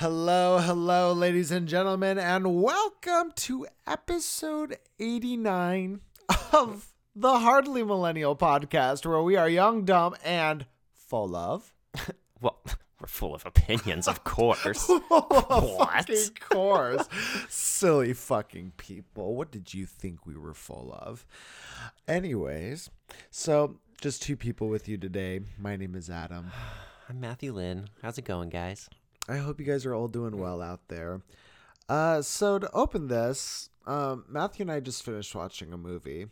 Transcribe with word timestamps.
Hello, 0.00 0.56
hello, 0.56 1.12
ladies 1.12 1.50
and 1.50 1.68
gentlemen, 1.68 2.18
and 2.18 2.62
welcome 2.62 3.32
to 3.36 3.66
episode 3.86 4.78
89 4.98 6.00
of 6.54 6.94
the 7.14 7.40
Hardly 7.40 7.82
Millennial 7.82 8.34
podcast, 8.34 9.04
where 9.04 9.20
we 9.20 9.36
are 9.36 9.46
young, 9.46 9.84
dumb, 9.84 10.16
and 10.24 10.64
full 10.94 11.36
of. 11.36 11.74
Well, 12.40 12.62
we're 12.98 13.08
full 13.08 13.34
of 13.34 13.44
opinions, 13.44 14.08
of 14.08 14.24
course. 14.24 14.88
what? 15.08 16.06
Fucking 16.06 16.36
course. 16.48 17.06
Silly 17.50 18.14
fucking 18.14 18.72
people. 18.78 19.34
What 19.34 19.50
did 19.50 19.74
you 19.74 19.84
think 19.84 20.24
we 20.24 20.34
were 20.34 20.54
full 20.54 20.98
of? 20.98 21.26
Anyways, 22.08 22.88
so 23.30 23.76
just 24.00 24.22
two 24.22 24.38
people 24.38 24.68
with 24.68 24.88
you 24.88 24.96
today. 24.96 25.40
My 25.58 25.76
name 25.76 25.94
is 25.94 26.08
Adam. 26.08 26.50
I'm 27.10 27.20
Matthew 27.20 27.52
Lynn. 27.52 27.90
How's 28.00 28.16
it 28.16 28.24
going, 28.24 28.48
guys? 28.48 28.88
I 29.28 29.36
hope 29.36 29.60
you 29.60 29.66
guys 29.66 29.86
are 29.86 29.94
all 29.94 30.08
doing 30.08 30.38
well 30.38 30.60
out 30.60 30.88
there. 30.88 31.20
Uh, 31.88 32.22
so 32.22 32.58
to 32.58 32.70
open 32.72 33.08
this, 33.08 33.70
um, 33.86 34.24
Matthew 34.28 34.62
and 34.62 34.72
I 34.72 34.80
just 34.80 35.04
finished 35.04 35.34
watching 35.34 35.72
a 35.72 35.78
movie. 35.78 36.26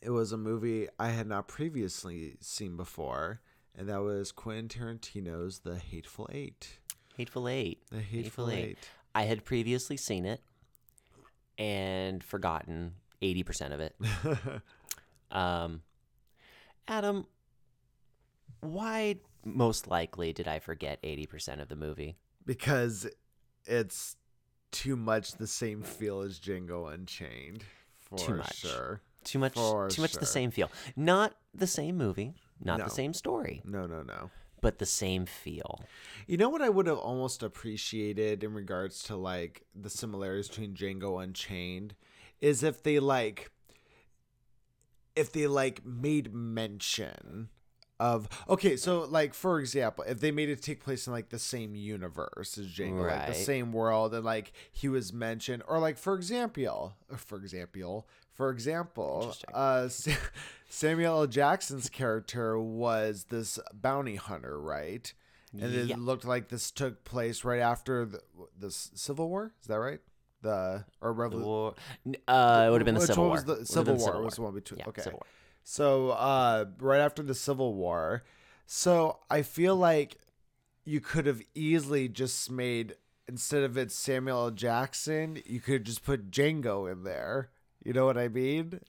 It 0.00 0.10
was 0.10 0.32
a 0.32 0.36
movie 0.36 0.88
I 0.98 1.10
had 1.10 1.26
not 1.26 1.46
previously 1.48 2.36
seen 2.40 2.76
before, 2.76 3.40
and 3.76 3.88
that 3.88 4.02
was 4.02 4.32
Quentin 4.32 4.68
Tarantino's 4.68 5.60
The 5.60 5.76
Hateful 5.76 6.28
Eight. 6.32 6.78
Hateful 7.16 7.48
Eight. 7.48 7.82
The 7.90 8.00
Hateful, 8.00 8.50
Eight. 8.50 8.78
I 9.14 9.24
had 9.24 9.44
previously 9.44 9.96
seen 9.96 10.24
it 10.24 10.40
and 11.58 12.24
forgotten 12.24 12.94
80% 13.20 13.72
of 13.72 13.80
it. 13.80 13.96
um, 15.30 15.82
Adam, 16.88 17.26
why 18.60 19.16
most 19.44 19.88
likely 19.88 20.32
did 20.32 20.46
I 20.48 20.58
forget 20.58 21.02
80% 21.02 21.60
of 21.60 21.68
the 21.68 21.76
movie? 21.76 22.16
because 22.44 23.06
it's 23.66 24.16
too 24.72 24.96
much 24.96 25.32
the 25.36 25.46
same 25.46 25.82
feel 25.82 26.22
as 26.22 26.40
Django 26.40 26.92
Unchained. 26.92 27.62
For 27.98 28.18
Too 28.18 28.34
much. 28.36 28.56
sure. 28.56 29.00
Too 29.24 29.38
much 29.38 29.54
For 29.54 29.88
too 29.88 30.02
much 30.02 30.14
the 30.14 30.26
same 30.26 30.50
feel. 30.50 30.68
Not 30.96 31.34
the 31.54 31.68
same 31.68 31.96
movie, 31.96 32.34
not 32.60 32.78
No. 32.78 32.84
the 32.84 32.90
same 32.90 33.12
story, 33.12 33.62
No, 33.64 33.86
no, 33.86 34.02
no. 34.02 34.30
but 34.60 34.78
the 34.78 34.86
same 34.86 35.24
feel. 35.26 35.84
You 36.26 36.36
know 36.36 36.48
what 36.48 36.62
I 36.62 36.68
would 36.68 36.86
have 36.88 36.98
almost 36.98 37.42
appreciated 37.44 38.42
in 38.42 38.52
regards 38.54 39.02
to 39.04 39.14
like 39.16 39.64
the 39.74 39.88
similarities 39.90 40.48
between 40.48 40.74
Django 40.74 41.22
Unchained 41.22 41.94
is 42.40 42.64
if 42.64 42.82
they 42.82 42.98
like 42.98 43.52
if 45.14 45.30
they 45.32 45.46
like 45.46 45.84
made 45.84 46.32
mention 46.34 47.48
of 48.02 48.28
okay, 48.48 48.76
so 48.76 49.00
like 49.08 49.32
for 49.34 49.60
example, 49.60 50.04
if 50.08 50.18
they 50.20 50.30
made 50.32 50.48
it 50.48 50.60
take 50.60 50.82
place 50.82 51.06
in 51.06 51.12
like 51.12 51.28
the 51.28 51.38
same 51.38 51.74
universe 51.76 52.58
as 52.58 52.66
Django, 52.66 53.06
like 53.08 53.28
the 53.28 53.34
same 53.34 53.72
world, 53.72 54.12
and 54.14 54.24
like 54.24 54.52
he 54.72 54.88
was 54.88 55.12
mentioned, 55.12 55.62
or 55.68 55.78
like 55.78 55.96
for 55.98 56.14
example, 56.14 56.94
for 57.16 57.38
example, 57.38 58.08
for 58.34 58.50
example, 58.50 59.34
uh, 59.54 59.88
Samuel 60.68 61.20
L. 61.20 61.26
Jackson's 61.26 61.88
character 61.88 62.58
was 62.58 63.26
this 63.28 63.58
bounty 63.72 64.16
hunter, 64.16 64.60
right? 64.60 65.12
And 65.52 65.74
it 65.74 65.86
Yeah. 65.88 65.96
looked 65.98 66.24
like 66.24 66.48
this 66.48 66.70
took 66.70 67.04
place 67.04 67.44
right 67.44 67.60
after 67.60 68.06
the, 68.06 68.20
the 68.58 68.70
Civil 68.70 69.28
War. 69.28 69.52
Is 69.60 69.68
that 69.68 69.76
right? 69.78 70.00
The 70.40 70.84
or 71.02 71.12
revolution. 71.12 71.46
war, 71.46 71.74
uh, 72.26 72.64
it 72.66 72.70
would 72.70 72.80
have 72.80 72.86
been 72.86 72.94
the 72.94 73.02
Civil 73.06 73.26
War. 73.28 73.40
the 73.40 73.46
Would 73.52 73.58
have 73.58 73.68
Civil 73.68 73.96
War 73.96 74.22
was 74.22 74.34
the 74.36 74.42
one 74.42 74.54
between- 74.54 74.78
Yeah, 74.80 74.88
okay. 74.88 75.02
Civil 75.02 75.18
War. 75.18 75.26
So 75.64 76.10
uh, 76.10 76.66
right 76.80 77.00
after 77.00 77.22
the 77.22 77.34
Civil 77.34 77.74
War, 77.74 78.24
so 78.66 79.18
I 79.30 79.42
feel 79.42 79.76
like 79.76 80.16
you 80.84 81.00
could 81.00 81.26
have 81.26 81.42
easily 81.54 82.08
just 82.08 82.50
made 82.50 82.96
instead 83.28 83.62
of 83.62 83.76
it 83.78 83.92
Samuel 83.92 84.44
L. 84.46 84.50
Jackson, 84.50 85.40
you 85.46 85.60
could 85.60 85.84
just 85.84 86.04
put 86.04 86.30
Django 86.30 86.90
in 86.90 87.04
there. 87.04 87.50
You 87.84 87.92
know 87.92 88.04
what 88.06 88.18
I 88.18 88.28
mean? 88.28 88.80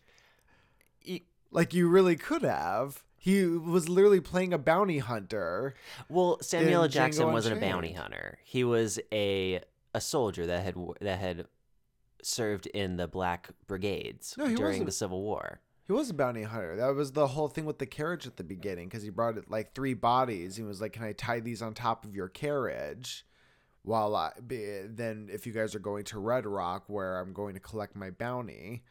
Like 1.51 1.73
you 1.73 1.88
really 1.88 2.16
could 2.16 2.41
have. 2.41 3.03
He 3.16 3.45
was 3.45 3.88
literally 3.88 4.19
playing 4.19 4.53
a 4.53 4.57
bounty 4.57 4.97
hunter. 4.97 5.75
Well, 6.09 6.40
Samuel 6.41 6.84
L. 6.84 6.88
Jackson 6.88 7.28
Django 7.28 7.31
wasn't 7.34 7.57
a 7.57 7.61
bounty 7.61 7.94
hunter. 7.94 8.40
He 8.44 8.63
was 8.63 9.00
a 9.11 9.61
a 9.94 10.01
soldier 10.01 10.47
that 10.47 10.63
had 10.63 10.75
that 11.01 11.19
had 11.19 11.45
served 12.23 12.66
in 12.67 12.97
the 12.97 13.07
Black 13.07 13.50
Brigades 13.67 14.34
No, 14.38 14.45
during 14.47 14.61
wasn't. 14.63 14.85
the 14.88 14.91
Civil 14.91 15.22
War. 15.22 15.59
He 15.85 15.91
was 15.91 16.09
a 16.09 16.13
bounty 16.13 16.44
hunter. 16.44 16.77
That 16.77 16.95
was 16.95 17.11
the 17.11 17.27
whole 17.27 17.49
thing 17.49 17.66
with 17.66 17.79
the 17.79 17.85
carriage 17.85 18.25
at 18.25 18.38
the 18.38 18.44
beginning 18.44 18.88
because 18.88 19.03
he 19.03 19.09
brought 19.09 19.38
it 19.38 19.51
like 19.51 19.73
three 19.73 19.94
bodies. 19.94 20.55
He 20.55 20.63
was 20.63 20.79
like, 20.79 20.94
"Can 20.94 21.03
I 21.03 21.11
tie 21.13 21.41
these 21.41 21.61
on 21.61 21.73
top 21.73 22.05
of 22.05 22.16
your 22.16 22.29
carriage?" 22.29 23.25
While 23.83 24.16
I 24.16 24.31
then, 24.39 25.29
if 25.31 25.45
you 25.45 25.51
guys 25.51 25.75
are 25.75 25.79
going 25.79 26.05
to 26.05 26.19
Red 26.19 26.45
Rock, 26.45 26.85
where 26.88 27.19
I'm 27.19 27.33
going 27.33 27.53
to 27.55 27.59
collect 27.59 27.97
my 27.97 28.11
bounty, 28.11 28.83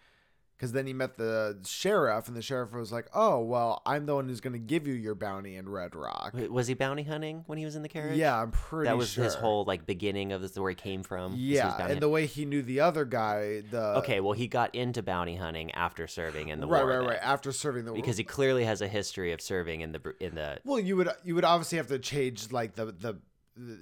because 0.62 0.70
then 0.70 0.86
he 0.86 0.92
met 0.92 1.16
the 1.16 1.58
sheriff, 1.66 2.28
and 2.28 2.36
the 2.36 2.40
sheriff 2.40 2.70
was 2.70 2.92
like, 2.92 3.08
"Oh, 3.12 3.40
well, 3.40 3.82
I'm 3.84 4.06
the 4.06 4.14
one 4.14 4.28
who's 4.28 4.40
going 4.40 4.52
to 4.52 4.60
give 4.60 4.86
you 4.86 4.94
your 4.94 5.16
bounty 5.16 5.56
in 5.56 5.68
Red 5.68 5.96
Rock." 5.96 6.30
Wait, 6.34 6.52
Was 6.52 6.68
he 6.68 6.74
bounty 6.74 7.02
hunting 7.02 7.42
when 7.48 7.58
he 7.58 7.64
was 7.64 7.74
in 7.74 7.82
the 7.82 7.88
carriage? 7.88 8.16
Yeah, 8.16 8.40
I'm 8.40 8.52
pretty. 8.52 8.88
that 8.88 8.96
was 8.96 9.10
sure. 9.10 9.24
his 9.24 9.34
whole 9.34 9.64
like 9.64 9.86
beginning 9.86 10.30
of 10.30 10.40
this, 10.40 10.56
where 10.56 10.70
he 10.70 10.76
came 10.76 11.02
from. 11.02 11.32
was 11.32 11.40
he 11.40 11.48
was 11.48 11.56
Yeah, 11.56 11.76
and 11.78 11.88
hunt- 11.88 12.00
the 12.00 12.08
way 12.08 12.26
he 12.26 12.44
knew 12.44 12.62
the 12.62 12.78
other 12.78 13.04
guy, 13.04 13.62
the 13.72 13.96
okay, 13.98 14.20
well, 14.20 14.34
he 14.34 14.46
got 14.46 14.72
into 14.72 15.02
bounty 15.02 15.34
hunting 15.34 15.72
after 15.72 16.06
serving 16.06 16.50
in 16.50 16.60
the 16.60 16.68
right, 16.68 16.84
war. 16.84 17.00
right, 17.00 17.08
right. 17.08 17.18
After 17.20 17.50
serving 17.50 17.84
the 17.84 17.90
war. 17.90 18.00
Because 18.00 18.16
he 18.16 18.22
clearly 18.22 18.64
has 18.64 18.80
a 18.82 18.88
history 18.88 19.32
of 19.32 19.40
serving 19.40 19.80
in 19.80 19.90
the 19.90 20.14
in 20.20 20.36
the. 20.36 20.60
Well, 20.64 20.78
you 20.78 20.96
would 20.96 21.08
you 21.24 21.34
would 21.34 21.44
obviously 21.44 21.78
have 21.78 21.88
to 21.88 21.98
change 21.98 22.52
like 22.52 22.76
the 22.76 22.86
the 22.86 23.18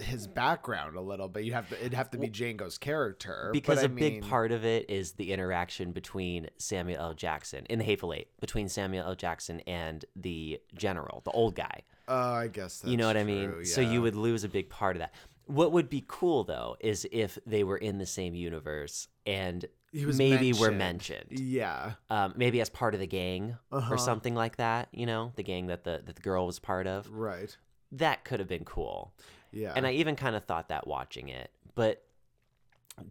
his 0.01 0.27
background 0.27 0.97
a 0.97 1.01
little 1.01 1.29
bit. 1.29 1.45
You 1.45 1.53
have 1.53 1.69
to 1.69 1.79
it'd 1.79 1.95
have 1.95 2.11
to 2.11 2.19
be 2.19 2.29
Django's 2.29 2.77
character 2.79 3.51
Because 3.53 3.77
but 3.79 3.85
a 3.85 3.93
I 3.93 3.95
big 3.95 4.23
part 4.29 4.51
of 4.53 4.65
it 4.65 4.91
is 4.91 5.13
the 5.13 5.33
interaction 5.33 5.93
between 5.93 6.49
Samuel 6.59 7.01
L. 7.01 7.15
Jackson 7.15 7.67
in 7.67 7.79
the 7.79 7.85
Hateful 7.85 8.13
Eight, 8.13 8.29
between 8.41 8.69
Samuel 8.69 9.07
L. 9.07 9.15
Jackson 9.15 9.61
and 9.69 10.05
the 10.17 10.61
general, 10.75 11.23
the 11.25 11.31
old 11.31 11.55
guy. 11.55 11.83
Uh, 12.09 12.13
I 12.43 12.49
guess 12.49 12.81
that's 12.81 12.91
you 12.91 12.97
know 12.97 13.07
what 13.07 13.17
I 13.17 13.23
mean? 13.25 13.51
true, 13.53 13.65
So 13.65 13.81
you 13.81 14.03
would 14.03 14.17
lose 14.17 14.43
a 14.43 14.49
big 14.49 14.69
part 14.69 14.97
of 14.97 15.01
that. 15.01 15.15
What 15.47 15.73
would 15.73 15.89
be 15.89 16.05
cool 16.07 16.45
though 16.45 16.77
is 16.81 17.07
if 17.13 17.39
they 17.47 17.63
were 17.65 17.77
in 17.79 17.99
the 17.99 18.07
same 18.07 18.35
universe 18.35 19.07
and 19.27 19.65
maybe 19.93 20.53
were 20.53 20.71
mentioned. 20.71 21.27
mentioned. 21.31 21.49
Yeah, 21.49 21.93
Um, 22.09 22.35
maybe 22.37 22.61
as 22.61 22.69
part 22.71 22.95
of 22.95 23.01
the 23.01 23.07
gang 23.07 23.57
Uh-huh. 23.73 23.95
or 23.95 23.99
something 23.99 24.35
like 24.35 24.57
that. 24.57 24.89
You 24.93 25.07
know, 25.07 25.33
the 25.37 25.43
gang 25.45 25.67
that 25.69 25.85
the 25.85 26.03
that 26.05 26.17
the 26.17 26.23
girl 26.23 26.47
was 26.47 26.59
part 26.59 26.87
of. 26.89 27.09
right. 27.11 27.57
That 27.93 28.25
could 28.25 28.39
have 28.39 28.49
been 28.49 28.65
cool. 28.65 29.13
Yeah, 29.53 29.73
And 29.75 29.87
I 29.87 29.93
even 29.93 30.17
kind 30.17 30.37
of 30.37 30.45
thought 30.45 30.69
that 30.69 30.87
watching 30.87 31.29
it, 31.29 31.51
but 31.75 32.03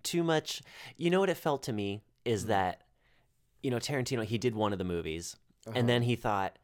too 0.04 0.24
much. 0.24 0.62
You 0.98 1.10
know 1.10 1.20
what 1.20 1.30
it 1.30 1.38
felt 1.38 1.64
to 1.64 1.74
me 1.74 2.04
is 2.26 2.42
Mm-hmm. 2.44 2.50
that, 2.50 2.82
you 3.64 3.72
know, 3.72 3.78
Tarantino, 3.78 4.24
he 4.24 4.38
did 4.38 4.56
one 4.56 4.72
of 4.74 4.78
the 4.80 4.86
movies, 4.86 5.36
Uh-huh. 5.68 5.78
and 5.78 5.90
then 5.90 6.04
he 6.04 6.16
thought 6.16 6.58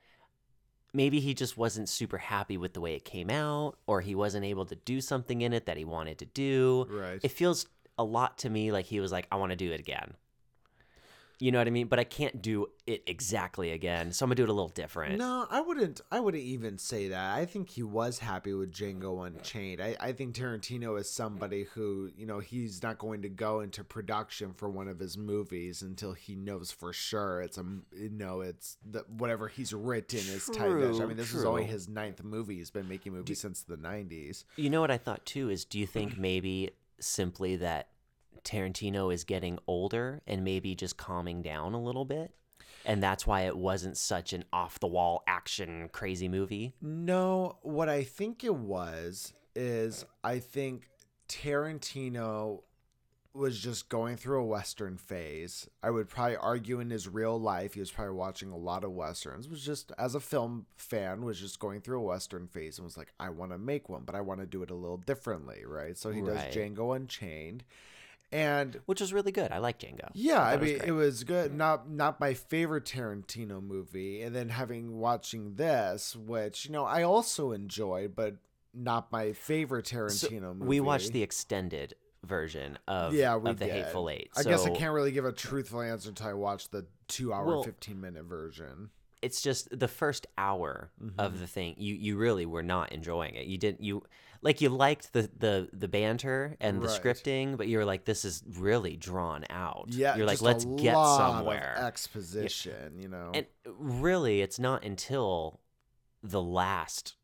maybe 0.94 1.20
he 1.20 1.34
just 1.34 1.58
wasn't 1.58 1.90
super 1.90 2.18
happy 2.18 2.58
with 2.58 2.74
the 2.74 2.80
way 2.80 2.96
it 2.96 3.04
came 3.04 3.30
out, 3.30 3.78
or 3.88 4.02
he 4.02 4.16
wasn't 4.16 4.46
able 4.46 4.66
to 4.66 4.76
do 4.76 5.02
something 5.02 5.42
in 5.42 5.52
it 5.54 5.66
that 5.66 5.76
he 5.78 5.84
wanted 5.86 6.18
to 6.20 6.26
do. 6.26 6.86
Right. 6.90 7.20
It 7.24 7.32
feels 7.32 7.66
a 7.98 8.04
lot 8.04 8.38
to 8.40 8.50
me 8.50 8.72
like 8.72 8.86
he 8.86 9.00
was 9.00 9.12
like, 9.12 9.28
I 9.32 9.36
want 9.36 9.52
to 9.52 9.56
do 9.58 9.72
it 9.72 9.80
again. 9.80 10.14
You 11.40 11.52
know 11.52 11.58
what 11.58 11.68
I 11.68 11.72
mean? 11.72 11.88
But 11.88 12.00
I 12.00 12.04
can't 12.04 12.42
do 12.42 12.68
it 12.88 13.04
exactly 13.08 13.72
again, 13.72 14.12
so 14.12 14.24
I'm 14.24 14.30
gonna 14.30 14.36
do 14.36 14.44
it 14.44 14.50
a 14.50 14.54
little 14.54 14.70
different. 14.70 15.18
No, 15.18 15.48
I 15.50 15.62
wouldn't. 15.62 16.02
I 16.12 16.20
wouldn't 16.20 16.44
even 16.44 16.78
say 16.78 17.10
that. 17.10 17.36
I 17.36 17.46
think 17.46 17.70
he 17.70 17.84
was 17.84 18.20
happy 18.20 18.54
with 18.54 18.72
Django 18.72 19.26
Unchained. 19.26 19.82
I, 19.82 19.96
I 20.00 20.12
think 20.14 20.36
Tarantino 20.36 21.00
is 21.00 21.10
somebody 21.10 21.64
who, 21.74 22.10
you 22.16 22.26
know, 22.26 22.40
he's 22.40 22.82
not 22.84 22.98
going 22.98 23.22
to 23.24 23.30
go 23.30 23.60
into 23.62 23.84
production 23.84 24.54
for 24.54 24.70
one 24.70 24.88
of 24.88 25.00
his 25.00 25.18
movies 25.18 25.82
until 25.82 26.14
he 26.14 26.36
knows 26.36 26.72
for 26.72 26.94
sure 26.94 27.42
it's 27.42 27.58
a, 27.58 27.66
you 27.94 28.10
know, 28.10 28.42
it's 28.42 28.78
the 28.90 29.06
whatever 29.08 29.48
he's 29.48 29.74
written 29.74 30.20
is 30.20 30.50
tight. 30.54 30.68
I 30.68 31.06
mean, 31.06 31.18
this 31.18 31.34
is 31.34 31.44
only 31.46 31.66
his 31.66 31.90
ninth 31.90 32.24
movie. 32.24 32.58
He's 32.58 32.72
been 32.72 32.88
making 32.88 33.14
movies 33.14 33.40
since 33.40 33.64
the 33.64 33.78
'90s. 33.78 34.46
You 34.56 34.70
know 34.70 34.82
what 34.82 34.92
I 34.92 34.98
thought 34.98 35.26
too 35.26 35.50
is 35.50 35.66
do 35.66 35.80
you 35.80 35.88
think 35.88 36.18
maybe 36.18 36.72
simply 37.00 37.58
that 37.58 37.90
Tarantino 38.44 39.14
is 39.14 39.24
getting 39.24 39.58
older 39.68 40.22
and 40.28 40.44
maybe 40.44 40.76
just 40.76 40.98
calming 40.98 41.42
down 41.42 41.74
a 41.74 41.82
little 41.82 42.06
bit? 42.06 42.32
And 42.86 43.02
that's 43.02 43.26
why 43.26 43.42
it 43.42 43.58
wasn't 43.58 43.98
such 43.98 44.34
an 44.34 44.46
off 44.54 44.80
the 44.80 44.88
wall 44.88 45.24
action 45.28 45.90
crazy 45.92 46.28
movie. 46.28 46.74
No, 46.82 47.58
what 47.64 47.90
I 47.90 48.04
think 48.04 48.44
it 48.44 48.56
was 48.56 49.34
is 49.56 50.06
I 50.24 50.40
think 50.40 50.90
Tarantino 51.28 52.62
was 53.34 53.60
just 53.60 53.90
going 53.90 54.16
through 54.16 54.42
a 54.42 54.46
western 54.46 54.98
phase. 54.98 55.68
I 55.84 55.90
would 55.90 56.08
probably 56.08 56.38
argue 56.38 56.80
in 56.80 56.90
his 56.90 57.10
real 57.10 57.38
life 57.40 57.74
he 57.74 57.82
was 57.82 57.92
probably 57.92 58.14
watching 58.14 58.52
a 58.52 58.58
lot 58.58 58.84
of 58.86 58.92
westerns. 58.92 59.50
Was 59.50 59.66
just 59.66 59.92
as 59.98 60.16
a 60.16 60.22
film 60.22 60.68
fan 60.78 61.26
was 61.26 61.40
just 61.40 61.60
going 61.60 61.82
through 61.82 62.00
a 62.00 62.04
western 62.04 62.48
phase 62.48 62.78
and 62.78 62.86
was 62.86 62.96
like 62.98 63.12
I 63.20 63.30
want 63.30 63.52
to 63.52 63.58
make 63.58 63.90
one, 63.90 64.04
but 64.06 64.16
I 64.16 64.22
want 64.22 64.40
to 64.40 64.46
do 64.46 64.64
it 64.64 64.72
a 64.72 64.76
little 64.76 64.98
differently, 64.98 65.64
right? 65.66 65.98
So 65.98 66.12
he 66.12 66.22
Right. 66.22 66.50
does 66.50 66.56
Django 66.56 66.96
Unchained. 66.96 67.66
And 68.32 68.80
Which 68.86 69.00
was 69.02 69.14
really 69.14 69.32
good. 69.32 69.52
I 69.52 69.60
like 69.60 69.80
Django. 69.80 70.10
yeah, 70.14 70.42
I 70.44 70.52
thought 70.52 70.54
it 70.56 70.60
was 70.62 70.72
mean, 70.72 70.82
it 70.86 70.92
was 70.92 71.24
good. 71.24 71.54
Not 71.54 71.90
not 71.90 72.20
my 72.20 72.34
favorite 72.34 72.84
Tarantino 72.86 73.62
movie, 73.64 74.22
and 74.22 74.36
then 74.36 74.50
having 74.50 74.98
watching 74.98 75.56
this, 75.56 76.16
which 76.16 76.66
you 76.66 76.72
know 76.72 76.84
I 76.86 77.04
also 77.04 77.52
enjoyed, 77.52 78.16
but 78.16 78.36
not 78.74 79.12
my 79.12 79.32
favorite 79.34 79.88
So 79.88 79.96
Tarantino 79.98 80.54
movie. 80.56 80.66
we 80.66 80.80
watched 80.82 81.14
the 81.14 81.24
extended 81.24 81.94
version 82.26 82.78
of 82.88 83.14
yeah, 83.14 83.36
of 83.36 83.44
the 83.44 83.54
did. 83.66 83.72
Hateful 83.72 84.10
Eight. 84.10 84.32
I 84.36 84.44
guess 84.44 84.66
I 84.66 84.72
can't 84.72 84.94
really 84.94 85.12
give 85.12 85.26
a 85.26 85.32
truthful 85.32 85.82
answer 85.82 86.10
until 86.10 86.28
I 86.28 86.34
watch 86.34 86.70
the 86.70 86.86
two 87.08 87.32
hour, 87.32 87.46
Well, 87.46 87.64
fifteen 87.64 88.02
minute 88.02 88.24
version. 88.26 88.90
It's 89.22 89.42
just 89.42 89.70
the 89.80 89.88
first 89.88 90.28
hour 90.38 90.92
Mm-hmm. 91.02 91.20
of 91.20 91.40
the 91.40 91.48
thing. 91.48 91.76
You 91.78 91.96
you 91.96 92.18
really 92.18 92.46
were 92.46 92.64
not 92.64 92.92
enjoying 92.92 93.36
it. 93.36 93.46
You 93.46 93.58
didn't 93.58 93.82
you 93.82 94.04
like 94.46 94.62
you 94.62 94.70
liked 94.70 95.12
the 95.12 95.28
the 95.38 95.68
the 95.74 95.88
banter 95.88 96.56
and 96.62 96.80
the 96.82 96.88
Right. 96.88 97.02
scripting, 97.02 97.58
but 97.58 97.68
you 97.68 97.80
were 97.80 97.86
like, 97.86 98.06
this 98.06 98.24
is 98.24 98.44
really 98.58 98.96
drawn 98.96 99.44
out. 99.50 99.88
Yeah, 99.90 100.16
you're 100.16 100.28
like, 100.28 100.42
let's 100.42 100.66
get 100.66 100.94
somewhere. 100.94 101.76
exposition, 101.80 103.02
you 103.02 103.08
know. 103.10 103.32
And 103.34 103.48
really, 103.66 104.42
it's 104.42 104.60
not 104.60 104.86
until 104.86 105.60
the 106.22 106.42
last 106.42 107.16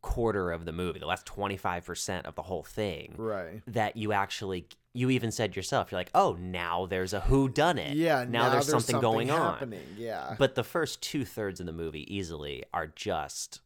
quarter 0.00 0.52
of 0.52 0.64
the 0.64 0.72
movie, 0.72 1.00
the 1.00 1.06
last 1.06 1.26
25% 1.26 2.24
of 2.24 2.34
the 2.36 2.42
whole 2.42 2.62
thing, 2.62 3.14
right. 3.18 3.62
that 3.66 3.96
you 3.96 4.12
actually, 4.12 4.66
you 4.94 5.10
even 5.10 5.30
said 5.30 5.54
yourself, 5.54 5.92
you're 5.92 6.00
like, 6.00 6.10
oh, 6.14 6.36
now 6.40 6.86
there's 6.86 7.12
a 7.12 7.20
who 7.20 7.48
done 7.48 7.78
it. 7.78 7.96
Yeah. 7.96 8.24
Now, 8.26 8.48
there's, 8.48 8.66
something, 8.66 8.98
going 9.00 9.28
happening. 9.28 9.84
Yeah. 9.98 10.36
But 10.38 10.54
the 10.54 10.64
first 10.64 11.02
two 11.02 11.24
thirds 11.24 11.60
of 11.60 11.66
the 11.66 11.72
movie 11.72 12.12
easily 12.14 12.64
are 12.72 12.86
just 12.86 13.60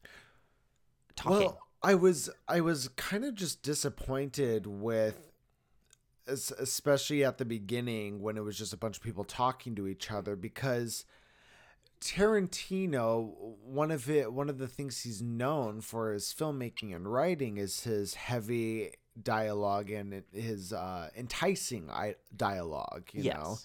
talking. 1.15 1.47
Well, 1.47 1.61
I 1.85 1.95
was 1.95 2.31
I 2.49 2.63
was 2.63 2.89
kind 2.97 3.27
of 3.27 3.35
just 3.35 3.63
disappointed 3.63 4.67
with 4.67 5.31
especially 6.27 7.23
at 7.23 7.37
the 7.37 7.45
beginning 7.45 8.23
when 8.23 8.39
it 8.39 8.41
was 8.41 8.57
just 8.57 8.73
a 8.73 8.79
bunch 8.79 8.97
of 8.97 9.03
people 9.03 9.25
talking 9.25 9.75
to 9.75 9.87
each 9.87 10.11
other 10.11 10.35
because 10.35 11.05
Tarantino 12.01 13.57
one 13.63 13.91
of 13.91 14.09
it 14.09 14.33
one 14.33 14.49
of 14.49 14.57
the 14.57 14.67
things 14.67 15.03
he's 15.03 15.21
known 15.21 15.83
for 15.83 16.15
his 16.15 16.33
filmmaking 16.33 16.97
and 16.97 17.13
writing 17.13 17.59
is 17.59 17.81
his 17.85 18.15
heavy 18.15 18.93
dialogue 19.23 19.91
and 19.91 20.23
his 20.33 20.73
uh, 20.73 21.11
enticing 21.15 21.91
dialogue 22.35 23.11
you 23.13 23.25
yes. 23.25 23.37
know 23.37 23.59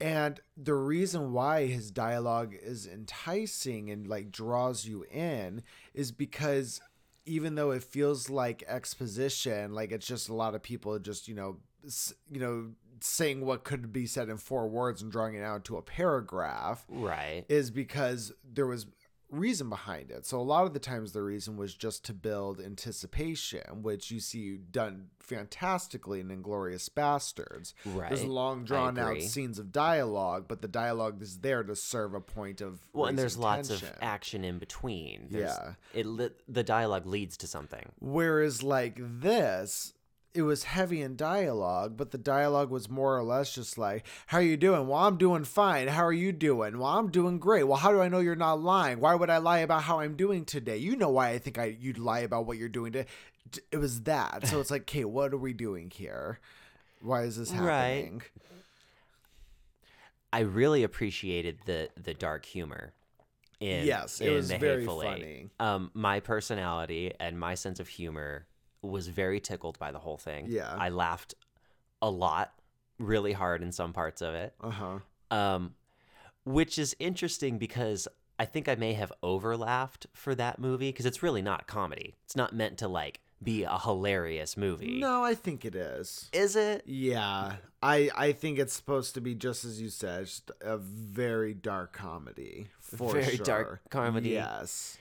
and 0.00 0.40
the 0.56 0.74
reason 0.74 1.32
why 1.32 1.66
his 1.66 1.90
dialogue 1.90 2.54
is 2.54 2.86
enticing 2.86 3.90
and 3.90 4.06
like 4.06 4.30
draws 4.30 4.86
you 4.86 5.04
in 5.10 5.62
is 5.92 6.12
because 6.12 6.80
even 7.26 7.54
though 7.54 7.70
it 7.70 7.82
feels 7.82 8.28
like 8.30 8.62
exposition, 8.66 9.72
like 9.74 9.92
it's 9.92 10.06
just 10.06 10.28
a 10.28 10.34
lot 10.34 10.54
of 10.54 10.62
people 10.62 10.98
just, 10.98 11.28
you 11.28 11.34
know, 11.34 11.58
s- 11.84 12.14
you 12.30 12.40
know, 12.40 12.70
saying 13.00 13.44
what 13.44 13.64
could 13.64 13.92
be 13.92 14.06
said 14.06 14.28
in 14.28 14.36
four 14.36 14.68
words 14.68 15.00
and 15.00 15.10
drawing 15.10 15.34
it 15.34 15.42
out 15.42 15.64
to 15.64 15.76
a 15.78 15.82
paragraph 15.82 16.84
Right. 16.88 17.44
is 17.48 17.70
because 17.70 18.32
there 18.44 18.66
was 18.66 18.86
reason 19.30 19.68
behind 19.68 20.10
it. 20.10 20.26
So 20.26 20.40
a 20.40 20.42
lot 20.42 20.66
of 20.66 20.72
the 20.74 20.78
times 20.78 21.12
the 21.12 21.22
reason 21.22 21.56
was 21.56 21.74
just 21.74 22.04
to 22.06 22.14
build 22.14 22.60
anticipation, 22.60 23.82
which 23.82 24.10
you 24.10 24.20
see 24.20 24.56
done 24.56 25.06
fantastically 25.20 26.20
in 26.20 26.28
Inglourious 26.28 26.88
Basterds. 26.88 27.72
Right. 27.84 28.08
There's 28.08 28.24
long 28.24 28.64
drawn 28.64 28.98
out 28.98 29.22
scenes 29.22 29.58
of 29.58 29.72
dialogue, 29.72 30.46
but 30.48 30.62
the 30.62 30.68
dialogue 30.68 31.22
is 31.22 31.38
there 31.38 31.62
to 31.62 31.76
serve 31.76 32.14
a 32.14 32.20
point 32.20 32.60
of 32.60 32.80
Well, 32.92 33.06
and 33.06 33.18
there's 33.18 33.36
lots 33.36 33.70
of 33.70 33.84
action 34.00 34.44
in 34.44 34.58
between. 34.58 35.28
There's, 35.30 35.52
Yeah. 35.52 35.74
It 35.94 36.06
the 36.48 36.64
dialogue 36.64 37.06
leads 37.06 37.36
to 37.38 37.46
something. 37.46 37.92
Whereas 38.00 38.62
like 38.62 38.96
this, 38.98 39.94
it 40.32 40.42
was 40.42 40.64
heavy 40.64 41.00
in 41.02 41.16
dialogue, 41.16 41.96
but 41.96 42.12
the 42.12 42.18
dialogue 42.18 42.70
was 42.70 42.88
more 42.88 43.16
or 43.16 43.22
less 43.22 43.54
just 43.54 43.76
like, 43.78 44.06
"How 44.26 44.38
are 44.38 44.42
you 44.42 44.56
doing? 44.56 44.86
Well, 44.86 44.98
I'm 45.00 45.16
doing 45.16 45.44
fine. 45.44 45.88
How 45.88 46.04
are 46.04 46.12
you 46.12 46.30
doing? 46.32 46.78
Well, 46.78 46.88
I'm 46.98 47.10
doing 47.10 47.38
great. 47.38 47.64
Well, 47.64 47.78
how 47.78 47.90
do 47.90 48.00
I 48.00 48.08
know 48.08 48.20
you're 48.20 48.36
not 48.36 48.60
lying? 48.60 49.00
Why 49.00 49.14
would 49.14 49.28
I 49.30 49.38
lie 49.38 49.58
about 49.58 49.82
how 49.82 50.00
I'm 50.00 50.16
doing 50.16 50.44
today? 50.44 50.76
You 50.76 50.94
know 50.96 51.10
why 51.10 51.30
I 51.30 51.38
think 51.38 51.58
I 51.58 51.76
you'd 51.80 51.98
lie 51.98 52.20
about 52.20 52.46
what 52.46 52.58
you're 52.58 52.68
doing 52.68 52.92
today. 52.92 53.08
It 53.72 53.78
was 53.78 54.02
that. 54.02 54.46
So 54.46 54.60
it's 54.60 54.70
like, 54.70 54.82
"Okay, 54.82 55.04
what 55.04 55.32
are 55.34 55.38
we 55.38 55.52
doing 55.52 55.90
here? 55.90 56.38
Why 57.02 57.22
is 57.22 57.36
this 57.36 57.50
Right. 57.52 57.58
happening?" 58.04 58.22
I 60.32 60.40
really 60.40 60.84
appreciated 60.84 61.58
the 61.66 61.88
the 62.00 62.14
dark 62.14 62.44
humor. 62.44 62.92
In, 63.58 63.84
Yes, 63.84 64.22
it 64.22 64.28
in 64.28 64.34
was 64.34 64.48
the 64.48 64.56
very 64.58 64.78
Hateful 64.80 65.02
Eight. 65.02 65.06
funny. 65.20 65.50
Um, 65.60 65.90
my 65.92 66.20
personality 66.20 67.12
and 67.20 67.38
my 67.38 67.54
sense 67.54 67.78
of 67.78 67.88
humor 67.88 68.46
was 68.82 69.08
very 69.08 69.40
tickled 69.40 69.78
by 69.78 69.90
the 69.92 69.98
whole 69.98 70.16
thing. 70.16 70.46
Yeah. 70.48 70.74
I 70.76 70.88
laughed 70.88 71.34
a 72.00 72.10
lot, 72.10 72.52
really 72.98 73.32
hard 73.32 73.62
in 73.62 73.72
some 73.72 73.92
parts 73.92 74.22
of 74.22 74.34
it. 74.34 74.54
Uh-huh. 74.60 74.98
Um, 75.30 75.74
which 76.44 76.78
is 76.78 76.96
interesting 76.98 77.58
because 77.58 78.08
I 78.38 78.46
think 78.46 78.68
I 78.68 78.74
may 78.74 78.94
have 78.94 79.12
overlaughed 79.22 80.06
for 80.14 80.34
that 80.34 80.58
movie 80.58 80.88
because 80.88 81.06
it's 81.06 81.22
really 81.22 81.42
not 81.42 81.66
comedy. 81.66 82.16
It's 82.24 82.36
not 82.36 82.54
meant 82.54 82.78
to 82.78 82.88
like 82.88 83.20
be 83.42 83.64
a 83.64 83.78
hilarious 83.78 84.56
movie. 84.56 84.98
No, 84.98 85.22
I 85.22 85.34
think 85.34 85.64
it 85.64 85.74
is. 85.74 86.28
Is 86.32 86.56
it? 86.56 86.82
Yeah, 86.86 87.56
I 87.82 88.10
I 88.16 88.32
think 88.32 88.58
it's 88.58 88.72
supposed 88.72 89.14
to 89.14 89.20
be 89.20 89.34
just 89.34 89.64
as 89.64 89.80
you 89.80 89.88
said, 89.90 90.24
just 90.26 90.50
a 90.60 90.76
very 90.78 91.54
dark 91.54 91.92
comedy. 91.92 92.68
For 92.80 93.12
Very 93.12 93.36
sure. 93.36 93.44
dark 93.44 93.80
comedy. 93.90 94.30
Yes, 94.30 94.98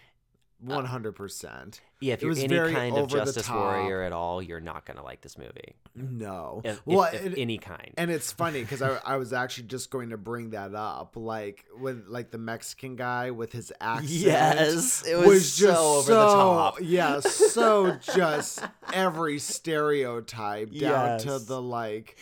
one 0.59 0.85
hundred 0.85 1.13
percent. 1.13 1.81
Yeah, 2.01 2.13
if 2.13 2.23
It 2.23 2.49
you're 2.49 2.65
any 2.65 2.73
kind 2.73 2.97
of 2.97 3.09
justice 3.09 3.49
warrior 3.49 4.03
at 4.03 4.13
all, 4.13 4.41
you're 4.41 4.61
not 4.61 4.85
gonna 4.85 5.03
like 5.03 5.19
this 5.21 5.37
movie. 5.37 5.75
No, 5.95 6.61
If, 6.63 6.81
well, 6.85 7.03
if, 7.13 7.25
if 7.25 7.33
it- 7.33 7.41
any 7.41 7.57
kind. 7.57 7.91
and 7.97 8.09
it's 8.09 8.31
funny 8.43 8.61
because 8.61 8.81
I, 8.81 8.99
I 9.05 9.17
was 9.17 9.33
actually 9.33 9.67
just 9.67 9.89
going 9.89 10.11
to 10.11 10.17
bring 10.17 10.51
that 10.51 10.73
up, 10.73 11.13
like 11.17 11.65
with 11.77 12.05
like 12.07 12.31
the 12.31 12.37
Mexican 12.37 12.95
guy 12.95 13.31
with 13.31 13.51
his 13.51 13.73
accent. 13.81 14.09
Yes, 14.11 15.05
it 15.05 15.17
was 15.17 15.51
so 15.51 15.75
over 15.97 16.11
the 16.13 16.25
top. 16.25 16.75
Yeah, 16.81 17.19
so 17.19 17.97
just 18.15 18.63
every 18.93 19.37
stereotype 19.39 20.71
down 20.73 21.19
to 21.19 21.39
the 21.39 21.61
like 21.61 22.17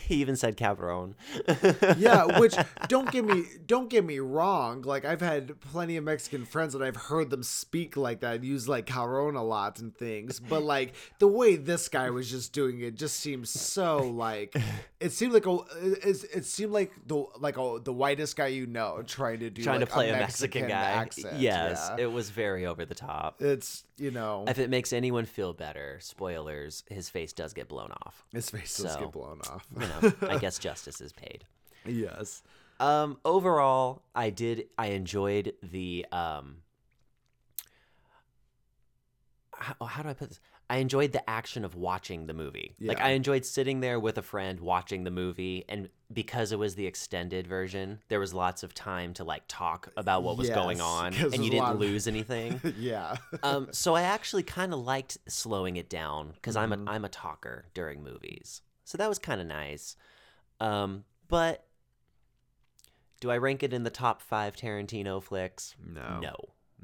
he 0.00 0.16
even 0.16 0.36
said 0.36 0.56
cabron. 0.56 1.14
yeah 1.96 2.38
which 2.38 2.54
don't 2.88 3.10
get 3.10 3.24
me 3.24 3.44
don't 3.66 3.88
get 3.90 4.04
me 4.04 4.18
wrong 4.18 4.82
like 4.82 5.04
i've 5.04 5.20
had 5.20 5.58
plenty 5.60 5.96
of 5.96 6.04
mexican 6.04 6.44
friends 6.44 6.74
and 6.74 6.84
i've 6.84 6.96
heard 6.96 7.30
them 7.30 7.42
speak 7.42 7.96
like 7.96 8.20
that 8.20 8.42
use 8.44 8.68
like 8.68 8.86
caron 9.22 9.36
a 9.36 9.44
lot 9.44 9.78
and 9.78 9.96
things 9.96 10.40
but 10.40 10.62
like 10.62 10.94
the 11.18 11.26
way 11.26 11.56
this 11.56 11.88
guy 11.88 12.10
was 12.10 12.30
just 12.30 12.52
doing 12.52 12.80
it 12.80 12.94
just 12.94 13.20
seems 13.20 13.50
so 13.50 13.98
like 13.98 14.54
it 15.00 15.12
seemed 15.12 15.32
like 15.32 15.46
a 15.46 15.58
it, 15.82 16.24
it 16.34 16.44
seemed 16.44 16.72
like 16.72 16.92
the 17.06 17.24
like 17.38 17.56
a, 17.58 17.78
the 17.82 17.92
whitest 17.92 18.36
guy 18.36 18.48
you 18.48 18.66
know 18.66 19.02
trying 19.06 19.40
to 19.40 19.50
do 19.50 19.62
trying 19.62 19.80
like, 19.80 19.88
to 19.88 19.94
play 19.94 20.10
a 20.10 20.12
Mexican, 20.12 20.68
guy. 20.68 20.74
accent 20.74 21.38
yes, 21.38 21.90
yeah. 21.96 22.04
it 22.04 22.10
was 22.12 22.30
very 22.30 22.66
over 22.66 22.84
the 22.84 22.94
top. 22.94 23.40
it's 23.40 23.84
you 23.96 24.10
know 24.10 24.44
If 24.48 24.58
it 24.58 24.70
makes 24.70 24.92
anyone 24.92 25.24
feel 25.26 25.52
better, 25.52 25.98
spoilers, 26.00 26.84
his 26.88 27.08
face 27.08 27.32
does 27.32 27.52
get 27.52 27.68
blown 27.68 27.92
off. 28.04 28.24
his 28.32 28.50
face 28.50 28.76
does 28.78 28.96
get 28.96 29.12
blown 29.12 29.40
off 29.50 29.66
You 29.78 29.86
know, 29.86 30.12
I 30.28 30.38
guess 30.38 30.58
justice 30.58 31.00
is 31.00 31.12
paid. 31.12 31.44
yes 31.86 32.42
Um, 32.80 33.18
overall, 33.24 34.02
I 34.14 34.30
did. 34.30 34.66
I 34.76 34.88
enjoyed 34.88 35.54
the. 35.62 36.04
Um, 36.10 36.61
how, 39.62 39.86
how 39.86 40.02
do 40.02 40.08
I 40.08 40.14
put 40.14 40.28
this? 40.28 40.40
I 40.70 40.76
enjoyed 40.78 41.12
the 41.12 41.28
action 41.28 41.64
of 41.64 41.74
watching 41.74 42.26
the 42.26 42.32
movie. 42.34 42.74
Like 42.80 43.00
I 43.00 43.10
enjoyed 43.10 43.44
sitting 43.44 43.80
there 43.80 44.00
with 44.00 44.16
a 44.18 44.22
friend 44.22 44.58
watching 44.60 45.04
the 45.04 45.10
movie, 45.10 45.64
and 45.68 45.88
because 46.12 46.50
it 46.52 46.58
was 46.58 46.74
the 46.74 46.86
extended 46.86 47.46
version, 47.46 48.00
there 48.08 48.20
was 48.20 48.32
lots 48.32 48.62
of 48.62 48.72
time 48.74 49.12
to 49.14 49.24
like 49.24 49.42
talk 49.48 49.88
about 49.96 50.22
what 50.22 50.36
was 50.38 50.48
going 50.50 50.80
on, 50.80 51.08
and 51.08 51.16
you 51.16 51.20
there's 51.20 51.32
a 51.38 51.42
lot 51.42 51.50
didn't 51.50 51.68
of- 51.74 51.80
lose 51.80 52.06
anything. 52.08 52.60
yeah 52.78 53.16
um, 53.42 53.68
so 53.72 53.94
I 53.94 54.02
actually 54.02 54.42
kind 54.44 54.72
of 54.72 54.80
liked 54.80 55.18
slowing 55.28 55.76
it 55.76 55.88
down 55.90 56.32
because 56.34 56.56
I'm 56.56 56.70
Mm-hmm. 56.70 56.88
a 56.88 56.90
I'm 56.92 57.04
a 57.04 57.08
talker 57.10 57.66
during 57.74 58.02
movies, 58.02 58.62
so 58.84 58.96
that 58.98 59.08
was 59.08 59.18
kind 59.18 59.40
of 59.40 59.46
nice. 59.46 59.96
Um, 60.60 61.04
but 61.28 61.66
do 63.20 63.30
I 63.30 63.36
rank 63.38 63.62
it 63.62 63.72
in 63.72 63.82
the 63.84 63.90
top 63.90 64.20
five 64.22 64.56
Tarantino 64.56 65.22
flicks? 65.22 65.74
no 65.84 66.18
No, 66.20 66.34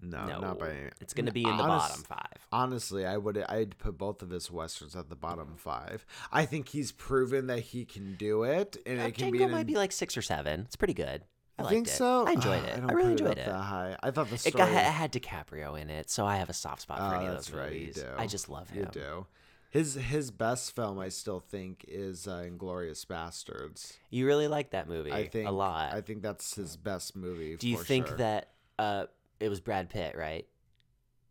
no, 0.02 0.26
no. 0.26 0.40
not 0.40 0.58
by 0.58 0.70
any- 0.70 0.90
it's 1.00 1.14
going 1.14 1.26
to 1.26 1.32
be 1.32 1.42
in 1.42 1.56
the 1.56 1.62
Honest- 1.62 1.88
bottom 1.88 2.04
five. 2.04 2.46
Honestly, 2.52 3.04
I 3.06 3.16
would 3.16 3.38
I'd 3.38 3.76
put 3.78 3.98
both 3.98 4.22
of 4.22 4.30
his 4.30 4.50
westerns 4.50 4.96
at 4.96 5.08
the 5.08 5.16
bottom 5.16 5.54
five. 5.56 6.04
I 6.32 6.44
think 6.46 6.68
he's 6.68 6.92
proven 6.92 7.46
that 7.48 7.60
he 7.60 7.84
can 7.84 8.14
do 8.16 8.42
it, 8.44 8.76
and 8.86 9.00
Uh, 9.00 9.04
it 9.04 9.14
can 9.14 9.28
Django 9.28 9.32
be. 9.32 9.42
An, 9.42 9.50
might 9.50 9.66
be 9.66 9.74
like 9.74 9.92
six 9.92 10.16
or 10.16 10.22
seven. 10.22 10.60
It's 10.62 10.76
pretty 10.76 10.94
good. 10.94 11.24
I 11.58 11.64
I 11.64 11.68
think 11.68 11.88
it. 11.88 11.90
so. 11.90 12.24
I 12.26 12.32
enjoyed 12.32 12.62
Ah, 12.64 12.68
it. 12.68 12.74
I, 12.74 12.80
don't 12.80 12.94
really 12.94 13.10
enjoyed 13.12 13.32
it 13.32 13.38
it. 13.38 13.46
that 13.46 13.52
high. 13.60 13.96
I 14.02 14.10
thought 14.12 14.28
the 14.28 14.34
It, 14.36 14.40
story. 14.40 14.58
got, 14.64 14.70
it 14.70 14.76
had 14.92 15.12
DiCaprio 15.12 15.80
in 15.80 15.90
it, 15.90 16.08
so 16.08 16.24
I 16.24 16.36
have 16.36 16.48
a 16.48 16.52
soft 16.54 16.82
spot 16.82 16.98
for 16.98 17.04
Oh, 17.16 17.18
any 17.18 17.26
of 17.26 17.34
that's 17.34 17.48
those 17.48 17.58
right. 17.58 17.72
You 17.72 17.80
movies. 17.80 17.94
do. 17.96 18.06
I 18.16 18.26
just 18.28 18.48
love 18.48 18.70
him. 18.70 18.84
You 18.84 18.90
do. 18.92 19.26
His 19.70 19.94
his 19.94 20.30
best 20.30 20.74
film, 20.74 20.98
I 20.98 21.10
still 21.10 21.40
think, 21.40 21.84
is 21.88 22.26
uh, 22.26 22.46
Inglourious 22.48 23.04
Basterds. 23.04 23.92
You 24.08 24.24
really 24.26 24.48
like 24.48 24.70
that 24.70 24.88
movie 24.88 25.12
I 25.12 25.26
think 25.28 25.46
a 25.46 25.50
lot. 25.52 25.92
I 25.92 26.00
think 26.00 26.22
that's 26.22 26.54
his 26.54 26.76
best 26.78 27.14
movie. 27.16 27.56
Do 27.56 27.68
you 27.68 27.76
think 27.82 28.06
sure. 28.06 28.16
that 28.16 28.50
uh, 28.78 29.06
it 29.40 29.48
was 29.48 29.60
Brad 29.60 29.88
Pitt, 29.88 30.16
right? 30.16 30.46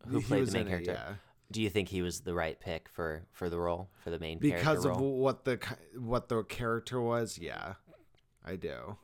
Who 0.06 0.18
He 0.18 0.24
played 0.24 0.46
the 0.46 0.52
main 0.52 0.62
in 0.62 0.68
it, 0.68 0.70
character? 0.70 0.92
yeah. 0.92 1.14
Do 1.50 1.62
you 1.62 1.70
think 1.70 1.88
he 1.88 2.02
was 2.02 2.20
the 2.20 2.34
right 2.34 2.58
pick 2.60 2.88
for 2.88 3.22
for 3.32 3.48
the 3.48 3.58
role 3.58 3.88
for 4.04 4.10
the 4.10 4.18
main 4.18 4.38
character. 4.38 4.58
because 4.58 4.84
of 4.84 4.96
role? 4.96 5.18
what 5.18 5.44
the 5.44 5.58
what 5.96 6.28
the 6.28 6.42
character 6.44 7.00
was? 7.00 7.38
Yeah, 7.38 7.74
I 8.44 8.56
do. 8.56 8.96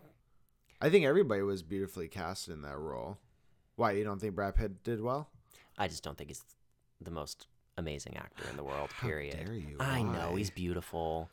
I 0.81 0.91
think 0.91 1.07
everybody 1.07 1.41
was 1.43 1.63
beautifully 1.63 2.09
cast 2.09 2.49
in 2.49 2.61
that 2.63 2.79
role. 2.79 3.19
Why 3.77 3.93
you 3.93 4.05
don't 4.05 4.21
think 4.21 4.35
Brad 4.35 4.55
Pitt 4.57 4.85
did 4.85 5.01
well? 5.01 5.31
I 5.79 5.89
just 5.89 6.03
don't 6.05 6.19
think 6.19 6.29
he's 6.31 6.45
the 7.01 7.11
most 7.11 7.47
amazing 7.79 8.17
actor 8.17 8.45
in 8.51 8.57
the 8.57 8.63
world. 8.65 8.91
How 8.93 9.09
Period. 9.09 9.45
dare 9.47 9.55
you? 9.55 9.77
I 9.81 10.03
know 10.03 10.37
he's 10.37 10.51
beautiful. 10.51 11.31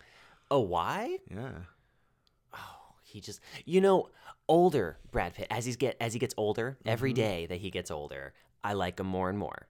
Oh, 0.49 0.61
why? 0.61 1.17
Yeah. 1.29 1.51
He 3.11 3.19
just, 3.21 3.39
you 3.65 3.81
know, 3.81 4.09
older 4.47 4.97
Brad 5.11 5.33
Pitt 5.33 5.47
as 5.51 5.65
he's 5.65 5.75
get 5.77 5.97
as 5.99 6.13
he 6.13 6.19
gets 6.19 6.33
older. 6.37 6.77
every 6.85 7.11
Mhm. 7.11 7.15
day 7.15 7.45
that 7.47 7.59
he 7.59 7.69
gets 7.69 7.91
older, 7.91 8.33
I 8.63 8.73
like 8.73 8.99
him 8.99 9.07
more 9.07 9.29
and 9.29 9.37
more. 9.37 9.67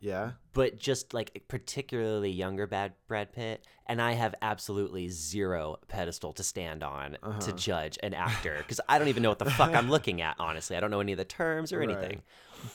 Yeah. 0.00 0.32
But 0.52 0.78
just 0.78 1.14
like 1.14 1.44
particularly 1.48 2.30
younger 2.30 2.66
bad 2.66 2.92
Brad 3.08 3.32
Pitt, 3.32 3.66
and 3.86 4.02
I 4.02 4.12
have 4.12 4.34
absolutely 4.42 5.08
zero 5.08 5.78
pedestal 5.88 6.32
to 6.34 6.42
stand 6.42 6.82
on 6.82 7.12
to 7.12 7.18
Uh-huh. 7.26 7.52
judge 7.52 7.98
an 8.02 8.12
actor 8.48 8.56
because 8.58 8.80
I 8.88 8.98
don't 8.98 9.08
even 9.08 9.22
know 9.22 9.30
what 9.30 9.38
the 9.38 9.50
fuck 9.50 9.74
I'm 9.74 9.90
looking 9.90 10.20
at. 10.20 10.36
Honestly, 10.38 10.76
I 10.76 10.80
don't 10.80 10.90
know 10.90 11.00
any 11.00 11.12
of 11.12 11.18
the 11.18 11.24
terms 11.24 11.72
or 11.72 11.78
Right. 11.78 11.88
anything. 11.90 12.22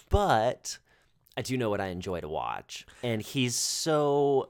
But 0.09 0.79
I 1.37 1.41
do 1.41 1.55
know 1.57 1.69
what 1.69 1.79
I 1.81 1.87
enjoy 1.87 2.19
to 2.21 2.27
watch, 2.29 2.85
and 3.03 3.21
he's 3.21 3.55
so 3.55 4.49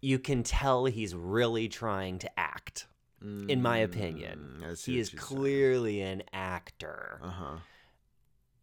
you 0.00 0.18
can 0.18 0.42
tell 0.42 0.84
he's 0.86 1.14
really 1.14 1.68
trying 1.68 2.18
to 2.20 2.38
act. 2.38 2.86
In 3.22 3.62
my 3.62 3.78
opinion, 3.78 4.58
Mm, 4.60 4.84
he 4.84 4.98
is 4.98 5.12
you're 5.12 5.20
saying. 5.20 5.40
clearly 5.42 6.00
an 6.00 6.22
actor. 6.32 7.20
Uh-huh. 7.22 7.58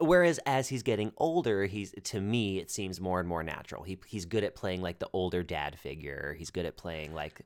Whereas 0.02 0.40
as 0.46 0.70
he's 0.70 0.84
getting 0.84 1.12
older, 1.18 1.66
he's 1.66 1.94
to 2.06 2.22
me 2.22 2.58
it 2.60 2.72
seems 2.72 3.02
more 3.02 3.20
and 3.20 3.28
more 3.28 3.44
natural. 3.44 3.84
He 3.84 3.98
he's 4.08 4.26
good 4.26 4.44
at 4.46 4.56
playing 4.56 4.82
like 4.82 5.00
the 5.00 5.10
older 5.12 5.44
dad 5.44 5.78
figure. 5.78 6.36
He's 6.38 6.52
good 6.52 6.66
at 6.66 6.78
playing 6.78 7.14
like 7.14 7.42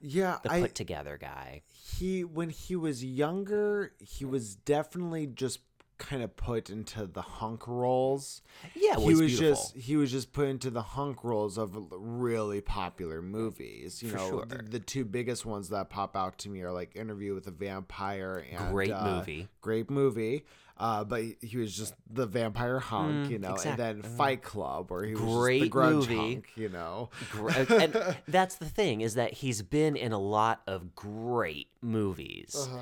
Yeah, 0.00 0.38
the 0.42 0.50
I 0.50 0.60
put 0.62 0.74
together 0.74 1.18
guy. 1.18 1.62
he 1.98 2.24
when 2.24 2.48
he 2.48 2.76
was 2.76 3.04
younger, 3.04 3.92
he 4.00 4.24
was 4.24 4.56
definitely 4.56 5.26
just 5.26 5.60
kind 5.98 6.22
of 6.22 6.36
put 6.36 6.70
into 6.70 7.06
the 7.06 7.22
hunk 7.22 7.66
roles. 7.68 8.42
Yeah, 8.74 8.96
well, 8.96 9.08
he 9.08 9.14
was 9.14 9.18
beautiful. 9.38 9.48
just 9.54 9.76
he 9.76 9.96
was 9.96 10.10
just 10.10 10.32
put 10.32 10.48
into 10.48 10.70
the 10.70 10.82
hunk 10.82 11.24
roles 11.24 11.58
of 11.58 11.76
really 11.90 12.60
popular 12.60 13.20
movies. 13.20 14.02
You 14.02 14.10
For 14.10 14.16
know, 14.16 14.28
sure. 14.30 14.44
the, 14.46 14.58
the 14.62 14.78
two 14.80 15.04
biggest 15.04 15.44
ones 15.44 15.68
that 15.70 15.90
pop 15.90 16.16
out 16.16 16.38
to 16.38 16.48
me 16.48 16.62
are 16.62 16.72
like 16.72 16.96
Interview 16.96 17.34
with 17.34 17.46
a 17.48 17.50
Vampire 17.52 18.44
and 18.50 18.70
great 18.72 18.90
uh, 18.92 19.16
movie. 19.16 19.48
great 19.60 19.90
movie. 19.90 20.44
Uh, 20.80 21.02
but 21.02 21.24
he- 21.40 21.56
was 21.56 21.76
just 21.76 21.92
the 22.08 22.24
vampire 22.24 22.78
hunk, 22.78 23.26
Mm, 23.26 23.30
you 23.30 23.38
know, 23.40 23.54
exact- 23.54 23.80
and 23.80 24.04
then 24.04 24.12
Fight 24.12 24.44
Club, 24.44 24.92
where 24.92 25.02
he 25.04 25.14
was 25.16 25.20
just 25.22 25.32
the 25.32 25.36
Great 25.40 25.70
grudge 25.72 25.92
movie. 25.94 26.14
hunk, 26.34 26.46
you 26.54 26.68
know. 26.68 27.10
And 27.58 28.16
that's 28.28 28.54
the 28.54 28.66
thing 28.68 29.00
is 29.00 29.14
that 29.14 29.32
he's 29.32 29.60
been 29.62 29.96
in 29.96 30.12
a 30.12 30.20
lot 30.20 30.62
of 30.68 30.94
great 30.94 31.66
movies. 31.82 32.54
Uh-huh. 32.56 32.80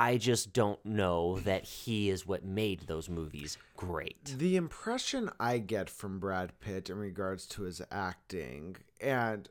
I 0.00 0.16
just 0.16 0.54
don't 0.54 0.82
know 0.82 1.40
that 1.40 1.64
he 1.64 2.08
is 2.08 2.26
what 2.26 2.42
made 2.42 2.86
those 2.86 3.10
movies 3.10 3.58
great. 3.76 4.34
The 4.38 4.56
impression 4.56 5.28
I 5.38 5.58
get 5.58 5.90
from 5.90 6.18
Brad 6.18 6.58
Pitt 6.58 6.88
in 6.88 6.96
regards 6.96 7.44
to 7.48 7.64
his 7.64 7.82
acting, 7.90 8.76
and 8.98 9.46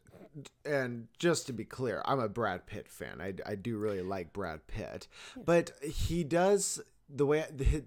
and 0.65 1.07
just 1.19 1.45
to 1.47 1.53
be 1.53 1.65
clear, 1.65 2.01
I'm 2.03 2.19
a 2.19 2.27
Brad 2.27 2.65
Pitt 2.65 2.87
fan. 2.87 3.21
I, 3.21 3.35
I 3.45 3.53
do 3.53 3.77
really 3.77 4.01
like 4.01 4.33
Brad 4.33 4.65
Pitt, 4.65 5.07
but 5.45 5.71
he 5.83 6.23
does 6.23 6.81
the 7.07 7.27
way 7.27 7.45
the, 7.55 7.83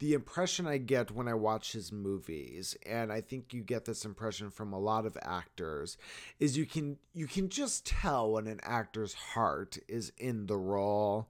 the 0.00 0.14
impression 0.14 0.66
I 0.66 0.78
get 0.78 1.12
when 1.12 1.28
I 1.28 1.34
watch 1.34 1.74
his 1.74 1.92
movies, 1.92 2.76
and 2.84 3.12
I 3.12 3.20
think 3.20 3.54
you 3.54 3.62
get 3.62 3.84
this 3.84 4.04
impression 4.04 4.50
from 4.50 4.72
a 4.72 4.80
lot 4.80 5.06
of 5.06 5.16
actors, 5.22 5.96
is 6.40 6.56
you 6.56 6.66
can 6.66 6.98
you 7.12 7.28
can 7.28 7.48
just 7.48 7.86
tell 7.86 8.32
when 8.32 8.48
an 8.48 8.58
actor's 8.64 9.14
heart 9.14 9.78
is 9.86 10.10
in 10.18 10.46
the 10.46 10.58
role 10.58 11.28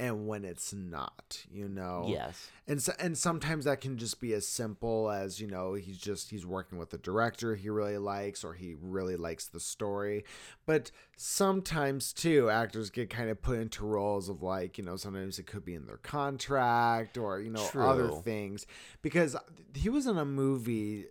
and 0.00 0.26
when 0.26 0.46
it's 0.46 0.72
not, 0.72 1.44
you 1.52 1.68
know? 1.68 2.06
Yes. 2.08 2.50
and 2.66 2.82
so, 2.82 2.92
and 2.98 3.16
sometimes 3.16 3.66
that 3.66 3.82
can 3.82 3.98
just 3.98 4.18
be 4.18 4.32
as 4.32 4.46
simple 4.46 5.10
as 5.10 5.40
you 5.40 5.46
know 5.46 5.74
he's 5.74 5.98
just 5.98 6.30
he's 6.30 6.46
working 6.46 6.78
with 6.78 6.94
a 6.94 6.98
director 6.98 7.54
he 7.54 7.68
really 7.68 7.98
likes 7.98 8.42
or 8.42 8.54
he 8.54 8.74
really 8.80 9.16
likes 9.16 9.46
the 9.46 9.60
story. 9.60 10.24
But 10.64 10.90
sometimes 11.16 12.14
too 12.14 12.48
actors 12.48 12.88
get 12.88 13.10
kind 13.10 13.28
of 13.28 13.42
put 13.42 13.58
into 13.58 13.84
roles 13.84 14.30
of 14.30 14.42
like 14.42 14.78
you 14.78 14.84
know 14.84 14.96
sometimes 14.96 15.38
it 15.38 15.46
could 15.46 15.66
be 15.66 15.74
in 15.74 15.84
their 15.84 15.98
contract 15.98 17.18
or 17.18 17.38
you 17.40 17.50
know 17.50 17.68
other 17.74 18.08
things. 18.08 18.66
Because 19.02 19.36
he 19.74 19.90
was 19.90 20.06
in 20.06 20.16
a 20.16 20.24
movie 20.24 21.06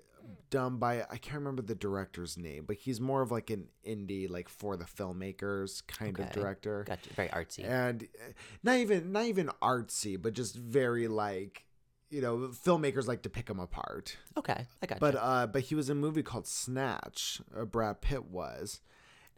done 0.49 0.77
by 0.77 1.03
I 1.09 1.17
can't 1.17 1.35
remember 1.35 1.61
the 1.61 1.75
director's 1.75 2.37
name 2.37 2.65
but 2.67 2.75
he's 2.77 2.99
more 2.99 3.21
of 3.21 3.31
like 3.31 3.49
an 3.49 3.67
indie 3.87 4.29
like 4.29 4.49
for 4.49 4.75
the 4.77 4.85
filmmakers 4.85 5.85
kind 5.87 6.17
of 6.19 6.31
director 6.31 6.83
Gotcha. 6.87 7.13
Very 7.15 7.29
artsy. 7.29 7.63
and 7.67 8.03
uh, 8.03 8.31
not 8.63 8.77
even 8.77 9.11
not 9.11 9.25
even 9.25 9.49
artsy, 9.61 10.21
but 10.21 10.33
just 10.33 10.55
very 10.55 11.07
like 11.07 11.65
you 12.09 12.21
know 12.21 12.49
filmmakers 12.65 13.07
like 13.07 13.21
to 13.21 13.29
pick 13.29 13.47
him 13.49 13.59
apart. 13.59 14.17
okay, 14.37 14.65
I 14.81 14.85
got 14.87 14.99
But 14.99 15.15
uh, 15.15 15.47
but 15.47 15.61
he 15.63 15.75
was 15.75 15.89
in 15.89 15.97
a 15.97 15.99
movie 15.99 16.23
called 16.23 16.47
Snatch. 16.47 17.39
Uh, 17.55 17.65
Brad 17.65 18.01
Pitt 18.01 18.25
was, 18.25 18.81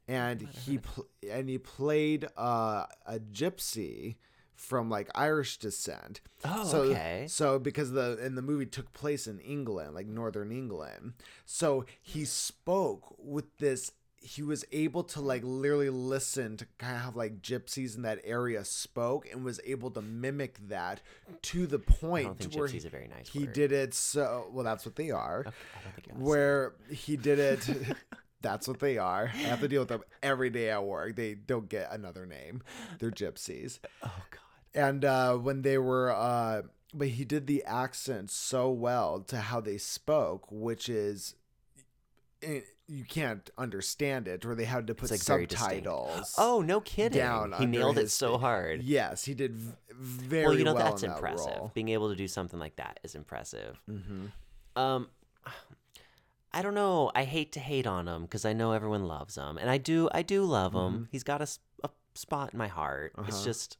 and 0.08 0.42
he 0.42 0.78
pl- 0.78 1.08
and 1.30 1.50
he 1.50 1.58
played 1.58 2.28
uh, 2.38 2.86
a 3.06 3.20
gypsy 3.20 4.16
from 4.62 4.90
like 4.90 5.10
Irish 5.16 5.58
descent. 5.58 6.22
Oh, 6.46 6.64
so, 6.64 6.82
okay. 6.84 7.26
So 7.28 7.58
because 7.60 7.92
the 7.92 8.18
and 8.22 8.38
the 8.38 8.42
movie 8.42 8.68
took 8.68 8.94
place 8.94 9.28
in 9.28 9.40
England, 9.40 9.96
like 9.96 10.08
northern 10.08 10.52
England, 10.52 11.14
so 11.46 11.86
he 12.02 12.26
spoke 12.26 13.16
with 13.18 13.58
this. 13.58 13.92
He 14.24 14.44
was 14.44 14.64
able 14.72 15.04
to 15.06 15.20
like 15.20 15.42
literally 15.44 15.90
listen 15.90 16.56
to 16.58 16.68
kind 16.78 16.96
of 16.96 17.02
how 17.02 17.12
like 17.16 17.42
gypsies 17.42 17.96
in 17.96 18.04
that 18.04 18.20
area 18.24 18.64
spoke, 18.64 19.28
and 19.32 19.44
was 19.44 19.60
able 19.66 19.90
to 19.92 20.02
mimic 20.02 20.60
that 20.70 21.02
to 21.42 21.66
the 21.66 21.80
point 21.80 22.38
think 22.38 22.54
where 22.54 22.68
he, 22.68 22.78
a 22.78 22.82
very 22.82 23.08
nice 23.08 23.30
he 23.30 23.46
word. 23.46 23.54
did 23.54 23.72
it 23.72 23.96
so 23.96 24.48
well. 24.52 24.64
That's 24.64 24.86
what 24.86 24.96
they 24.96 25.10
are. 25.10 25.40
Okay, 25.40 25.50
I 25.50 25.84
don't 25.84 25.96
think 25.96 26.18
Where 26.18 26.74
he 26.92 27.18
did 27.18 27.40
it. 27.40 27.68
That's 28.42 28.68
what 28.68 28.80
they 28.80 28.98
are. 28.98 29.32
I 29.34 29.38
have 29.38 29.60
to 29.62 29.68
deal 29.68 29.82
with 29.82 29.90
them 29.90 30.02
every 30.24 30.50
day 30.50 30.70
at 30.72 30.84
work. 30.84 31.16
They 31.16 31.36
don't 31.36 31.70
get 31.70 31.92
another 31.92 32.26
name. 32.26 32.62
They're 33.00 33.12
gypsies 33.12 33.80
Oh 34.04 34.24
God. 34.32 34.40
And 34.74 35.04
uh, 35.06 35.36
when 35.36 35.62
they 35.62 35.78
were 35.78 36.12
uh, 36.12 36.62
but 36.94 37.10
he 37.10 37.24
did 37.26 37.48
the 37.48 37.64
accent 37.66 38.30
so 38.32 38.70
well 38.70 39.20
to 39.22 39.38
how 39.38 39.60
they 39.62 39.78
spoke 39.78 40.46
which 40.52 40.90
is 40.90 41.36
eh, 42.44 42.62
you 42.88 43.06
can't 43.06 43.50
understand 43.58 44.28
it 44.28 44.46
or 44.46 44.54
they 44.56 44.66
had 44.66 44.86
to 44.88 44.94
put 44.94 45.10
like, 45.12 45.22
subtitles 45.22 46.36
Oh, 46.38 46.62
no 46.62 46.82
kidding. 46.82 47.18
down 47.18 47.54
he 47.58 47.66
nailed 47.66 47.98
it 47.98 48.12
so 48.12 48.38
hard. 48.38 48.84
yes 48.84 49.24
he 49.26 49.34
did 49.34 49.56
v- 49.56 49.74
very 49.94 50.46
well, 50.48 50.58
you 50.58 50.64
know 50.66 50.74
well 50.74 50.84
that's 50.86 51.02
that 51.02 51.12
impressive. 51.16 51.48
role. 51.58 51.72
Being 51.74 51.90
able 51.90 52.10
to 52.10 52.16
do 52.16 52.28
something 52.28 52.60
like 52.60 52.76
that 52.78 53.00
is 53.04 53.16
impressive. 53.16 53.80
Mhm. 53.90 54.32
Um, 54.76 55.08
I 56.54 56.62
don't 56.62 56.74
know. 56.76 57.12
I 57.16 57.24
hate 57.24 57.52
to 57.54 57.60
hate 57.62 57.88
on 57.88 58.08
him 58.08 58.24
because 58.24 58.44
I 58.46 58.52
know 58.54 58.74
everyone 58.74 59.06
loves 59.06 59.36
him, 59.36 59.58
and 59.58 59.70
I 59.70 59.78
do. 59.78 60.10
I 60.14 60.22
do 60.22 60.44
love 60.44 60.74
him. 60.74 61.08
He's 61.12 61.24
got 61.24 61.42
a 61.42 61.48
spot 62.14 62.52
in 62.54 62.58
my 62.60 62.68
heart. 62.68 63.14
It's 63.18 63.22
Mm-hmm. 63.22 63.34
Uh-huh. 63.36 63.46
just 63.46 63.78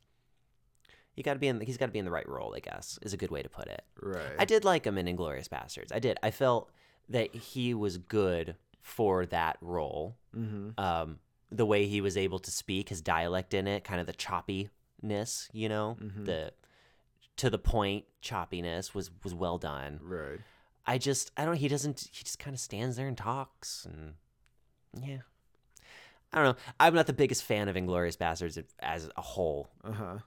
you 1.16 1.24
got 1.24 1.34
to 1.34 1.40
be 1.40 1.48
in. 1.48 1.60
He's 1.62 1.78
got 1.78 1.88
to 1.88 1.92
be 1.92 2.00
in 2.00 2.06
the 2.06 2.12
right 2.12 2.28
role. 2.28 2.54
I 2.56 2.60
guess 2.60 2.98
is 3.02 3.14
a 3.14 3.18
good 3.18 3.32
way 3.32 3.42
to 3.42 3.50
put 3.50 3.68
it. 3.68 3.84
right 4.02 4.36
I 4.40 4.46
did 4.46 4.64
like 4.66 4.86
him 4.86 4.98
in 4.98 5.06
Inglourious 5.08 5.48
Basterds. 5.50 5.92
I 5.94 6.00
did. 6.00 6.18
I 6.24 6.32
felt 6.32 6.70
that 7.10 7.34
he 7.36 7.74
was 7.74 7.98
good 7.98 8.56
for 8.82 9.26
that 9.28 9.58
role. 9.62 10.16
mm-hmm. 10.36 10.80
Um, 10.84 11.20
the 11.52 11.66
way 11.66 11.86
he 11.86 12.00
was 12.00 12.16
able 12.16 12.40
to 12.40 12.50
speak, 12.52 12.88
his 12.90 13.02
dialect 13.02 13.54
in 13.54 13.68
it, 13.68 13.84
kind 13.84 14.00
of 14.00 14.08
the 14.08 14.14
choppiness, 14.14 15.50
you 15.52 15.68
know, 15.68 15.98
Mhm. 16.02 16.26
the 16.26 16.54
to 17.38 17.50
the 17.50 17.60
point 17.60 18.06
choppiness 18.24 18.94
was 18.94 19.12
was 19.24 19.34
well 19.34 19.58
done. 19.58 20.00
right 20.02 20.40
I 20.86 20.98
just 20.98 21.32
I 21.36 21.44
don't 21.46 21.56
he 21.58 21.68
doesn't 21.68 22.08
he 22.12 22.24
just 22.24 22.40
kind 22.40 22.54
of 22.54 22.60
stands 22.60 22.96
there 22.96 23.08
and 23.08 23.18
talks 23.18 23.86
and 23.86 24.14
yeah. 25.06 25.20
I 26.34 26.38
don't 26.44 26.56
know. 26.56 26.64
I'm 26.80 26.94
not 26.96 27.08
the 27.08 27.14
biggest 27.14 27.44
fan 27.44 27.68
of 27.68 27.76
Inglourious 27.76 28.16
Basterds 28.18 28.64
as 28.80 29.10
a 29.18 29.22
whole 29.22 29.70
uh-huh 29.84 30.20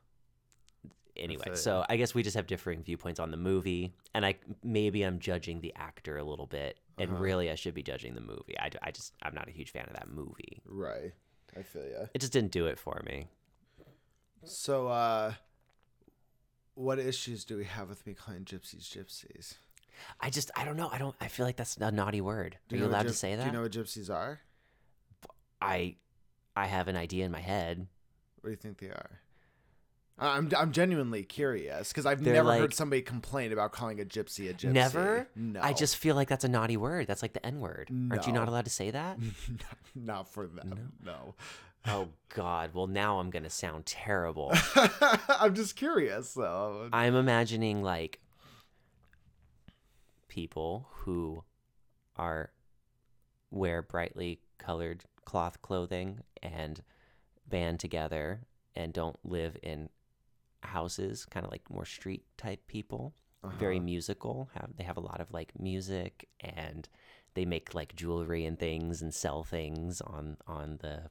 anyway. 1.16 1.54
So 1.54 1.84
I 1.88 1.96
guess 1.96 2.14
we 2.14 2.22
just 2.22 2.36
have 2.36 2.46
differing 2.46 2.82
viewpoints 2.82 3.20
on 3.20 3.30
the 3.30 3.36
movie 3.36 3.92
and 4.14 4.24
I 4.26 4.36
maybe 4.62 5.02
I'm 5.02 5.18
judging 5.18 5.60
the 5.60 5.72
actor 5.76 6.16
a 6.18 6.24
little 6.24 6.46
bit 6.46 6.78
and 6.98 7.10
Uh-huh. 7.10 7.20
really 7.22 7.50
I 7.50 7.54
should 7.54 7.74
be 7.74 7.82
judging 7.82 8.14
the 8.14 8.20
movie. 8.20 8.56
I, 8.58 8.70
I 8.82 8.90
just 8.90 9.12
I'm 9.22 9.34
not 9.34 9.48
a 9.48 9.50
huge 9.52 9.70
fan 9.70 9.86
of 9.86 9.94
that 9.94 10.08
movie. 10.08 10.62
right 10.66 11.12
i 11.56 11.62
feel 11.62 11.86
ya 11.88 12.06
It 12.14 12.20
just 12.20 12.32
didn't 12.32 12.50
do 12.50 12.66
it 12.66 12.78
for 12.78 13.00
me. 13.06 13.28
so 14.44 14.88
uh 14.88 15.34
what 16.74 16.98
issues 16.98 17.44
do 17.44 17.56
we 17.56 17.64
have 17.64 17.88
with 17.88 18.04
me 18.06 18.14
calling 18.14 18.44
gypsies 18.44 18.88
gypsies 18.88 19.54
I 20.20 20.28
just 20.28 20.50
I 20.56 20.64
don't 20.64 20.76
know. 20.76 20.88
I 20.92 20.98
don't 20.98 21.14
I 21.20 21.28
feel 21.28 21.46
like 21.46 21.54
that's 21.56 21.76
a 21.76 21.90
naughty 21.92 22.20
word. 22.20 22.58
Do 22.68 22.74
Are 22.74 22.78
you 22.78 22.84
what 22.84 22.90
allowed 22.90 23.02
to 23.06 23.12
say 23.12 23.36
that? 23.36 23.42
do 23.42 23.46
you 23.46 23.52
know 23.52 23.62
what 23.62 23.70
gypsies 23.70 24.10
are 24.12 24.40
I 25.62 25.96
I 26.56 26.66
have 26.66 26.88
an 26.88 26.96
idea 26.96 27.24
in 27.24 27.30
my 27.30 27.40
head. 27.40 27.86
What 28.40 28.48
do 28.48 28.50
you 28.50 28.56
think 28.56 28.78
they 28.78 28.88
are? 28.88 29.20
I'm 30.18 30.48
I'm 30.56 30.70
genuinely 30.70 31.24
curious 31.24 31.88
because 31.88 32.06
I've 32.06 32.22
They're 32.22 32.34
never 32.34 32.48
like- 32.48 32.60
heard 32.60 32.74
somebody 32.74 33.02
complain 33.02 33.52
about 33.52 33.72
calling 33.72 34.00
a 34.00 34.04
gypsy 34.04 34.48
a 34.48 34.54
gypsy. 34.54 34.72
Never? 34.72 35.26
No. 35.34 35.60
I 35.60 35.72
just 35.72 35.96
feel 35.96 36.14
like 36.14 36.28
that's 36.28 36.44
a 36.44 36.48
naughty 36.48 36.76
word. 36.76 37.06
That's 37.08 37.20
like 37.22 37.32
the 37.32 37.44
N 37.44 37.58
word. 37.60 37.88
Aren't 38.10 38.26
you 38.26 38.32
not 38.32 38.44
No. 38.46 38.52
allowed 38.52 38.64
to 38.66 38.70
say 38.70 38.90
that? 38.92 39.18
not 39.96 40.28
for 40.28 40.46
them. 40.46 40.92
No. 41.04 41.34
oh 41.88 42.08
God. 42.32 42.70
Well, 42.74 42.86
now 42.86 43.18
I'm 43.18 43.30
gonna 43.30 43.50
sound 43.50 43.86
terrible. 43.86 44.52
I'm 45.28 45.54
just 45.54 45.74
curious 45.74 46.32
though. 46.34 46.88
I'm 46.92 47.16
imagining 47.16 47.82
like 47.82 48.20
people 50.28 50.88
who 50.92 51.42
are 52.16 52.50
wear 53.50 53.82
brightly 53.82 54.40
colored 54.58 55.04
cloth 55.24 55.60
clothing 55.62 56.20
and 56.42 56.82
band 57.48 57.80
together 57.80 58.40
and 58.76 58.92
don't 58.92 59.16
live 59.24 59.56
in 59.62 59.88
houses, 60.66 61.24
kind 61.26 61.44
of 61.46 61.52
like 61.52 61.68
more 61.70 61.84
street 61.84 62.24
type 62.36 62.66
people. 62.66 63.14
Very 63.58 63.76
Uh-huh. 63.76 63.84
musical. 63.84 64.48
Have 64.54 64.70
they 64.76 64.84
have 64.84 64.96
a 64.96 65.00
lot 65.00 65.20
of 65.20 65.30
like 65.32 65.52
music 65.58 66.28
and 66.40 66.88
they 67.34 67.44
make 67.44 67.74
like 67.74 67.94
jewelry 67.94 68.46
and 68.46 68.58
things 68.58 69.02
and 69.02 69.12
sell 69.14 69.44
things 69.44 70.00
on 70.00 70.36
on 70.46 70.78
the 70.80 71.10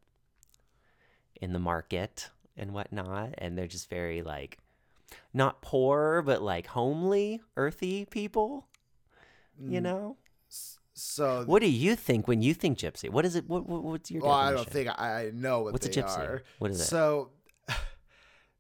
in 1.41 1.53
the 1.53 1.59
market 1.59 2.29
and 2.57 2.73
whatnot. 2.73 3.35
And 3.37 3.57
they're 3.57 3.67
just 3.67 3.89
very 3.89 4.21
like 4.23 4.57
not 5.33 5.61
poor 5.61 6.21
but 6.23 6.41
like 6.41 6.67
homely, 6.67 7.41
earthy 7.55 8.05
people. 8.05 8.67
You 9.69 9.79
Mm, 9.79 9.83
know. 9.83 10.17
So 10.95 11.43
What 11.45 11.61
do 11.61 11.69
you 11.69 11.95
think 11.95 12.27
when 12.27 12.41
you 12.41 12.53
think 12.53 12.77
gypsy? 12.79 13.09
What 13.09 13.25
is 13.25 13.35
it? 13.35 13.47
What, 13.47 13.67
what 13.67 13.83
what's 13.83 14.09
your 14.11 14.21
well, 14.23 14.33
I 14.33 14.51
don't 14.51 14.67
think 14.67 14.89
I 14.89 15.25
I 15.25 15.31
know 15.31 15.61
what 15.61 15.73
What's 15.73 15.85
a 15.85 15.89
gypsy? 15.89 16.19
are. 16.19 16.43
What 16.59 16.71
is 16.71 16.81
it? 16.81 16.85
So, 16.87 17.29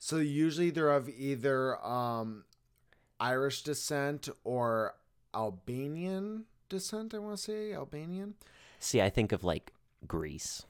so 0.05 0.17
usually 0.17 0.69
they're 0.69 0.91
of 0.91 1.07
either 1.07 1.81
um, 1.85 2.43
Irish 3.21 3.61
descent 3.63 4.27
or 4.43 4.95
Albanian 5.33 6.43
descent. 6.67 7.13
I 7.13 7.19
want 7.19 7.37
to 7.37 7.41
say 7.41 7.73
Albanian. 7.73 8.33
See, 8.79 9.01
I 9.01 9.09
think 9.09 9.31
of 9.31 9.45
like 9.45 9.71
Greece. 10.05 10.63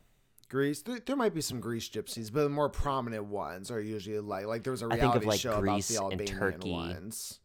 Greece. 0.50 0.84
There, 0.84 1.00
there 1.04 1.16
might 1.16 1.34
be 1.34 1.42
some 1.42 1.60
Greece 1.60 1.90
gypsies, 1.90 2.32
but 2.32 2.44
the 2.44 2.50
more 2.50 2.70
prominent 2.70 3.26
ones 3.26 3.72
are 3.72 3.82
usually 3.82 4.20
like 4.20 4.46
like 4.46 4.64
there 4.64 4.70
was 4.72 4.84
a 4.84 4.86
I 4.86 4.96
reality 4.96 5.02
think 5.14 5.16
of, 5.16 5.26
like, 5.26 5.40
show 5.40 5.60
Greece 5.60 5.90
about 5.98 6.10
the 6.10 6.14
and 6.14 6.22
Albanian 6.30 6.40
Turkey. 6.52 6.72
ones. 6.72 7.40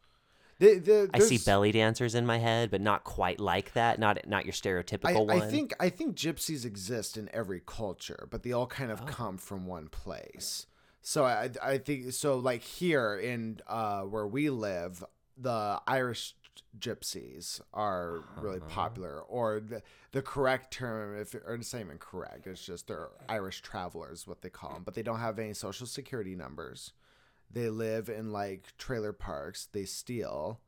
They, 0.58 0.78
they, 0.78 1.06
I 1.14 1.20
see 1.20 1.38
belly 1.38 1.70
dancers 1.72 2.14
in 2.16 2.26
my 2.26 2.36
head, 2.38 2.70
but 2.70 2.80
not 2.82 3.04
quite 3.04 3.40
like 3.40 3.72
that. 3.72 3.98
Not 3.98 4.26
not 4.26 4.44
your 4.44 4.52
I, 4.52 4.56
stereotypical 4.56 5.30
I 5.32 5.38
one. 5.38 5.48
think 5.50 5.72
I 5.80 5.88
think 5.88 6.16
gypsies 6.16 6.66
exist 6.66 7.16
in 7.16 7.30
every 7.32 7.62
culture, 7.64 8.28
but 8.30 8.42
they 8.42 8.52
all 8.52 8.66
kind 8.66 8.90
Oh. 8.90 8.94
of 8.94 9.06
come 9.06 9.38
from 9.38 9.64
one 9.66 9.88
place. 9.88 10.66
So 11.08 11.24
I 11.24 11.50
I 11.62 11.78
think 11.78 12.12
so 12.12 12.36
like 12.36 12.62
here 12.62 13.16
in 13.16 13.60
uh 13.66 14.02
where 14.02 14.26
we 14.26 14.50
live, 14.50 15.02
the 15.38 15.80
Irish 15.86 16.34
gypsies 16.78 17.62
are 17.72 18.24
really 18.42 18.58
Uh-huh. 18.58 18.68
popular 18.68 19.20
or 19.22 19.58
the, 19.60 19.82
the 20.12 20.20
correct 20.20 20.70
term 20.70 21.16
if 21.18 21.34
or 21.34 21.54
it's 21.54 21.72
not 21.72 21.80
even 21.80 21.98
correct 21.98 22.46
it's 22.46 22.64
just 22.64 22.88
they're 22.88 23.08
irish 23.28 23.62
travelers 23.62 24.26
what 24.26 24.42
they 24.42 24.50
call 24.50 24.74
them 24.74 24.82
but 24.84 24.94
they 24.94 25.02
don't 25.02 25.18
have 25.20 25.38
any 25.38 25.54
social 25.54 25.86
security 25.86 26.34
numbers 26.34 26.92
they 27.50 27.68
live 27.70 28.08
in 28.08 28.32
like 28.32 28.76
trailer 28.76 29.12
parks 29.12 29.66
they 29.72 29.84
steal 29.84 30.60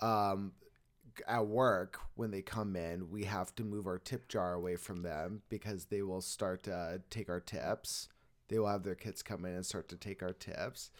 um 0.00 0.52
at 1.26 1.46
work 1.46 2.00
when 2.16 2.30
they 2.30 2.42
come 2.42 2.76
in 2.76 3.10
we 3.10 3.24
have 3.24 3.54
to 3.54 3.64
move 3.64 3.86
our 3.86 3.98
tip 3.98 4.28
jar 4.28 4.52
away 4.54 4.76
from 4.76 5.02
them 5.02 5.42
because 5.48 5.86
they 5.86 6.02
will 6.02 6.20
start 6.20 6.62
to 6.64 7.00
take 7.10 7.28
our 7.30 7.40
tips 7.40 8.08
they 8.50 8.58
will 8.58 8.66
have 8.66 8.82
their 8.82 8.96
kids 8.96 9.22
come 9.22 9.44
in 9.44 9.54
and 9.54 9.64
start 9.64 9.88
to 9.88 9.96
take 9.96 10.22
our 10.22 10.32
tips. 10.32 10.90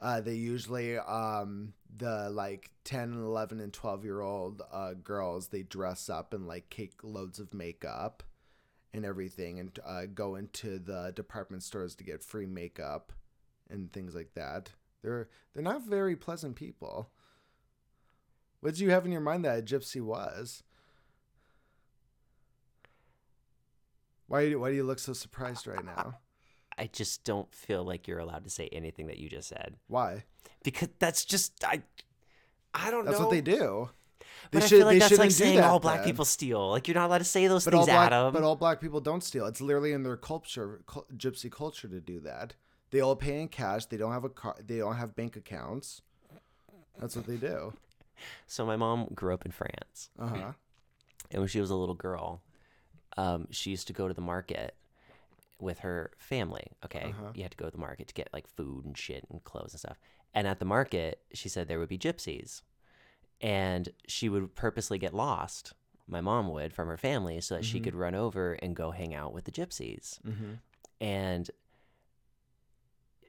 Uh, 0.00 0.20
they 0.20 0.34
usually 0.34 0.98
um, 0.98 1.72
the 1.96 2.28
like 2.28 2.70
10 2.84 3.12
11 3.14 3.60
and 3.60 3.72
12 3.72 4.04
year 4.04 4.20
old 4.20 4.60
uh, 4.70 4.92
girls 4.92 5.48
they 5.48 5.62
dress 5.62 6.10
up 6.10 6.34
and 6.34 6.46
like 6.46 6.68
cake 6.68 6.98
loads 7.02 7.38
of 7.38 7.54
makeup 7.54 8.22
and 8.92 9.06
everything 9.06 9.58
and 9.58 9.78
uh, 9.86 10.02
go 10.12 10.34
into 10.34 10.78
the 10.78 11.12
department 11.16 11.62
stores 11.62 11.94
to 11.94 12.04
get 12.04 12.22
free 12.22 12.44
makeup 12.44 13.12
and 13.70 13.90
things 13.92 14.14
like 14.14 14.34
that. 14.34 14.70
They're 15.02 15.28
they're 15.54 15.62
not 15.62 15.86
very 15.86 16.16
pleasant 16.16 16.56
people. 16.56 17.10
What 18.60 18.74
did 18.74 18.80
you 18.80 18.90
have 18.90 19.06
in 19.06 19.12
your 19.12 19.20
mind 19.20 19.44
that 19.44 19.58
a 19.58 19.62
gypsy 19.62 20.02
was? 20.02 20.62
Why, 24.26 24.48
do- 24.48 24.58
why 24.58 24.70
do 24.70 24.76
you 24.76 24.82
look 24.82 24.98
so 24.98 25.12
surprised 25.12 25.68
right 25.68 25.84
now 25.84 26.16
I 26.78 26.88
just 26.92 27.24
don't 27.24 27.52
feel 27.54 27.84
like 27.84 28.06
you're 28.06 28.18
allowed 28.18 28.44
to 28.44 28.50
say 28.50 28.68
anything 28.72 29.06
that 29.06 29.18
you 29.18 29.28
just 29.28 29.48
said 29.48 29.76
why 29.88 30.24
because 30.62 30.88
that's 30.98 31.24
just 31.24 31.64
I. 31.64 31.82
I 32.74 32.90
don't 32.90 33.06
that's 33.06 33.18
know. 33.18 33.24
That's 33.24 33.24
what 33.24 33.30
they 33.30 33.40
do 33.40 33.88
they 34.20 34.26
But 34.58 34.62
I 34.62 34.66
should- 34.66 34.76
feel 34.78 34.86
like 34.86 34.94
they 34.96 34.98
that's 35.00 35.18
like 35.18 35.30
saying 35.30 35.56
that 35.56 35.64
all 35.64 35.80
black 35.80 36.00
then. 36.00 36.04
people 36.08 36.24
steal. 36.26 36.68
Like 36.70 36.86
you're 36.88 36.94
not 36.94 37.06
allowed 37.06 37.18
to 37.18 37.24
say 37.24 37.46
those 37.46 37.64
But 37.64 37.72
things, 37.72 37.86
black, 37.86 38.12
Adam. 38.12 38.32
but 38.34 38.42
all 38.42 38.54
black 38.56 38.80
people 38.80 39.00
don't 39.00 39.24
steal. 39.24 39.46
It's 39.46 39.60
literally 39.62 39.92
in 39.92 40.02
their 40.02 40.16
culture, 40.18 40.82
cul- 40.86 41.06
gypsy 41.16 41.50
culture, 41.50 41.88
to 41.88 42.00
do 42.00 42.20
that. 42.20 42.54
They 42.90 43.00
all 43.00 43.16
pay 43.16 43.40
in 43.40 43.48
cash. 43.48 43.86
They 43.86 43.96
don't 43.96 44.12
have 44.12 44.24
a 44.24 44.28
car. 44.28 44.56
They 44.64 44.78
don't 44.78 44.96
have 44.96 45.16
bank 45.16 45.36
accounts. 45.36 46.02
That's 47.00 47.16
what 47.16 47.26
they 47.26 47.36
do. 47.36 47.72
so 48.46 48.66
my 48.66 48.76
mom 48.76 49.08
grew 49.14 49.32
up 49.32 49.44
in 49.46 49.52
France, 49.52 50.10
Uh 50.18 50.26
huh. 50.28 50.52
and 51.30 51.40
when 51.40 51.48
she 51.48 51.60
was 51.60 51.70
a 51.70 51.74
little 51.76 51.94
girl, 51.94 52.42
um, 53.16 53.48
she 53.50 53.70
used 53.70 53.86
to 53.86 53.92
go 53.94 54.06
to 54.06 54.14
the 54.14 54.20
market 54.20 54.74
with 55.58 55.80
her 55.80 56.10
family. 56.18 56.72
Okay, 56.84 57.04
Uh-huh. 57.10 57.32
you 57.34 57.42
had 57.42 57.50
to 57.52 57.56
go 57.56 57.64
to 57.66 57.70
the 57.70 57.78
market 57.78 58.08
to 58.08 58.14
get 58.14 58.28
like 58.32 58.46
food 58.46 58.84
and 58.84 58.96
shit 58.96 59.24
and 59.30 59.42
clothes 59.44 59.72
and 59.72 59.80
stuff. 59.80 59.98
And 60.34 60.46
at 60.46 60.58
the 60.58 60.64
market, 60.66 61.22
she 61.32 61.48
said 61.48 61.66
there 61.68 61.78
would 61.78 61.88
be 61.88 61.98
gypsies, 61.98 62.62
and 63.40 63.88
she 64.06 64.28
would 64.28 64.54
purposely 64.54 64.98
get 64.98 65.14
lost. 65.14 65.72
My 66.06 66.20
mom 66.20 66.48
would 66.50 66.72
from 66.72 66.88
her 66.88 66.96
family 66.96 67.40
so 67.40 67.54
that 67.56 67.64
she 67.64 67.80
Mhm. 67.80 67.84
could 67.84 67.94
run 67.94 68.14
over 68.14 68.52
and 68.54 68.76
go 68.76 68.90
hang 68.92 69.14
out 69.14 69.32
with 69.32 69.44
the 69.44 69.52
gypsies. 69.52 70.20
Mm-hmm. 70.22 70.54
and 71.00 71.50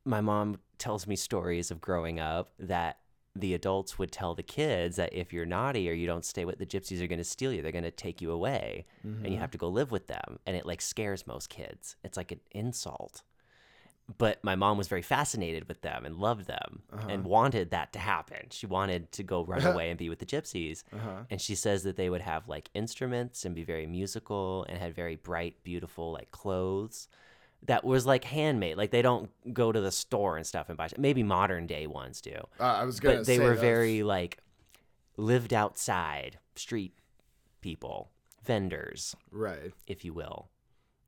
my 0.06 0.22
mom 0.22 0.60
tells 0.78 1.06
me 1.06 1.16
stories 1.18 1.70
of 1.70 1.82
growing 1.82 2.18
up 2.20 2.52
that 2.60 3.00
the 3.40 3.54
adults 3.54 3.98
would 4.00 4.12
tell 4.12 4.34
the 4.36 4.44
kids 4.44 4.96
that 4.98 5.14
if 5.14 5.32
you're 5.34 5.46
naughty 5.46 5.90
or 5.90 5.94
you 5.94 6.08
don't 6.08 6.26
stay 6.26 6.46
with 6.46 6.58
the 6.60 6.66
gypsies 6.66 7.02
are 7.02 7.08
going 7.08 7.18
to 7.20 7.24
steal 7.24 7.52
you 7.54 7.62
they're 7.62 7.72
going 7.72 7.84
to 7.84 7.92
take 7.92 8.22
you 8.22 8.32
away 8.32 8.86
and 9.04 9.16
Mm-hmm. 9.18 9.26
you 9.32 9.38
have 9.38 9.52
to 9.52 9.58
go 9.58 9.68
live 9.70 9.92
with 9.92 10.08
them 10.08 10.40
and 10.46 10.56
it 10.58 10.66
like 10.66 10.82
scares 10.82 11.26
most 11.28 11.50
kids. 11.50 11.96
It's 12.04 12.18
like 12.18 12.32
an 12.32 12.40
insult. 12.52 13.22
But 14.18 14.42
my 14.42 14.56
mom 14.56 14.78
was 14.78 14.88
very 14.88 15.02
fascinated 15.02 15.68
with 15.68 15.82
them 15.82 16.06
and 16.06 16.16
loved 16.16 16.48
them 16.48 16.82
and 17.10 17.26
wanted 17.26 17.72
that 17.72 17.92
to 17.92 18.00
happen. 18.00 18.48
She 18.52 18.66
wanted 18.66 19.12
to 19.12 19.24
go 19.24 19.44
run 19.44 19.66
away 19.74 19.90
and 19.90 19.98
be 20.00 20.08
with 20.08 20.20
the 20.20 20.26
gypsies. 20.26 20.84
Uh 20.94 20.98
huh. 20.98 21.24
and 21.30 21.42
she 21.42 21.56
says 21.56 21.84
that 21.84 21.98
they 21.98 22.10
would 22.10 22.22
have 22.22 22.48
like 22.48 22.70
instruments 22.74 23.44
and 23.44 23.54
be 23.54 23.64
very 23.66 23.86
musical 23.86 24.66
and 24.70 24.78
had 24.78 24.96
very 24.96 25.18
bright, 25.18 25.62
beautiful 25.64 26.14
like 26.14 26.32
clothes 26.32 27.10
that 27.66 27.84
was 27.84 28.06
like 28.06 28.24
handmade. 28.24 28.78
Like 28.78 28.92
they 28.92 29.02
don't 29.02 29.30
go 29.54 29.72
to 29.72 29.82
the 29.82 29.92
store 29.92 30.38
and 30.38 30.46
stuff 30.46 30.70
and 30.70 30.78
buy. 30.78 30.90
Maybe 30.98 31.24
modern 31.24 31.68
day 31.68 31.88
ones 31.88 32.22
do, 32.22 32.36
Uh, 32.60 32.64
I 32.64 32.84
was 32.86 33.00
gonna. 33.00 33.16
Say. 33.16 33.20
But 33.20 33.28
they 33.28 33.40
were 33.40 33.56
very 33.56 34.04
like 34.04 34.38
lived 35.18 35.54
outside 35.54 36.38
street 36.56 36.94
people, 37.62 38.10
vendors, 38.44 39.16
right. 39.32 39.74
if 39.88 40.06
you 40.06 40.14
will. 40.14 40.50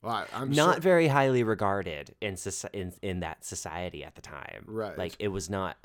Well, 0.01 0.13
I, 0.13 0.25
I'm 0.33 0.49
not 0.51 0.75
sure- 0.75 0.81
very 0.81 1.07
highly 1.07 1.43
regarded 1.43 2.15
in, 2.21 2.35
soci- 2.35 2.73
in 2.73 2.93
in 3.01 3.19
that 3.19 3.45
society 3.45 4.03
at 4.03 4.15
the 4.15 4.21
time. 4.21 4.63
Right. 4.65 4.97
Like 4.97 5.15
it 5.19 5.27
was 5.29 5.49
not. 5.49 5.77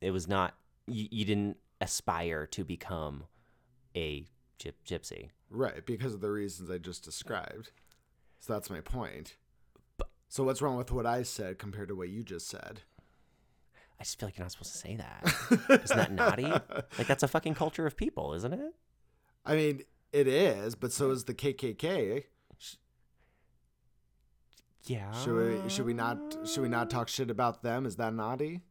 It 0.00 0.10
was 0.12 0.26
not. 0.28 0.54
You, 0.86 1.08
you 1.10 1.24
didn't 1.24 1.56
aspire 1.80 2.46
to 2.46 2.64
become 2.64 3.24
a 3.96 4.24
gyp- 4.58 4.72
gypsy. 4.86 5.30
right 5.50 5.84
because 5.84 6.14
of 6.14 6.20
the 6.20 6.30
reasons 6.30 6.70
I 6.70 6.78
just 6.78 7.04
described. 7.04 7.70
So 8.40 8.52
that's 8.52 8.70
my 8.70 8.80
point. 8.80 9.36
So 10.34 10.42
what's 10.42 10.60
wrong 10.60 10.76
with 10.76 10.90
what 10.90 11.06
I 11.06 11.22
said 11.22 11.60
compared 11.60 11.86
to 11.86 11.94
what 11.94 12.08
you 12.08 12.24
just 12.24 12.48
said? 12.48 12.80
I 14.00 14.02
just 14.02 14.18
feel 14.18 14.26
like 14.26 14.36
you're 14.36 14.44
not 14.44 14.50
supposed 14.50 14.72
to 14.72 14.78
say 14.78 14.96
that. 14.96 15.80
Isn't 15.84 15.96
that 15.96 16.10
naughty? 16.10 16.52
Like 16.98 17.06
that's 17.06 17.22
a 17.22 17.28
fucking 17.28 17.54
culture 17.54 17.86
of 17.86 17.96
people, 17.96 18.34
isn't 18.34 18.52
it? 18.52 18.74
I 19.46 19.54
mean, 19.54 19.82
it 20.12 20.26
is, 20.26 20.74
but 20.74 20.90
so 20.92 21.12
is 21.12 21.22
the 21.22 21.34
KKK. 21.34 22.24
Yeah. 24.86 25.12
Should 25.12 25.62
we 25.62 25.70
should 25.70 25.86
we 25.86 25.94
not 25.94 26.18
should 26.44 26.64
we 26.64 26.68
not 26.68 26.90
talk 26.90 27.06
shit 27.06 27.30
about 27.30 27.62
them? 27.62 27.86
Is 27.86 27.94
that 27.96 28.12
naughty? 28.12 28.62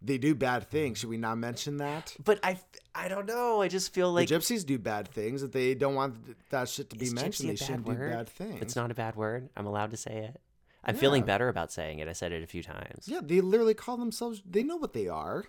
They 0.00 0.16
do 0.16 0.32
bad 0.36 0.68
things. 0.68 0.98
Should 0.98 1.10
we 1.10 1.16
not 1.16 1.38
mention 1.38 1.78
that? 1.78 2.14
But 2.24 2.38
I, 2.44 2.60
I 2.94 3.08
don't 3.08 3.26
know. 3.26 3.62
I 3.62 3.66
just 3.66 3.92
feel 3.92 4.12
like 4.12 4.28
the 4.28 4.36
gypsies 4.36 4.64
do 4.64 4.78
bad 4.78 5.08
things. 5.08 5.42
If 5.42 5.50
they 5.50 5.74
don't 5.74 5.96
want 5.96 6.14
that 6.50 6.68
shit 6.68 6.90
to 6.90 6.96
be 6.96 7.10
mentioned, 7.10 7.48
they 7.48 7.56
shouldn't 7.56 7.84
bad 7.84 7.98
do 7.98 8.08
bad 8.10 8.28
things. 8.28 8.62
it's 8.62 8.76
not 8.76 8.92
a 8.92 8.94
bad 8.94 9.16
word. 9.16 9.48
I'm 9.56 9.66
allowed 9.66 9.90
to 9.90 9.96
say 9.96 10.18
it. 10.18 10.40
I'm 10.88 10.96
feeling 10.96 11.22
better 11.24 11.48
about 11.48 11.70
saying 11.72 11.98
it. 12.00 12.08
I 12.08 12.12
said 12.12 12.32
it 12.32 12.42
a 12.42 12.46
few 12.46 12.62
times. 12.62 13.04
Yeah, 13.06 13.20
they 13.22 13.40
literally 13.40 13.74
call 13.74 13.96
themselves. 13.96 14.42
They 14.48 14.62
know 14.62 14.76
what 14.76 14.92
they 14.92 15.06
are. 15.08 15.44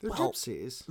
They're 0.00 0.10
Well, 0.10 0.32
gypsies. 0.32 0.82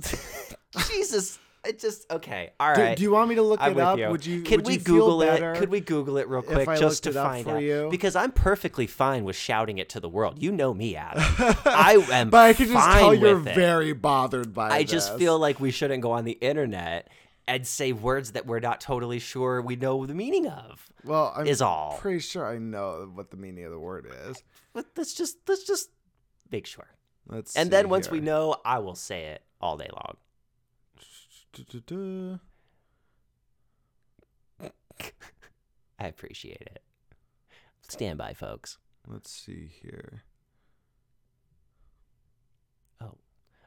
Jesus. 0.90 1.38
It 1.64 1.78
just 1.78 2.10
okay. 2.10 2.50
All 2.58 2.70
right. 2.72 2.90
Do, 2.90 2.96
do 2.96 3.02
you 3.04 3.12
want 3.12 3.28
me 3.28 3.36
to 3.36 3.42
look 3.42 3.60
I'm 3.62 3.72
it 3.72 3.78
up? 3.78 3.96
you. 3.96 4.08
Would 4.08 4.26
you? 4.26 4.42
Can 4.42 4.56
would 4.58 4.66
we 4.66 4.72
you 4.74 4.78
Google 4.80 5.22
it? 5.22 5.58
Could 5.58 5.68
we 5.68 5.78
Google 5.78 6.16
it 6.16 6.26
real 6.28 6.42
quick 6.42 6.68
just 6.76 7.04
to 7.04 7.12
find 7.12 7.46
out? 7.46 7.62
you? 7.62 7.86
Because 7.88 8.16
I'm 8.16 8.32
perfectly 8.32 8.88
fine 8.88 9.22
with 9.22 9.36
shouting 9.36 9.78
it 9.78 9.88
to 9.90 10.00
the 10.00 10.08
world. 10.08 10.42
You 10.42 10.50
know 10.50 10.74
me, 10.74 10.96
Adam. 10.96 11.22
I 11.64 12.04
am 12.10 12.30
But 12.30 12.46
I 12.46 12.52
can 12.54 12.66
just 12.66 12.90
tell 12.98 13.14
you're 13.14 13.38
it. 13.38 13.54
very 13.54 13.92
bothered 13.92 14.52
by. 14.52 14.70
I 14.70 14.82
just 14.82 15.16
feel 15.18 15.38
like 15.38 15.60
we 15.60 15.70
shouldn't 15.70 16.02
go 16.02 16.10
on 16.10 16.24
the 16.24 16.32
internet 16.32 17.08
and 17.46 17.66
say 17.66 17.92
words 17.92 18.32
that 18.32 18.46
we're 18.46 18.60
not 18.60 18.80
totally 18.80 19.18
sure 19.18 19.60
we 19.60 19.76
know 19.76 20.06
the 20.06 20.14
meaning 20.14 20.46
of. 20.46 20.88
well. 21.04 21.32
I'm 21.36 21.46
is 21.46 21.60
all. 21.60 21.98
pretty 22.00 22.20
sure 22.20 22.46
I 22.46 22.58
know 22.58 23.10
what 23.12 23.30
the 23.30 23.36
meaning 23.36 23.64
of 23.64 23.72
the 23.72 23.78
word 23.78 24.06
is. 24.28 24.42
But 24.72 24.86
let's 24.96 25.14
just 25.14 25.38
let's 25.48 25.64
just 25.64 25.90
make 26.50 26.66
sure. 26.66 26.88
Let's. 27.28 27.56
And 27.56 27.70
then 27.70 27.88
once 27.88 28.10
we 28.10 28.20
know, 28.20 28.56
I 28.64 28.78
will 28.78 28.94
say 28.94 29.24
it 29.26 29.42
all 29.60 29.76
day 29.76 29.88
long. 29.92 30.16
I 35.98 36.06
appreciate 36.06 36.62
it. 36.62 36.82
Stand 37.88 38.18
by, 38.18 38.32
folks. 38.32 38.78
Let's 39.06 39.30
see 39.30 39.70
here. 39.82 40.22
Oh, 43.00 43.18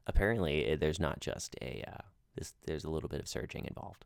apparently 0.07 0.65
eh, 0.65 0.75
there's 0.79 0.99
not 0.99 1.19
just 1.19 1.55
a 1.61 1.83
uh, 1.87 2.01
this. 2.35 2.53
There's 2.65 2.83
a 2.83 2.89
little 2.89 3.09
bit 3.09 3.19
of 3.19 3.27
searching 3.27 3.65
involved. 3.65 4.05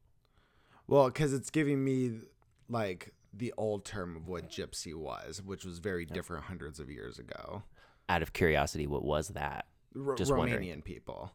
Well, 0.87 1.07
because 1.07 1.33
it's 1.33 1.49
giving 1.49 1.83
me 1.83 2.19
like 2.67 3.13
the 3.33 3.53
old 3.57 3.85
term 3.85 4.15
of 4.15 4.27
what 4.27 4.49
gypsy 4.49 4.93
was, 4.95 5.41
which 5.43 5.63
was 5.65 5.79
very 5.79 6.05
different 6.05 6.45
hundreds 6.45 6.79
of 6.79 6.89
years 6.89 7.19
ago. 7.19 7.63
Out 8.07 8.21
of 8.23 8.33
curiosity, 8.33 8.87
what 8.87 9.03
was 9.03 9.29
that? 9.29 9.65
R- 9.95 10.15
Just 10.15 10.31
Romanian 10.31 10.37
wondering. 10.37 10.81
people, 10.81 11.31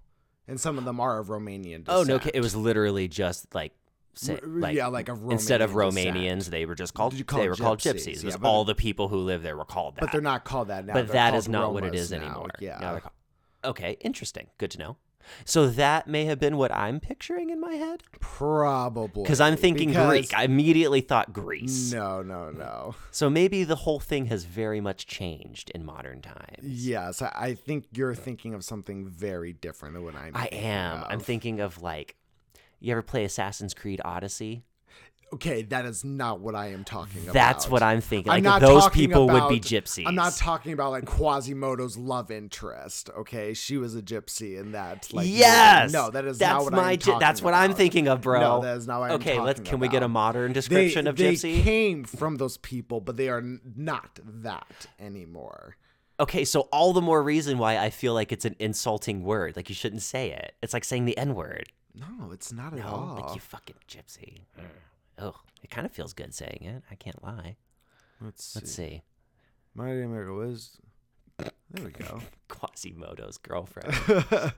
and 0.49 0.61
some 0.61 0.77
of 0.79 0.85
them 0.85 0.99
are 1.01 1.19
of 1.21 1.29
Romanian 1.29 1.85
descent. 1.85 1.89
Oh 1.89 2.03
no, 2.03 2.21
it 2.35 2.41
was 2.41 2.55
literally 2.57 3.09
just 3.09 3.55
like. 3.55 3.73
Say, 4.17 4.39
like 4.45 4.77
yeah, 4.77 4.87
like 4.87 5.09
a 5.09 5.19
instead 5.29 5.61
of 5.61 5.73
Romanian 5.73 5.91
descent. 5.95 6.17
Romanians, 6.17 6.45
they 6.51 6.67
were 6.67 6.77
just 6.77 6.95
called. 6.95 7.15
You 7.15 7.19
they 7.19 7.25
call 7.25 7.47
were 7.49 7.57
called 7.57 7.81
gypsies? 7.81 8.07
gypsies. 8.21 8.23
Yeah, 8.31 8.37
but- 8.41 8.49
all 8.49 8.65
the 8.65 8.75
people 8.77 9.09
who 9.09 9.17
live 9.19 9.43
there 9.43 9.57
were 9.57 9.65
called 9.65 9.97
that. 9.97 10.03
but 10.03 10.13
they're 10.13 10.21
not 10.21 10.45
called 10.45 10.69
that 10.69 10.87
now. 10.87 10.93
But 10.93 11.07
They're 11.09 11.15
that 11.15 11.35
is 11.35 11.49
not 11.49 11.73
what 11.73 11.83
it 11.85 11.97
is 11.97 12.13
now. 12.13 12.19
anymore. 12.19 12.51
Yeah, 12.61 12.79
Now 12.81 12.93
they're 12.93 13.01
called- 13.01 13.13
okay, 13.65 13.97
interesting. 14.01 14.47
Good 14.59 14.71
to 14.73 14.79
know. 14.79 14.97
So 15.45 15.69
that 15.69 16.07
may 16.07 16.25
have 16.27 16.39
been 16.39 16.57
what 16.57 16.73
I'm 16.73 17.01
picturing 17.01 17.51
in 17.51 17.61
my 17.61 17.75
head 17.75 18.03
probably 18.21 19.23
because 19.23 19.41
I'm 19.41 19.57
thinking 19.57 19.89
because- 19.91 20.09
Greek. 20.09 20.35
I 20.35 20.45
immediately 20.45 21.01
thought 21.01 21.33
Greece. 21.33 21.93
No, 21.93 22.23
no, 22.23 22.51
no. 22.51 22.95
So 23.11 23.31
maybe 23.31 23.65
the 23.65 23.77
whole 23.77 24.01
thing 24.01 24.27
has 24.27 24.45
very 24.45 24.81
much 24.81 25.07
changed 25.07 25.71
in 25.71 25.85
modern 25.85 26.21
times. 26.21 26.63
Yes, 26.63 27.23
I, 27.23 27.55
think 27.55 27.87
you're 27.93 28.15
thinking 28.15 28.55
of 28.55 28.65
something 28.65 29.07
very 29.09 29.53
different 29.53 29.95
than 29.95 30.05
what 30.05 30.15
I'm. 30.15 30.35
I 30.35 30.47
am. 30.47 31.05
I'm 31.09 31.21
thinking 31.21 31.61
of 31.61 31.81
like, 31.81 32.17
you 32.81 32.93
ever 32.93 33.03
play 33.03 33.25
Assassin's 33.25 33.75
Creed 33.75 34.01
Odyssey? 34.05 34.65
Okay, 35.35 35.63
that 35.63 35.85
is 35.85 36.05
not 36.05 36.39
what 36.41 36.55
I 36.55 36.69
am 36.69 36.85
talking 36.85 37.23
about. 37.23 37.35
That's 37.35 37.69
what 37.69 37.83
I'm 37.83 38.01
thinking. 38.01 38.31
I'm 38.31 38.45
Like 38.45 38.61
those 38.61 38.89
people 38.91 39.27
would 39.29 39.49
be 39.49 39.59
gypsies. 39.59 40.05
I'm 40.07 40.15
not 40.15 40.35
talking 40.37 40.73
about 40.73 40.93
like 40.93 41.07
Quasimodo's 41.07 41.97
love 41.97 42.31
interest. 42.31 43.11
Okay, 43.19 43.53
she 43.53 43.77
was 43.77 43.97
a 43.97 44.03
gypsy 44.03 44.59
in 44.59 44.73
that. 44.73 45.13
Like, 45.13 45.27
yes. 45.29 45.93
no, 45.93 46.11
that 46.11 46.25
is 46.25 46.39
that's 46.39 46.53
not 46.53 46.63
what 46.65 46.73
my. 46.73 46.93
I'm 46.93 46.99
gy- 46.99 47.17
that's 47.19 47.43
what 47.43 47.53
I'm 47.53 47.75
thinking 47.75 48.07
of, 48.07 48.21
bro. 48.21 48.41
No, 48.41 48.61
that 48.63 48.77
is 48.77 48.87
not 48.87 49.01
what 49.01 49.11
I'm 49.11 49.17
okay, 49.17 49.41
let's. 49.41 49.61
Can 49.61 49.81
we 49.81 49.89
get 49.89 50.03
a 50.03 50.07
about. 50.07 50.11
modern 50.13 50.51
They, 50.51 50.55
description 50.55 51.07
of 51.09 51.17
they 51.17 51.33
gypsy? 51.33 51.63
came 51.63 52.05
from 52.05 52.37
those 52.37 52.57
people, 52.59 53.01
but 53.01 53.17
they 53.17 53.29
are 53.29 53.43
not 53.77 54.21
that 54.25 54.87
anymore. 55.01 55.77
Okay, 56.21 56.45
so 56.45 56.69
all 56.73 56.93
the 56.93 57.03
more 57.03 57.21
reason 57.25 57.59
why 57.59 57.77
I 57.79 57.91
feel 57.91 58.15
like 58.15 58.31
it's 58.31 58.45
an 58.45 58.55
insulting 58.61 59.25
word. 59.25 59.57
Like 59.57 59.69
you 59.69 59.75
shouldn't 59.75 60.03
say 60.03 60.31
it. 60.31 60.55
It's 60.63 60.73
like 60.73 60.85
saying 60.85 61.07
the 61.07 61.19
N 61.19 61.35
word. 61.35 61.71
No, 61.93 62.31
it's 62.31 62.53
not 62.53 62.73
at 62.73 62.79
No, 62.81 62.87
all. 62.87 63.19
like 63.21 63.35
you 63.35 63.41
fucking 63.41 63.77
gypsy. 63.89 64.39
Oh, 65.19 65.35
it 65.63 65.71
kind 65.71 65.87
of 65.87 65.93
feels 65.93 66.13
good 66.13 66.35
saying 66.35 66.61
it. 66.63 66.83
I 66.91 66.95
can't 66.95 67.23
lie. 67.23 67.57
Let's 68.21 68.45
see. 68.45 68.59
Let's 68.59 68.73
see. 68.73 69.03
Mighty 69.75 70.03
America 70.03 70.33
was. 70.33 70.79
There 71.71 71.85
we 71.85 71.91
go. 71.91 72.21
Quasimodo's 72.49 73.39
girlfriend. 73.39 73.93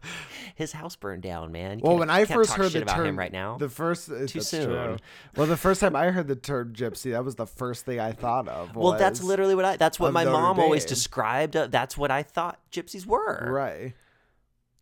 His 0.55 0.73
house 0.73 0.97
burned 0.97 1.23
down, 1.23 1.51
man. 1.51 1.79
You 1.79 1.85
Well, 1.87 1.99
when 1.99 2.11
I 2.11 2.27
first 2.27 2.53
heard 2.53 2.73
the 2.73 2.85
term 2.85 3.07
him 3.07 3.19
right 3.19 3.33
now, 3.33 3.57
the 3.57 3.71
first 3.71 4.11
uh, 4.11 4.27
Too 4.27 4.43
soon. 4.43 4.67
true. 4.67 4.97
Well, 5.35 5.47
the 5.47 5.57
first 5.57 5.81
time 5.81 5.97
I 5.97 6.11
heard 6.11 6.29
the 6.29 6.37
term 6.37 6.75
gypsy, 6.75 7.13
that 7.13 7.25
was 7.25 7.37
the 7.37 7.47
first 7.47 7.87
thing 7.87 7.99
I 7.99 8.13
thought 8.13 8.49
of. 8.49 8.77
well, 8.77 8.99
that's 8.99 9.23
literally 9.23 9.55
what 9.55 9.65
I. 9.65 9.77
That's 9.79 9.99
what 9.99 10.13
my 10.13 10.25
Notre 10.25 10.37
mom 10.39 10.61
always 10.61 10.85
described. 10.85 11.57
Uh, 11.57 11.69
that's 11.69 11.97
what 11.97 12.11
I 12.11 12.23
thought 12.23 12.61
gypsies 12.71 13.07
were. 13.07 13.49
right. 13.51 13.95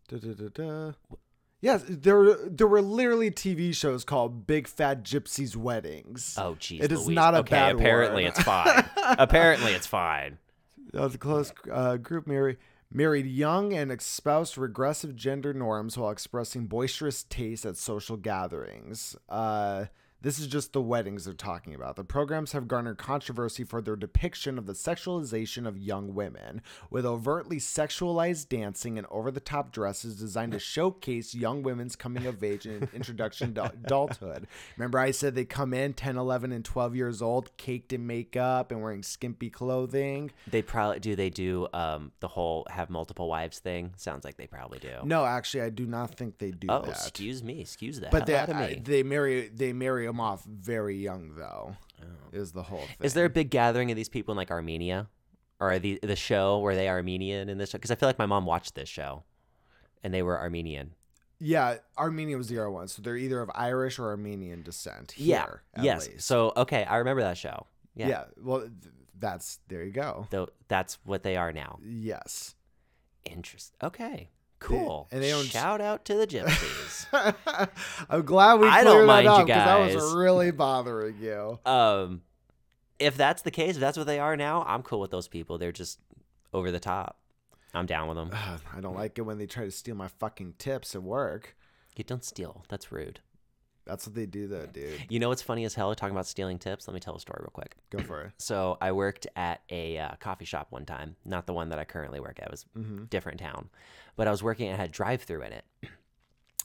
Da, 0.09 0.17
da, 0.17 0.33
da, 0.33 0.49
da. 0.49 0.91
Yes, 1.65 1.83
there 1.87 2.15
were 2.15 2.39
there 2.47 2.67
were 2.67 2.83
literally 2.83 3.31
TV 3.31 3.73
shows 3.73 4.03
called 4.03 4.45
Big 4.45 4.67
Fat 4.67 5.03
Gypsies 5.03 5.55
Weddings. 5.55 6.35
Oh, 6.37 6.55
jeez. 6.59 6.79
It 6.79 6.91
is 6.91 7.07
Louise. 7.07 7.15
not 7.15 7.33
a 7.33 7.39
okay, 7.39 7.55
bad 7.55 7.75
apparently 7.75 8.25
word. 8.25 8.29
it's 8.29 8.43
fine. 8.43 8.87
apparently 9.17 9.71
it's 9.71 9.87
fine. 9.87 10.37
Uh, 10.93 11.07
the 11.07 11.17
close 11.17 11.51
uh, 11.71 11.97
group 11.97 12.27
married 12.27 12.57
married 12.91 13.25
young 13.25 13.73
and 13.73 13.91
espoused 13.91 14.59
regressive 14.59 15.15
gender 15.15 15.55
norms 15.55 15.97
while 15.97 16.11
expressing 16.11 16.67
boisterous 16.67 17.23
tastes 17.23 17.65
at 17.65 17.77
social 17.77 18.15
gatherings. 18.15 19.15
Uh, 19.27 19.85
this 20.25 20.39
is 20.39 20.47
just 20.47 20.73
the 20.73 20.81
weddings 20.81 21.25
they're 21.25 21.35
talking 21.35 21.75
about. 21.75 21.95
The 21.95 22.03
programs 22.03 22.53
have 22.53 22.67
garnered 22.67 22.97
controversy 22.97 23.63
for 23.63 23.79
their 23.79 23.95
depiction 23.95 24.57
of 24.57 24.65
the 24.65 24.73
sexualization 24.73 25.67
of 25.67 25.77
young 25.77 26.15
women, 26.15 26.63
with 26.89 27.05
overtly 27.05 27.57
sexualized 27.57 28.49
dancing 28.49 28.97
and 28.97 29.05
over 29.11 29.29
the 29.29 29.39
top 29.39 29.71
dresses 29.71 30.15
designed 30.15 30.53
to 30.53 30.59
showcase 30.59 31.35
young 31.35 31.61
women's 31.61 31.95
coming 31.95 32.25
of 32.25 32.43
age 32.43 32.65
and 32.65 32.89
introduction 32.91 33.53
to 33.53 33.65
adulthood. 33.85 34.47
Remember, 34.77 34.97
I 34.97 35.11
said 35.11 35.35
they 35.35 35.45
come 35.45 35.75
in 35.75 35.93
10, 35.93 36.17
11, 36.17 36.51
and 36.51 36.65
12 36.65 36.95
years 36.95 37.21
old, 37.21 37.55
caked 37.57 37.93
in 37.93 38.07
makeup 38.07 38.71
and 38.71 38.81
wearing 38.81 39.03
skimpy 39.03 39.51
clothing? 39.51 40.31
They 40.47 40.63
probably 40.63 41.01
do. 41.01 41.15
They 41.15 41.29
do 41.29 41.67
um 41.71 42.11
the 42.19 42.29
whole 42.29 42.65
have 42.71 42.89
multiple 42.89 43.29
wives 43.29 43.59
thing. 43.59 43.93
Sounds 43.95 44.25
like 44.25 44.37
they 44.37 44.47
probably 44.47 44.79
do. 44.79 44.89
No, 45.03 45.23
actually, 45.23 45.61
I 45.61 45.69
do 45.69 45.85
not 45.85 46.15
think 46.15 46.39
they 46.39 46.49
do 46.49 46.65
oh, 46.71 46.81
that. 46.81 46.89
excuse 46.89 47.43
me. 47.43 47.61
Excuse 47.61 47.99
that. 47.99 48.09
But 48.09 48.25
they 48.25 48.33
hell 48.33 48.41
out 48.41 48.49
of 48.49 48.55
I- 48.55 48.81
they 48.83 49.03
marry 49.03 49.49
they 49.49 49.71
marry 49.71 50.07
them 50.15 50.21
off 50.21 50.43
very 50.45 50.97
young 50.97 51.35
though. 51.35 51.75
Oh. 52.01 52.05
Is 52.31 52.51
the 52.51 52.63
whole 52.63 52.79
thing? 52.79 52.95
Oh. 53.01 53.05
Is 53.05 53.13
there 53.13 53.25
a 53.25 53.29
big 53.29 53.49
gathering 53.49 53.91
of 53.91 53.97
these 53.97 54.09
people 54.09 54.31
in 54.33 54.37
like 54.37 54.51
Armenia, 54.51 55.07
or 55.59 55.71
are 55.73 55.79
the 55.79 55.99
the 56.01 56.15
show 56.15 56.59
where 56.59 56.75
they 56.75 56.89
Armenian 56.89 57.49
in 57.49 57.57
this? 57.57 57.69
show? 57.71 57.77
Because 57.77 57.91
I 57.91 57.95
feel 57.95 58.09
like 58.09 58.19
my 58.19 58.25
mom 58.25 58.45
watched 58.45 58.75
this 58.75 58.89
show, 58.89 59.23
and 60.03 60.13
they 60.13 60.21
were 60.23 60.39
Armenian. 60.39 60.93
Yeah, 61.39 61.77
Armenia 61.97 62.37
was 62.37 62.47
the 62.47 62.57
other 62.59 62.69
one, 62.71 62.87
so 62.87 63.01
they're 63.01 63.17
either 63.17 63.41
of 63.41 63.51
Irish 63.53 63.99
or 63.99 64.07
Armenian 64.07 64.61
descent. 64.63 65.13
yeah. 65.17 65.43
Here, 65.43 65.61
at 65.73 65.83
Yes. 65.83 66.07
least. 66.07 66.25
So 66.27 66.53
okay, 66.55 66.85
I 66.85 66.97
remember 66.97 67.21
that 67.23 67.37
show. 67.37 67.67
yeah. 67.93 68.07
Yeah. 68.07 68.23
Well, 68.41 68.61
th- 68.61 68.93
that's 69.19 69.59
there 69.67 69.83
you 69.83 69.91
go. 69.91 70.27
Though 70.29 70.47
that's 70.69 70.97
what 71.05 71.23
they 71.23 71.35
are 71.35 71.51
now. 71.51 71.79
Yes. 71.83 72.55
Interest. 73.25 73.73
Okay. 73.83 74.29
Cool. 74.65 75.07
and 75.11 75.21
they 75.23 75.29
don't- 75.29 75.45
Shout 75.45 75.79
out 75.81 76.05
to 76.05 76.15
the 76.15 76.25
gypsies. 76.27 77.05
I'm 78.09 78.23
glad 78.23 78.59
we 78.59 78.67
I 78.67 78.81
cleared 78.81 78.85
don't 78.85 79.05
mind 79.07 79.27
that 79.27 79.35
you 79.37 79.41
up 79.41 79.47
that 79.47 79.93
was 79.95 80.13
really 80.13 80.51
bothering 80.51 81.17
you. 81.19 81.59
um, 81.65 82.21
if 82.99 83.15
that's 83.17 83.41
the 83.41 83.51
case, 83.51 83.75
if 83.75 83.79
that's 83.81 83.97
what 83.97 84.07
they 84.07 84.19
are 84.19 84.35
now, 84.37 84.63
I'm 84.67 84.81
cool 84.81 84.99
with 85.01 85.11
those 85.11 85.27
people. 85.27 85.57
They're 85.57 85.71
just 85.71 85.99
over 86.53 86.71
the 86.71 86.79
top. 86.79 87.19
I'm 87.73 87.85
down 87.85 88.07
with 88.07 88.15
them. 88.17 88.31
I 88.73 88.79
don't 88.79 88.95
like 88.95 89.17
it 89.17 89.23
when 89.23 89.37
they 89.37 89.47
try 89.47 89.65
to 89.65 89.71
steal 89.71 89.95
my 89.95 90.07
fucking 90.07 90.53
tips 90.57 90.95
at 90.95 91.03
work. 91.03 91.55
You 91.97 92.03
don't 92.05 92.23
steal. 92.23 92.63
That's 92.69 92.91
rude. 92.91 93.19
That's 93.85 94.05
what 94.07 94.15
they 94.15 94.25
do 94.25 94.47
though, 94.47 94.65
dude. 94.65 95.05
You 95.09 95.19
know 95.19 95.29
what's 95.29 95.41
funny 95.41 95.63
as 95.65 95.75
hell? 95.75 95.93
Talking 95.93 96.15
about 96.15 96.25
stealing 96.27 96.57
tips. 96.59 96.87
Let 96.87 96.93
me 96.95 96.99
tell 96.99 97.15
a 97.15 97.19
story 97.19 97.39
real 97.41 97.51
quick. 97.53 97.75
Go 97.91 97.99
for 97.99 98.21
it. 98.21 98.31
So 98.39 98.77
I 98.81 98.91
worked 98.93 99.27
at 99.35 99.61
a 99.69 99.97
uh, 99.99 100.15
coffee 100.19 100.45
shop 100.45 100.67
one 100.71 100.85
time, 100.85 101.15
not 101.25 101.45
the 101.45 101.53
one 101.53 101.69
that 101.69 101.77
I 101.79 101.85
currently 101.85 102.19
work 102.19 102.39
at. 102.39 102.45
It 102.47 102.51
was 102.51 102.65
Mm-hmm. 102.77 103.05
different 103.05 103.39
town, 103.39 103.69
but 104.15 104.27
I 104.27 104.31
was 104.31 104.41
working 104.43 104.67
and 104.69 104.77
had 104.79 104.91
drive-through 104.91 105.41
in 105.43 105.51
it. 105.53 105.65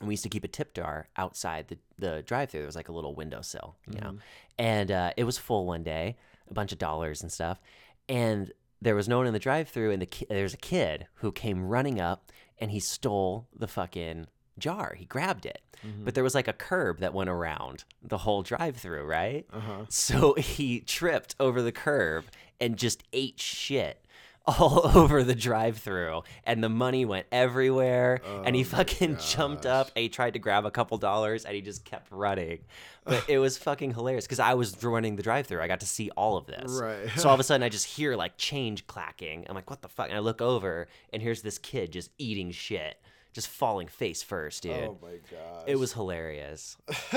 And 0.01 0.09
we 0.09 0.15
used 0.15 0.23
to 0.23 0.31
keep 0.31 0.45
a 0.45 0.49
tip 0.49 0.73
jar 0.73 1.09
outside 1.19 1.69
the, 1.69 1.77
the 1.99 2.23
drive-through. 2.23 2.61
There 2.61 2.67
was 2.67 2.75
like 2.75 2.89
a 2.89 2.93
little 2.93 3.15
windowsill, 3.15 3.77
you 3.87 4.01
know, 4.01 4.17
and 4.59 4.91
uh, 4.91 5.13
it 5.19 5.25
was 5.25 5.37
full 5.37 5.67
one 5.67 5.83
day, 5.83 6.17
a 6.51 6.55
bunch 6.55 6.73
of 6.73 6.79
dollars 6.79 7.21
and 7.21 7.31
stuff, 7.31 7.61
and 8.09 8.51
there 8.81 8.95
was 8.95 9.11
no 9.11 9.19
one 9.19 9.27
in 9.27 9.35
the 9.35 9.39
drive-through, 9.39 9.91
and 9.91 10.01
the 10.01 10.07
ki- 10.07 10.25
there's 10.31 10.55
a 10.55 10.57
kid 10.57 11.07
who 11.17 11.31
came 11.31 11.69
running 11.69 12.01
up 12.01 12.33
and 12.59 12.71
he 12.71 12.81
stole 12.81 13.47
the 13.55 13.69
fucking 13.69 14.27
jar. 14.61 14.95
He 14.97 15.05
grabbed 15.05 15.47
it, 15.47 15.61
but 16.05 16.15
there 16.15 16.25
was 16.25 16.35
like 16.35 16.49
a 16.49 16.53
curb 16.53 16.99
that 16.99 17.15
went 17.15 17.31
around 17.31 17.85
the 18.03 18.19
whole 18.19 18.43
drive-through, 18.43 19.05
right? 19.05 19.47
Uh-huh. 19.53 19.87
So 19.89 20.35
he 20.39 20.81
tripped 20.81 21.35
over 21.41 21.63
the 21.63 21.73
curb 21.73 22.25
and 22.61 22.77
just 22.77 23.03
ate 23.13 23.41
shit 23.41 24.05
all 24.47 24.91
over 24.95 25.23
the 25.23 25.35
drive-through. 25.35 26.23
And 26.45 26.63
the 26.63 26.69
money 26.69 27.05
went 27.05 27.27
everywhere. 27.33 28.21
And 28.45 28.55
he 28.57 28.63
Oh 28.63 28.65
fucking 28.67 29.19
jumped 29.29 29.67
up 29.67 29.91
and 29.95 30.03
he 30.03 30.09
tried 30.09 30.35
to 30.35 30.39
grab 30.39 30.65
a 30.65 30.71
couple 30.71 30.99
dollars 30.99 31.45
and 31.45 31.55
he 31.55 31.61
just 31.61 31.85
kept 31.85 32.11
running. 32.11 32.61
But 33.05 33.29
it 33.29 33.39
was 33.39 33.59
fucking 33.59 33.95
hilarious 33.95 34.25
because 34.27 34.41
i 34.41 34.55
was 34.55 34.83
running 34.85 35.17
the 35.17 35.23
drive-through. 35.23 35.61
I 35.63 35.67
got 35.67 35.81
to 35.81 35.87
see 35.87 36.11
all 36.11 36.37
of 36.37 36.47
this. 36.47 36.71
Right. 36.81 37.09
so 37.17 37.29
all 37.29 37.35
of 37.35 37.41
a 37.41 37.45
sudden 37.45 37.63
i 37.63 37.69
just 37.69 37.87
hear 37.87 38.15
like 38.17 38.37
change 38.37 38.87
clacking. 38.87 39.47
I'm 39.49 39.55
like 39.55 39.71
what 39.71 39.83
the 39.83 39.89
fuck? 39.89 40.09
And 40.09 40.17
i 40.17 40.21
look 40.21 40.41
over 40.43 40.89
and 41.13 41.23
here's 41.23 41.43
this 41.43 41.59
kid 41.59 41.93
just 41.93 42.11
eating 42.19 42.51
shit 42.51 43.01
just 43.33 43.49
falling 43.49 43.89
face 43.89 44.23
first 44.23 44.63
dude 44.63 44.73
Oh 44.73 44.99
my 45.01 45.19
god. 45.31 45.65
it 45.67 45.77
was 45.77 45.93
hilarious 45.93 46.77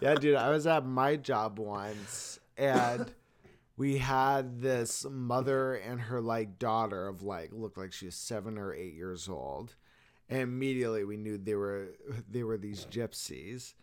yeah, 0.00 0.14
dude, 0.14 0.34
I 0.36 0.50
was 0.50 0.66
at 0.66 0.84
my 0.86 1.16
job 1.16 1.58
once 1.58 2.38
and 2.56 3.12
we 3.76 3.98
had 3.98 4.60
this 4.60 5.06
mother 5.10 5.74
and 5.74 6.00
her 6.00 6.20
like 6.20 6.58
daughter 6.58 7.08
of 7.08 7.22
like 7.22 7.50
looked 7.52 7.78
like 7.78 7.92
she 7.92 8.06
was 8.06 8.14
seven 8.14 8.58
or 8.58 8.74
eight 8.74 8.94
years 8.94 9.28
old. 9.28 9.74
And 10.28 10.40
immediately 10.42 11.04
we 11.04 11.16
knew 11.16 11.38
they 11.38 11.54
were 11.54 11.94
they 12.30 12.42
were 12.42 12.58
these 12.58 12.86
gypsies. 12.86 13.74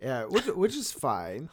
Yeah, 0.00 0.24
which 0.24 0.46
which 0.46 0.76
is 0.76 0.92
fine. 0.92 1.48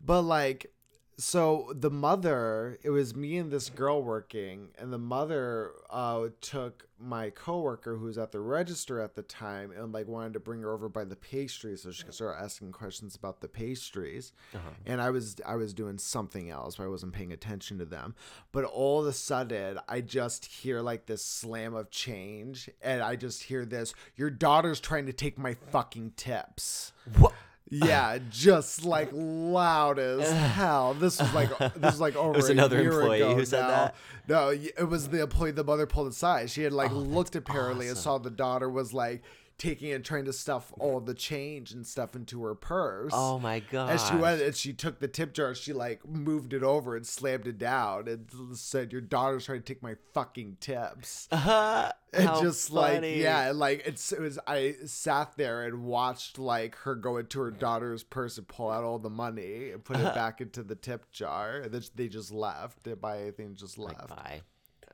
But 0.00 0.22
like 0.22 0.72
so 1.16 1.72
the 1.74 1.90
mother, 1.90 2.78
it 2.82 2.90
was 2.90 3.14
me 3.14 3.36
and 3.36 3.50
this 3.50 3.70
girl 3.70 4.02
working, 4.02 4.68
and 4.78 4.92
the 4.92 4.98
mother 4.98 5.72
uh, 5.90 6.28
took 6.40 6.88
my 6.98 7.30
coworker 7.30 7.96
who 7.96 8.06
was 8.06 8.18
at 8.18 8.32
the 8.32 8.40
register 8.40 9.00
at 9.00 9.14
the 9.14 9.22
time 9.22 9.70
and 9.72 9.92
like 9.92 10.08
wanted 10.08 10.32
to 10.32 10.40
bring 10.40 10.60
her 10.62 10.72
over 10.72 10.88
by 10.88 11.04
the 11.04 11.16
pastries 11.16 11.82
so 11.82 11.90
she 11.90 12.04
could 12.04 12.14
start 12.14 12.36
asking 12.40 12.72
questions 12.72 13.14
about 13.14 13.40
the 13.40 13.48
pastries. 13.48 14.32
Uh-huh. 14.54 14.70
And 14.86 15.00
I 15.00 15.10
was 15.10 15.36
I 15.46 15.56
was 15.56 15.74
doing 15.74 15.98
something 15.98 16.50
else, 16.50 16.76
but 16.76 16.84
I 16.84 16.88
wasn't 16.88 17.12
paying 17.12 17.32
attention 17.32 17.78
to 17.78 17.84
them. 17.84 18.14
But 18.52 18.64
all 18.64 19.00
of 19.00 19.06
a 19.06 19.12
sudden, 19.12 19.78
I 19.88 20.00
just 20.00 20.46
hear 20.46 20.80
like 20.80 21.06
this 21.06 21.24
slam 21.24 21.74
of 21.74 21.90
change, 21.90 22.70
and 22.80 23.02
I 23.02 23.16
just 23.16 23.42
hear 23.44 23.64
this: 23.64 23.94
"Your 24.16 24.30
daughter's 24.30 24.80
trying 24.80 25.06
to 25.06 25.12
take 25.12 25.38
my 25.38 25.54
fucking 25.54 26.12
tips." 26.16 26.92
What? 27.18 27.34
Yeah, 27.70 28.18
just 28.30 28.84
like 28.84 29.08
loud 29.12 29.98
as 29.98 30.30
hell. 30.54 30.94
This 30.94 31.18
was 31.20 31.32
like 31.34 31.56
this 31.58 31.92
was 31.92 32.00
like 32.00 32.16
over. 32.16 32.36
was 32.36 32.48
a 32.48 32.52
another 32.52 32.80
employee 32.80 33.34
who 33.34 33.44
said 33.44 33.62
now. 33.62 33.68
that? 33.68 33.94
No, 34.28 34.48
it 34.50 34.88
was 34.88 35.08
the 35.08 35.22
employee 35.22 35.50
the 35.52 35.64
mother 35.64 35.86
pulled 35.86 36.08
aside. 36.08 36.50
She 36.50 36.62
had 36.62 36.72
like 36.72 36.90
Oh, 36.90 36.94
looked 36.96 37.36
apparently 37.36 37.88
and 37.88 37.96
saw 37.96 38.18
the 38.18 38.30
daughter 38.30 38.68
was 38.68 38.92
like 38.94 39.22
taking 39.56 39.92
and 39.92 40.04
trying 40.04 40.24
to 40.24 40.32
stuff 40.32 40.72
all 40.80 41.00
the 41.00 41.14
change 41.14 41.72
and 41.72 41.86
stuff 41.86 42.16
into 42.16 42.42
her 42.44 42.54
purse. 42.54 43.12
Oh 43.14 43.38
my 43.38 43.60
god. 43.60 43.90
And 43.90 44.00
she 44.00 44.14
went 44.16 44.42
and 44.42 44.54
she 44.54 44.72
took 44.72 44.98
the 44.98 45.08
tip 45.08 45.32
jar. 45.32 45.54
She 45.54 45.72
like 45.72 46.06
moved 46.06 46.52
it 46.52 46.62
over 46.62 46.96
and 46.96 47.06
slammed 47.06 47.46
it 47.46 47.58
down 47.58 48.08
and 48.08 48.26
said, 48.56 48.92
"Your 48.92 49.00
daughter's 49.00 49.46
trying 49.46 49.60
to 49.60 49.64
take 49.64 49.82
my 49.82 49.94
fucking 50.12 50.56
tips." 50.60 51.28
Uh-huh. 51.44 51.92
And 52.12 52.28
how 52.28 52.42
just 52.42 52.70
like 52.70 53.02
yeah, 53.04 53.50
like 53.52 53.82
it's 53.86 54.12
it 54.12 54.20
was 54.20 54.38
I 54.46 54.76
sat 54.86 55.36
there 55.36 55.64
and 55.64 55.82
watched 55.84 56.38
like 56.38 56.76
her 56.76 56.94
go 56.94 57.16
into 57.16 57.40
her 57.40 57.50
daughter's 57.50 58.04
purse 58.04 58.38
and 58.38 58.46
pull 58.46 58.70
out 58.70 58.84
all 58.84 59.00
the 59.00 59.10
money 59.10 59.70
and 59.72 59.82
put 59.84 59.96
it 59.96 60.14
back 60.14 60.40
into 60.40 60.62
the 60.62 60.76
tip 60.76 61.10
jar. 61.10 61.56
And 61.58 61.72
then 61.72 61.82
they 61.96 62.06
just 62.06 62.30
left. 62.32 62.84
They 62.84 62.94
buy 62.94 63.20
anything 63.22 63.56
just 63.56 63.78
Like, 63.78 63.98
left. 63.98 64.10
bye. 64.10 64.42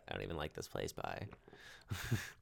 I 0.08 0.12
don't 0.14 0.22
even 0.22 0.36
like 0.38 0.54
this 0.54 0.66
place. 0.66 0.92
Bye. 0.92 1.26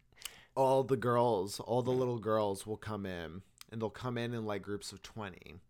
all 0.59 0.83
the 0.83 0.97
girls, 0.97 1.61
all 1.61 1.83
the 1.83 1.93
little 1.93 2.19
girls 2.19 2.67
will 2.67 2.77
come 2.77 3.07
in 3.07 3.43
and 3.71 3.81
they'll 3.81 3.91
come 3.91 4.19
in 4.19 4.35
in 4.35 4.45
like 4.45 4.61
groups 4.61 4.91
of 4.91 5.01
20. 5.05 5.61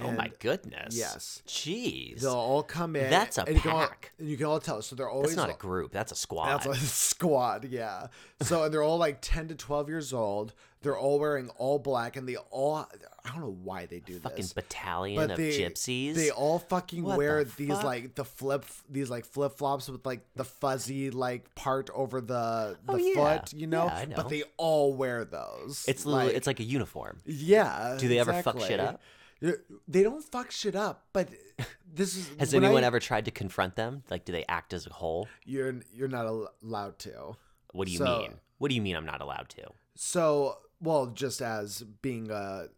Oh 0.00 0.10
my 0.12 0.30
goodness. 0.38 0.96
yes. 0.96 1.42
Jeez. 1.46 2.20
They'll 2.20 2.32
all 2.32 2.62
come 2.62 2.96
in. 2.96 3.10
That's 3.10 3.38
a 3.38 3.42
and 3.46 3.54
you 3.56 3.60
can 3.60 3.70
all- 3.72 3.86
pack. 3.86 4.12
and 4.18 4.28
you 4.28 4.36
can 4.36 4.46
all 4.46 4.60
tell. 4.60 4.80
So 4.82 4.96
they're 4.96 5.08
always 5.10 5.34
That's 5.34 5.48
not 5.48 5.50
a 5.54 5.58
group. 5.58 5.92
That's 5.92 6.12
a 6.12 6.16
squad. 6.16 6.46
That's 6.64 6.66
a 6.66 6.74
squad, 6.86 7.64
yeah. 7.66 8.06
So 8.40 8.64
and 8.64 8.72
they're 8.72 8.82
all 8.82 8.98
like 8.98 9.18
ten 9.20 9.48
to 9.48 9.54
twelve 9.54 9.88
years 9.88 10.12
old. 10.12 10.54
They're 10.82 10.98
all 10.98 11.20
wearing 11.20 11.48
all 11.58 11.78
black, 11.78 12.16
and 12.16 12.28
they 12.28 12.34
all 12.50 12.88
I 13.24 13.28
don't 13.30 13.40
know 13.40 13.56
why 13.62 13.86
they 13.86 14.00
do 14.00 14.14
this. 14.14 14.22
fucking 14.22 14.36
this. 14.38 14.52
battalion 14.52 15.16
But 15.16 15.30
of 15.32 15.36
they, 15.36 15.50
gypsies. 15.60 16.14
they 16.16 16.30
all 16.32 16.58
fucking 16.58 17.04
What 17.04 17.18
wear 17.18 17.44
the 17.44 17.52
these 17.56 17.68
fuck? 17.68 17.84
like 17.84 18.16
the 18.16 18.24
flip 18.24 18.64
these 18.90 19.08
like 19.08 19.24
flip 19.24 19.56
flops 19.56 19.88
with 19.88 20.04
like 20.04 20.26
the 20.34 20.42
fuzzy 20.44 21.10
like 21.12 21.54
part 21.54 21.88
over 21.94 22.20
the 22.20 22.76
the 22.84 22.92
Oh, 22.94 22.96
yeah. 22.96 23.14
foot, 23.38 23.52
you 23.52 23.68
know? 23.68 23.84
Yeah, 23.84 23.94
I 23.96 24.04
know. 24.06 24.16
But 24.16 24.28
they 24.28 24.42
all 24.56 24.92
wear 24.92 25.24
those. 25.24 25.84
it's 25.86 26.04
like, 26.04 26.34
it's 26.34 26.48
like 26.48 26.58
a 26.58 26.64
uniform. 26.64 27.20
yeah. 27.26 27.96
Do 28.00 28.08
they 28.08 28.18
ever 28.18 28.42
fuck 28.42 28.60
shit 28.60 28.80
up? 28.80 29.00
They 29.88 30.02
don't 30.02 30.22
fuck 30.22 30.50
shit 30.50 30.76
up, 30.76 31.06
but 31.12 31.28
this 31.92 32.16
is 32.16 32.30
Has 32.38 32.54
anyone 32.54 32.84
I- 32.84 32.86
ever 32.86 33.00
tried 33.00 33.24
to 33.24 33.30
confront 33.30 33.74
them? 33.76 34.04
Like, 34.08 34.24
do 34.24 34.32
they 34.32 34.44
act 34.48 34.72
as 34.72 34.86
a 34.86 34.92
whole? 34.92 35.28
You're 35.44 35.80
you're 35.92 36.08
not 36.08 36.26
allowed 36.62 36.98
to. 37.00 37.36
What 37.72 37.86
do 37.86 37.92
you 37.92 37.98
So- 37.98 38.18
mean? 38.20 38.34
What 38.58 38.68
do 38.68 38.76
you 38.76 38.82
mean 38.82 38.94
I'm 38.94 39.06
not 39.06 39.20
allowed 39.20 39.48
to? 39.50 39.70
So, 39.96 40.58
well, 40.80 41.06
just 41.08 41.42
as 41.42 41.82
being 41.82 42.30
a 42.30 42.68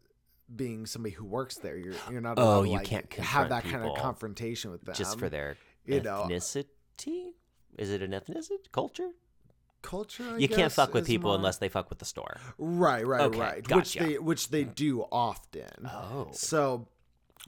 being 0.55 0.87
somebody 0.87 1.15
who 1.15 1.25
works 1.27 1.57
there, 1.57 1.77
you're 1.77 1.95
you're 2.11 2.21
not 2.23 2.39
Oh, 2.39 2.63
to 2.63 2.69
you 2.69 2.77
like, 2.77 2.87
can't 2.87 3.13
have 3.15 3.51
that 3.51 3.65
kind 3.65 3.85
of 3.85 3.97
confrontation 3.99 4.71
with 4.71 4.83
them. 4.85 4.95
Just 4.95 5.19
for 5.19 5.29
their 5.29 5.57
you 5.85 6.01
know. 6.01 6.27
ethnicity? 6.29 7.33
Is 7.77 7.91
it 7.91 8.03
an 8.03 8.13
ethnicity? 8.13 8.71
Culture? 8.73 9.11
Culture. 9.85 10.25
I 10.35 10.39
you 10.39 10.49
can't 10.49 10.73
fuck 10.73 10.95
with 10.95 11.07
people 11.07 11.35
unless 11.35 11.59
they 11.59 11.69
fuck 11.69 11.91
with 11.91 12.01
the 12.01 12.05
store. 12.05 12.41
right, 12.59 13.07
right, 13.07 13.21
Okay, 13.21 13.39
right. 13.39 13.77
Which 13.77 13.95
they 13.95 14.19
which 14.19 14.49
they 14.49 14.65
mm. 14.65 14.75
do 14.75 15.03
often. 15.13 15.87
Oh. 15.87 16.29
So, 16.33 16.89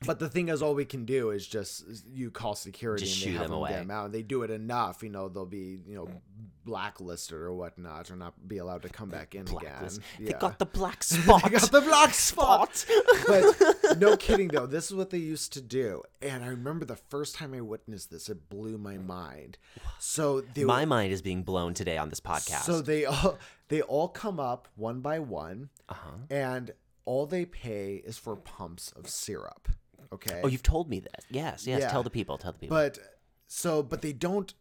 but 0.04 0.18
the 0.18 0.28
thing 0.28 0.48
is, 0.48 0.62
all 0.62 0.74
we 0.74 0.84
can 0.84 1.04
do 1.04 1.30
is 1.30 1.46
just 1.46 1.84
you 2.12 2.30
call 2.30 2.54
security 2.54 3.06
Just 3.06 3.24
and 3.24 3.34
they 3.34 3.38
have 3.38 3.48
them 3.48 3.56
away. 3.58 3.70
get 3.70 3.78
them 3.78 3.90
out. 3.90 4.12
They 4.12 4.22
do 4.22 4.42
it 4.42 4.50
enough, 4.50 5.02
you 5.02 5.08
know, 5.08 5.28
they'll 5.28 5.46
be 5.46 5.80
you 5.86 5.94
know 5.94 6.08
blacklisted 6.64 7.38
or 7.38 7.54
whatnot, 7.54 8.10
or 8.10 8.16
not 8.16 8.34
be 8.46 8.58
allowed 8.58 8.82
to 8.82 8.88
come 8.88 9.08
back 9.08 9.34
in 9.34 9.44
Blacklist. 9.44 10.00
again. 10.18 10.26
They 10.26 10.32
got 10.32 10.58
the 10.58 10.66
black 10.66 11.02
spot. 11.04 11.42
They 11.44 11.50
got 11.50 11.70
the 11.70 11.80
black 11.80 12.12
spot. 12.12 12.84
but 13.26 13.98
no 13.98 14.16
kidding 14.16 14.48
though 14.48 14.66
this 14.66 14.86
is 14.90 14.94
what 14.94 15.10
they 15.10 15.18
used 15.18 15.52
to 15.52 15.60
do 15.60 16.02
and 16.20 16.44
i 16.44 16.48
remember 16.48 16.84
the 16.84 16.96
first 16.96 17.34
time 17.34 17.54
i 17.54 17.60
witnessed 17.60 18.10
this 18.10 18.28
it 18.28 18.48
blew 18.48 18.76
my 18.78 18.98
mind 18.98 19.58
so 19.98 20.42
My 20.56 20.84
mind 20.84 21.12
is 21.12 21.22
being 21.22 21.42
blown 21.42 21.74
today 21.74 21.96
on 21.96 22.08
this 22.08 22.20
podcast. 22.20 22.62
so 22.62 22.80
they 22.80 23.04
all 23.04 23.38
they 23.68 23.82
all 23.82 24.08
come 24.08 24.38
up 24.40 24.68
one 24.76 25.00
by 25.00 25.18
one 25.18 25.70
uh-huh. 25.88 26.10
and 26.30 26.72
all 27.04 27.26
they 27.26 27.44
pay 27.44 27.96
is 28.04 28.18
for 28.18 28.36
pumps 28.36 28.92
of 28.96 29.08
syrup 29.08 29.68
okay 30.12 30.40
Oh, 30.44 30.48
you've 30.48 30.62
told 30.62 30.88
me 30.88 31.00
this. 31.00 31.24
Yes, 31.30 31.66
yes. 31.66 31.80
Yeah. 31.80 31.88
Tell 31.88 32.02
the 32.02 32.10
people. 32.10 32.38
Tell 32.38 32.52
the 32.52 32.58
people. 32.58 32.76
but 32.76 32.98
so 33.46 33.82
but 33.82 34.02
they 34.02 34.12
don't 34.12 34.54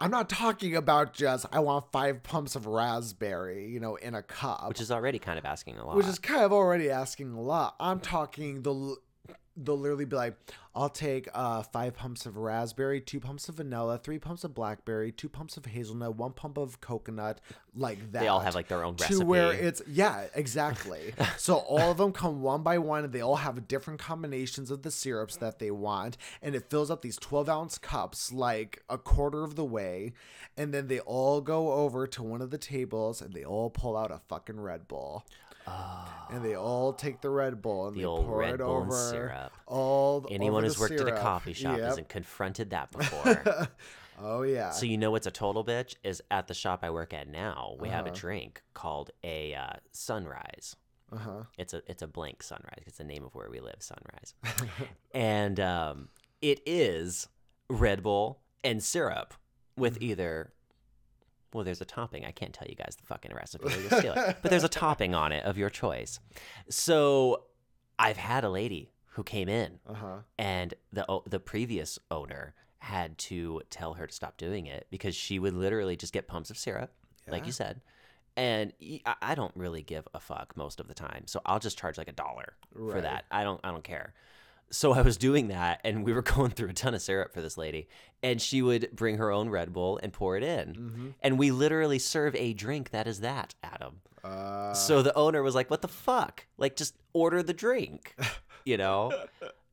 i'm 0.00 0.10
not 0.10 0.28
talking 0.28 0.76
about 0.76 1.14
just 1.14 1.46
i 1.52 1.58
want 1.58 1.90
five 1.90 2.22
pumps 2.22 2.54
of 2.54 2.66
raspberry 2.66 3.68
you 3.68 3.80
know 3.80 3.96
in 3.96 4.14
a 4.14 4.22
cup 4.22 4.68
which 4.68 4.80
is 4.80 4.90
already 4.90 5.18
kind 5.18 5.38
of 5.38 5.44
asking 5.44 5.76
a 5.78 5.86
lot. 5.86 5.96
which 5.96 6.06
is 6.06 6.18
kind 6.18 6.42
of 6.42 6.52
already 6.52 6.90
asking 6.90 7.32
a 7.32 7.40
lot. 7.40 7.74
I'm 7.80 8.00
talking 8.00 8.62
the 8.62 8.96
they'll 9.56 9.76
literally 9.78 10.04
be 10.04 10.14
like, 10.14 10.36
I'll 10.78 10.88
take 10.88 11.28
uh, 11.34 11.62
five 11.64 11.96
pumps 11.96 12.24
of 12.24 12.36
raspberry, 12.36 13.00
two 13.00 13.18
pumps 13.18 13.48
of 13.48 13.56
vanilla, 13.56 13.98
three 13.98 14.20
pumps 14.20 14.44
of 14.44 14.54
blackberry, 14.54 15.10
two 15.10 15.28
pumps 15.28 15.56
of 15.56 15.66
hazelnut, 15.66 16.14
one 16.14 16.30
pump 16.30 16.56
of 16.56 16.80
coconut, 16.80 17.40
like 17.74 18.12
that. 18.12 18.20
They 18.20 18.28
all 18.28 18.38
have, 18.38 18.54
like, 18.54 18.68
their 18.68 18.84
own 18.84 18.94
To 18.94 19.24
where 19.24 19.52
it's 19.52 19.82
yeah, 19.88 20.26
exactly. 20.36 21.14
so 21.36 21.56
all 21.56 21.90
of 21.90 21.96
them 21.96 22.12
come 22.12 22.42
one 22.42 22.62
by 22.62 22.78
one, 22.78 23.02
and 23.02 23.12
they 23.12 23.20
all 23.20 23.34
have 23.34 23.66
different 23.66 23.98
combinations 23.98 24.70
of 24.70 24.82
the 24.82 24.92
syrups 24.92 25.34
that 25.38 25.58
they 25.58 25.72
want, 25.72 26.16
and 26.40 26.54
it 26.54 26.70
fills 26.70 26.92
up 26.92 27.02
these 27.02 27.16
12 27.16 27.48
ounce 27.48 27.76
cups 27.76 28.32
like 28.32 28.84
a 28.88 28.98
quarter 28.98 29.42
of 29.42 29.56
the 29.56 29.64
way, 29.64 30.12
and 30.56 30.72
then 30.72 30.86
they 30.86 31.00
all 31.00 31.40
go 31.40 31.72
over 31.72 32.06
to 32.06 32.22
one 32.22 32.40
of 32.40 32.50
the 32.50 32.58
tables, 32.58 33.20
and 33.20 33.34
they 33.34 33.42
all 33.42 33.68
pull 33.68 33.96
out 33.96 34.12
a 34.12 34.20
fucking 34.28 34.60
Red 34.60 34.86
Bull 34.86 35.26
and 36.30 36.44
they 36.44 36.54
all 36.56 36.92
take 36.92 37.20
the 37.20 37.30
Red 37.30 37.62
Bull 37.62 37.86
and 37.88 37.96
The 37.96 38.00
they 38.00 38.06
old 38.06 38.26
pour 38.26 38.38
Red 38.38 38.54
it 38.54 38.58
Bull 38.58 38.82
and 38.82 38.86
over 38.92 39.10
syrup. 39.10 39.52
all 39.66 40.26
Anyone 40.30 40.58
over 40.64 40.66
who's 40.66 40.76
the 40.76 40.80
worked 40.80 41.00
at 41.00 41.08
a 41.08 41.20
coffee 41.20 41.52
shop 41.54 41.76
Yep. 41.78 41.86
hasn't 41.86 42.08
confronted 42.08 42.70
that 42.70 42.90
before. 42.96 43.68
oh 44.20 44.42
yeah. 44.42 44.70
so 44.70 44.84
you 44.86 44.98
know 44.98 45.10
what's 45.10 45.26
a 45.26 45.30
total 45.30 45.64
bitch 45.64 45.94
is 46.04 46.22
at 46.30 46.46
the 46.48 46.54
shop 46.54 46.80
I 46.82 46.90
work 46.90 47.14
at 47.14 47.28
now. 47.28 47.76
We 47.80 47.88
have 47.88 48.04
a 48.06 48.10
Uh-huh. 48.10 48.18
drink 48.18 48.62
called 48.74 49.10
a 49.24 49.54
uh, 49.54 49.74
Sunrise. 49.92 50.76
uh 51.12 51.16
huh. 51.16 51.42
It's 51.56 51.72
a 51.74 51.82
it's 51.86 52.02
a 52.02 52.06
blank 52.06 52.42
sunrise. 52.42 52.82
It's 52.86 52.98
the 52.98 53.04
name 53.04 53.24
of 53.24 53.34
where 53.34 53.48
we 53.50 53.60
live, 53.60 53.76
Sunrise, 53.80 54.34
and 55.14 55.58
um, 55.60 56.08
it 56.42 56.60
is 56.66 57.28
Red 57.70 58.02
Bull 58.02 58.40
and 58.62 58.82
syrup 58.82 59.34
with 59.76 59.94
Mm-hmm. 59.94 60.04
either. 60.10 60.52
Well, 61.52 61.64
there's 61.64 61.80
a 61.80 61.84
topping. 61.86 62.24
I 62.24 62.30
can't 62.30 62.52
tell 62.52 62.68
you 62.68 62.74
guys 62.74 62.96
the 63.00 63.06
fucking 63.06 63.32
recipe. 63.34 63.68
You'll 63.70 63.98
steal 63.98 64.12
it. 64.14 64.36
But 64.42 64.50
there's 64.50 64.64
a 64.64 64.68
topping 64.68 65.14
on 65.14 65.32
it 65.32 65.44
of 65.44 65.56
your 65.56 65.70
choice. 65.70 66.20
So 66.68 67.44
I've 67.98 68.16
had 68.18 68.44
a 68.44 68.50
lady 68.50 68.92
who 69.12 69.22
came 69.24 69.48
in 69.48 69.80
Uh 69.88 69.94
huh. 69.94 70.16
and 70.38 70.74
the 70.92 71.04
the 71.26 71.40
previous 71.40 71.98
owner 72.10 72.54
had 72.80 73.18
to 73.18 73.60
tell 73.70 73.94
her 73.94 74.06
to 74.06 74.12
stop 74.14 74.36
doing 74.36 74.66
it 74.66 74.86
because 74.90 75.14
she 75.16 75.38
would 75.38 75.54
literally 75.54 75.96
just 75.96 76.12
get 76.12 76.28
pumps 76.28 76.50
of 76.50 76.56
syrup, 76.58 76.92
like 77.26 77.44
you 77.46 77.52
said. 77.52 77.80
And 78.36 78.72
I 79.20 79.34
don't 79.34 79.50
really 79.56 79.82
give 79.82 80.06
a 80.14 80.20
fuck 80.20 80.56
most 80.56 80.78
of 80.78 80.86
the 80.86 80.94
time, 80.94 81.24
so 81.26 81.40
I'll 81.44 81.58
just 81.58 81.76
charge 81.76 81.98
like 81.98 82.06
a 82.08 82.12
dollar 82.12 82.54
for 82.72 83.00
that. 83.00 83.24
I 83.32 83.42
don't 83.42 83.60
I 83.64 83.72
don't 83.72 83.82
care. 83.82 84.14
So 84.70 84.92
I 84.92 85.02
was 85.02 85.16
doing 85.16 85.48
that, 85.48 85.80
and 85.84 86.04
we 86.04 86.12
were 86.12 86.22
going 86.36 86.50
through 86.50 86.68
a 86.68 86.72
ton 86.74 86.94
of 86.94 87.00
syrup 87.02 87.32
for 87.32 87.40
this 87.40 87.56
lady, 87.56 87.88
and 88.22 88.40
she 88.40 88.60
would 88.62 88.90
bring 88.92 89.16
her 89.18 89.30
own 89.30 89.48
Red 89.48 89.72
Bull 89.72 89.98
and 90.02 90.12
pour 90.12 90.36
it 90.36 90.42
in, 90.42 90.74
Mm-hmm. 90.74 91.08
and 91.22 91.38
we 91.38 91.50
literally 91.50 91.98
serve 91.98 92.34
a 92.36 92.52
drink 92.54 92.90
that 92.90 93.06
is 93.06 93.20
that, 93.20 93.54
Adam. 93.62 94.00
Uh, 94.24 94.74
So 94.74 95.00
the 95.02 95.14
owner 95.14 95.42
was 95.42 95.54
like, 95.54 95.70
"What 95.70 95.80
the 95.82 95.88
fuck? 95.88 96.46
Like, 96.58 96.76
just 96.76 96.94
order 97.12 97.42
the 97.42 97.54
drink," 97.54 98.14
you 98.64 98.76
know. 98.76 99.12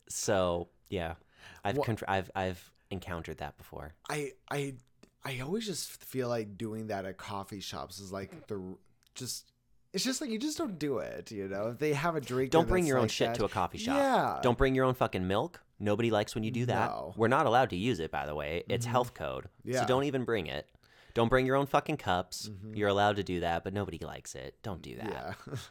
So 0.10 0.70
yeah, 0.90 1.16
I've 1.64 1.78
Wha- 1.78 1.86
conf- 1.86 2.04
I've 2.08 2.32
I've 2.36 2.72
encountered 2.92 3.38
that 3.40 3.58
before. 3.58 3.94
I 4.10 4.32
I 4.50 4.76
I 5.24 5.40
always 5.40 5.66
just 5.66 6.04
feel 6.04 6.30
like 6.30 6.58
doing 6.58 6.88
that 6.88 7.06
at 7.06 7.18
coffee 7.18 7.60
shops 7.60 8.00
is 8.00 8.12
like 8.12 8.48
the 8.48 8.78
just. 9.16 9.52
It's 9.96 10.04
just 10.04 10.20
like 10.20 10.30
you 10.30 10.38
just 10.38 10.58
don't 10.58 10.78
do 10.78 10.98
it, 11.00 11.32
you 11.32 11.48
know. 11.48 11.70
If 11.70 11.80
they 11.80 11.94
have 11.94 12.16
a 12.18 12.22
drink, 12.22 12.52
Don't 12.52 12.68
bring 12.68 12.86
your 12.86 12.98
own 12.98 13.04
like 13.06 13.12
shit 13.12 13.30
that- 13.30 13.38
to 13.38 13.46
a 13.46 13.50
coffee 13.50 13.78
shop. 13.78 13.96
Yeah. 13.96 14.40
Don't 14.44 14.58
bring 14.58 14.76
your 14.76 14.84
own 14.84 14.94
fucking 14.94 15.26
milk. 15.26 15.62
Nobody 15.80 16.12
likes 16.12 16.36
when 16.36 16.44
you 16.44 16.52
do 16.52 16.66
that. 16.68 16.90
No. 16.90 17.14
We're 17.16 17.30
not 17.30 17.46
allowed 17.46 17.70
to 17.70 17.78
use 17.78 18.00
it, 18.02 18.12
by 18.12 18.26
the 18.26 18.36
way. 18.36 18.64
It's 18.70 18.86
health 18.86 19.14
code. 19.14 19.48
Yeah. 19.64 19.82
So 19.82 19.88
don't 19.88 20.04
even 20.04 20.26
bring 20.26 20.48
it. 20.48 20.68
Don't 21.14 21.30
bring 21.30 21.46
your 21.46 21.56
own 21.56 21.66
fucking 21.66 21.96
cups. 21.98 22.50
You're 22.74 22.90
allowed 22.90 23.16
to 23.16 23.24
do 23.24 23.40
that, 23.40 23.64
but 23.64 23.74
nobody 23.74 23.98
likes 24.00 24.36
it. 24.36 24.56
Don't 24.64 24.82
do 24.82 24.98
that. 24.98 25.36
Yeah. 25.48 25.56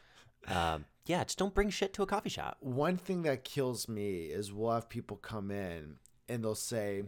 Um, 0.47 0.85
yeah, 1.07 1.23
just 1.23 1.39
don't 1.39 1.55
bring 1.55 1.71
shit 1.71 1.91
to 1.93 2.03
a 2.03 2.05
coffee 2.05 2.29
shop. 2.29 2.57
One 2.59 2.97
thing 2.97 3.23
that 3.23 3.43
kills 3.43 3.87
me 3.89 4.25
is 4.25 4.53
we'll 4.53 4.71
have 4.73 4.89
people 4.89 5.17
come 5.17 5.49
in 5.49 5.95
and 6.29 6.43
they'll 6.43 6.53
say, 6.53 7.03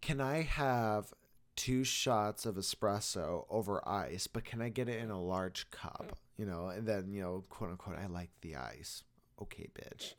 "Can 0.00 0.20
I 0.20 0.42
have 0.42 1.12
two 1.56 1.84
shots 1.84 2.46
of 2.46 2.56
espresso 2.56 3.44
over 3.50 3.86
ice, 3.86 4.26
but 4.26 4.44
can 4.44 4.60
I 4.60 4.68
get 4.68 4.88
it 4.88 5.00
in 5.00 5.10
a 5.10 5.20
large 5.20 5.70
cup?" 5.70 6.06
Mm. 6.08 6.16
You 6.38 6.46
know, 6.46 6.68
and 6.68 6.86
then 6.86 7.12
you 7.12 7.22
know, 7.22 7.44
quote 7.48 7.70
unquote, 7.70 7.96
I 7.98 8.06
like 8.06 8.30
the 8.40 8.56
ice. 8.56 9.04
Okay, 9.40 9.68
bitch. 9.74 10.14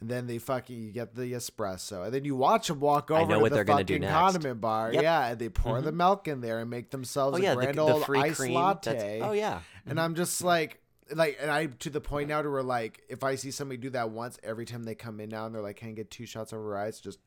And 0.00 0.10
then 0.10 0.26
they 0.26 0.38
fucking 0.38 0.82
you 0.82 0.90
get 0.90 1.14
the 1.14 1.32
espresso, 1.32 2.04
and 2.04 2.12
then 2.12 2.24
you 2.24 2.34
watch 2.34 2.68
them 2.68 2.80
walk 2.80 3.10
over 3.10 3.34
to 3.34 3.48
the 3.48 3.64
fucking 3.64 4.02
condiment 4.02 4.60
bar, 4.60 4.92
Yep. 4.92 5.02
yeah, 5.02 5.28
and 5.28 5.38
they 5.38 5.48
pour 5.48 5.80
the 5.80 5.90
mm-hmm. 5.90 5.98
milk 5.98 6.28
in 6.28 6.40
there 6.40 6.58
and 6.58 6.68
make 6.68 6.90
themselves 6.90 7.38
Oh 7.38 7.40
yeah, 7.40 7.52
a 7.52 7.56
the, 7.56 7.62
grand 7.62 7.78
the 7.78 7.82
old 7.82 8.04
free 8.04 8.18
iced 8.18 8.36
cream. 8.36 8.54
latte. 8.54 9.20
Oh 9.20 9.32
yeah. 9.32 9.60
And 9.86 10.00
I'm 10.00 10.14
just 10.14 10.38
mm-hmm. 10.38 10.48
like, 10.48 10.80
like, 11.14 11.38
and 11.40 11.50
I 11.50 11.66
to 11.66 11.90
the 11.90 12.00
point 12.00 12.28
now 12.28 12.42
to 12.42 12.50
where 12.50 12.62
like, 12.62 13.02
if 13.08 13.22
I 13.22 13.36
see 13.36 13.50
somebody 13.50 13.78
do 13.78 13.90
that 13.90 14.10
once, 14.10 14.38
every 14.42 14.64
time 14.64 14.82
they 14.82 14.94
come 14.94 15.20
in 15.20 15.28
now 15.28 15.46
and 15.46 15.54
they're 15.54 15.62
like, 15.62 15.76
"Can 15.76 15.90
I 15.90 15.92
get 15.92 16.10
two 16.10 16.26
shots 16.26 16.52
over 16.52 16.76
ice?" 16.76 16.98
Just 16.98 17.18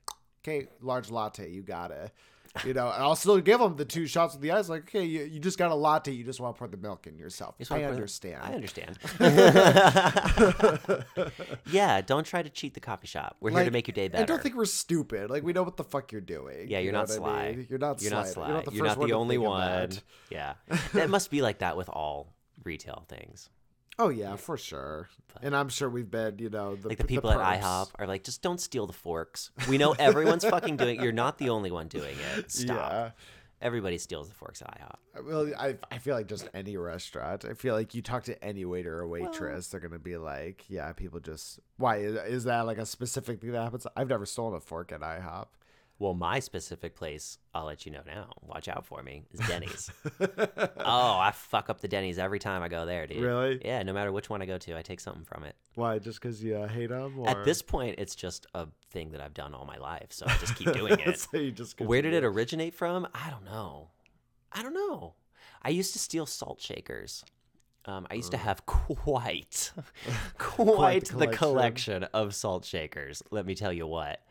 okay, 0.44 0.68
large 0.82 1.10
latte, 1.10 1.50
you 1.50 1.62
got 1.62 1.92
it. 1.92 2.12
You 2.64 2.74
know, 2.74 2.90
and 2.92 3.04
I'll 3.04 3.16
still 3.16 3.40
give 3.42 3.60
them 3.60 3.76
the 3.76 3.84
two 3.86 4.08
shots 4.08 4.34
with 4.34 4.42
the 4.42 4.52
ice. 4.52 4.70
Like, 4.70 4.84
okay, 4.84 5.04
you, 5.04 5.24
you 5.24 5.40
just 5.40 5.58
got 5.58 5.72
a 5.72 5.76
latte. 5.76 6.12
You 6.12 6.24
just 6.24 6.40
want 6.40 6.56
to 6.56 6.60
pour 6.60 6.68
the 6.68 6.78
milk 6.78 7.06
in 7.08 7.18
yourself. 7.18 7.56
Wanna 7.70 7.84
I 7.84 7.86
understand. 7.90 8.38
I 8.42 8.54
understand. 8.54 8.98
yeah, 11.72 12.02
don't 12.02 12.26
try 12.26 12.42
to 12.44 12.50
cheat 12.50 12.74
the 12.74 12.80
coffee 12.80 13.08
shop. 13.08 13.36
We're 13.42 13.52
here 13.52 13.66
to 13.66 13.72
make 13.72 13.88
your 13.88 13.94
day 13.94 14.08
better. 14.08 14.24
I 14.24 14.26
don't 14.26 14.42
think 14.42 14.56
we're 14.56 14.66
stupid. 14.66 15.30
Like, 15.30 15.44
we 15.44 15.54
know 15.54 15.64
what 15.64 15.78
the 15.78 15.84
fuck 15.84 16.12
you're 16.12 16.22
doing. 16.22 16.68
yeah, 16.70 16.80
You 16.80 16.86
you're 16.86 16.94
know 16.94 17.00
not 17.00 17.10
what 17.10 17.16
I 17.16 17.18
sly. 17.18 17.52
mean? 17.56 17.68
You're 17.70 17.80
not 17.80 18.02
You're 18.02 18.10
sly. 18.12 18.18
not 18.20 18.28
sly. 18.28 18.48
You're 18.48 18.56
not 18.56 18.66
the, 18.66 18.72
You're 18.72 18.86
first 18.86 19.00
not 19.00 19.08
the 19.08 19.14
only 19.14 19.38
one. 19.38 19.92
Yeah, 20.30 20.54
that 20.94 21.10
must 21.10 21.32
be 21.32 21.42
like 21.42 21.60
that 21.60 21.78
with 21.78 21.90
all 21.90 22.34
retail 22.64 23.06
things. 23.08 23.50
Oh 23.98 24.10
yeah, 24.10 24.36
for 24.36 24.58
sure. 24.58 25.10
And 25.42 25.56
I'm 25.56 25.70
sure 25.70 25.90
we've 25.90 26.10
been, 26.10 26.40
you 26.40 26.50
know, 26.50 26.76
the, 26.76 26.90
Like 26.90 26.98
the 26.98 27.04
people 27.06 27.32
at. 27.32 27.40
IHOP 27.62 27.90
are 28.00 28.08
like, 28.08 28.24
just 28.24 28.42
don't 28.42 28.60
steal 28.60 28.88
the 28.88 28.94
forks. 28.94 29.52
We 29.70 29.78
know 29.78 29.94
everyone's 30.00 30.46
fucking 30.46 30.78
doing. 30.78 31.00
it. 31.00 31.04
You're 31.04 31.12
not 31.12 31.38
the 31.38 31.50
only 31.50 31.72
one 31.72 31.88
doing 31.88 32.16
it. 32.38 32.52
Stop. 32.52 32.76
Yeah. 32.76 33.12
Everybody 33.62 33.98
steals 33.98 34.28
the 34.28 34.36
forks 34.36 34.62
at 34.62 34.78
IHOP. 34.80 35.26
Well, 35.28 35.52
I, 35.58 35.78
I 35.90 35.98
feel 35.98 36.14
like 36.16 36.28
just 36.28 36.50
any 36.54 36.76
restaurant. 36.78 37.46
I 37.46 37.54
feel 37.54 37.74
like 37.74 37.96
you 37.96 38.02
talk 38.02 38.24
to 38.26 38.44
any 38.44 38.66
waiter 38.66 39.00
or 39.00 39.08
waitress, 39.08 39.68
they're 39.70 39.80
gonna 39.80 39.98
be 39.98 40.18
like, 40.18 40.66
"Yeah, 40.70 40.92
people 40.92 41.20
just 41.22 41.60
why 41.78 41.98
is, 41.98 42.16
is 42.28 42.44
that 42.44 42.66
like 42.66 42.78
a 42.78 42.86
specific 42.86 43.40
thing 43.40 43.54
that 43.54 43.64
happens?" 43.64 43.88
I've 43.96 44.10
never 44.10 44.26
stolen 44.26 44.56
a 44.56 44.60
fork 44.60 44.92
at 44.92 45.00
IHOP. 45.00 45.48
Well, 45.98 46.14
my 46.14 46.40
specific 46.40 46.94
place, 46.94 47.38
I'll 47.54 47.66
let 47.66 47.86
you 47.86 47.92
know 47.92 48.02
now. 48.06 48.34
Watch 48.42 48.68
out 48.68 48.86
for 48.86 49.02
me. 49.02 49.24
Is 49.32 49.40
Denny's. 49.48 49.90
oh, 50.20 51.18
I 51.20 51.32
fuck 51.34 51.70
up 51.70 51.80
the 51.80 51.88
Denny's 51.88 52.20
every 52.20 52.40
time 52.40 52.62
I 52.62 52.68
go 52.68 52.86
there, 52.86 53.08
dude. 53.08 53.22
Really? 53.22 53.62
Yeah. 53.64 53.82
No 53.84 53.94
matter 53.94 54.12
which 54.12 54.30
one 54.30 54.42
I 54.42 54.46
go 54.46 54.58
to, 54.58 54.78
I 54.78 54.82
take 54.82 55.00
something 55.00 55.24
from 55.24 55.46
it. 55.46 55.56
Why? 55.76 56.00
Just 56.00 56.20
because 56.20 56.44
you 56.44 56.58
uh, 56.58 56.68
hate 56.68 56.90
them? 56.90 57.20
Or... 57.20 57.30
At 57.30 57.46
this 57.46 57.62
point, 57.62 57.96
it's 57.98 58.14
just 58.14 58.46
a 58.54 58.68
thing 58.92 59.12
that 59.12 59.22
I've 59.22 59.34
done 59.34 59.54
all 59.54 59.66
my 59.66 59.78
life, 59.78 60.08
so 60.10 60.26
I 60.28 60.36
just 60.38 60.56
keep 60.56 60.74
doing 60.74 61.00
it. 61.00 61.18
so 61.18 61.38
you 61.38 61.52
just 61.52 61.80
Where 61.80 62.02
did 62.02 62.14
it 62.14 62.26
originate 62.26 62.74
from? 62.74 63.08
I 63.14 63.30
don't 63.30 63.46
know. 63.46 63.90
I 64.52 64.64
don't 64.64 64.74
know. 64.74 65.14
I 65.62 65.70
used 65.70 65.94
to 65.94 66.00
steal 66.00 66.26
salt 66.26 66.60
shakers. 66.60 67.24
Um, 67.86 68.06
I 68.10 68.16
used 68.16 68.32
to 68.32 68.38
have 68.38 68.66
quite, 68.66 69.72
quite 70.38 71.06
the 71.06 71.28
collection. 71.28 71.38
collection 71.38 72.04
of 72.06 72.36
salt 72.36 72.66
shakers. 72.66 73.24
Let 73.32 73.46
me 73.46 73.56
tell 73.56 73.72
you 73.72 73.88
what. 73.88 74.22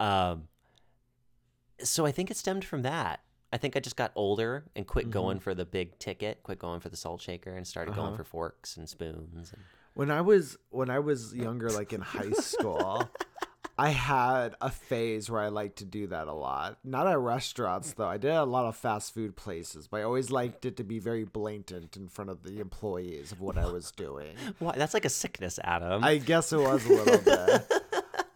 Um, 0.00 0.48
so 1.82 2.06
I 2.06 2.12
think 2.12 2.30
it 2.30 2.36
stemmed 2.36 2.64
from 2.64 2.82
that. 2.82 3.20
I 3.52 3.58
think 3.58 3.76
I 3.76 3.80
just 3.80 3.96
got 3.96 4.12
older 4.14 4.64
and 4.74 4.86
quit 4.86 5.10
going 5.10 5.36
mm-hmm. 5.36 5.44
for 5.44 5.54
the 5.54 5.66
big 5.66 5.98
ticket, 5.98 6.42
quit 6.42 6.58
going 6.58 6.80
for 6.80 6.88
the 6.88 6.96
salt 6.96 7.20
shaker, 7.20 7.54
and 7.54 7.66
started 7.66 7.94
going 7.94 8.08
uh-huh. 8.08 8.16
for 8.16 8.24
forks 8.24 8.76
and 8.78 8.88
spoons. 8.88 9.52
And 9.52 9.62
When 9.94 10.10
I 10.10 10.22
was 10.22 10.56
when 10.70 10.88
I 10.88 11.00
was 11.00 11.34
younger, 11.34 11.68
like 11.68 11.92
in 11.92 12.00
high 12.00 12.30
school, 12.30 13.10
I 13.78 13.90
had 13.90 14.54
a 14.60 14.70
phase 14.70 15.30
where 15.30 15.40
I 15.40 15.48
liked 15.48 15.78
to 15.78 15.84
do 15.84 16.06
that 16.06 16.28
a 16.28 16.32
lot. 16.32 16.78
Not 16.84 17.06
at 17.06 17.18
restaurants 17.18 17.92
though. 17.92 18.08
I 18.08 18.16
did 18.16 18.30
a 18.30 18.44
lot 18.44 18.66
of 18.66 18.76
fast 18.76 19.12
food 19.12 19.36
places, 19.36 19.86
but 19.86 20.00
I 20.00 20.02
always 20.04 20.30
liked 20.30 20.64
it 20.64 20.76
to 20.78 20.84
be 20.84 20.98
very 20.98 21.24
blatant 21.24 21.96
in 21.96 22.08
front 22.08 22.30
of 22.30 22.42
the 22.42 22.58
employees 22.58 23.32
of 23.32 23.40
what 23.40 23.58
I 23.58 23.66
was 23.66 23.90
doing. 23.90 24.34
Why? 24.60 24.74
That's 24.76 24.94
like 24.94 25.04
a 25.04 25.10
sickness, 25.10 25.58
Adam. 25.62 26.04
I 26.04 26.18
guess 26.18 26.52
it 26.52 26.58
was 26.58 26.86
a 26.86 26.92
little 26.92 27.18
bit. 27.18 27.72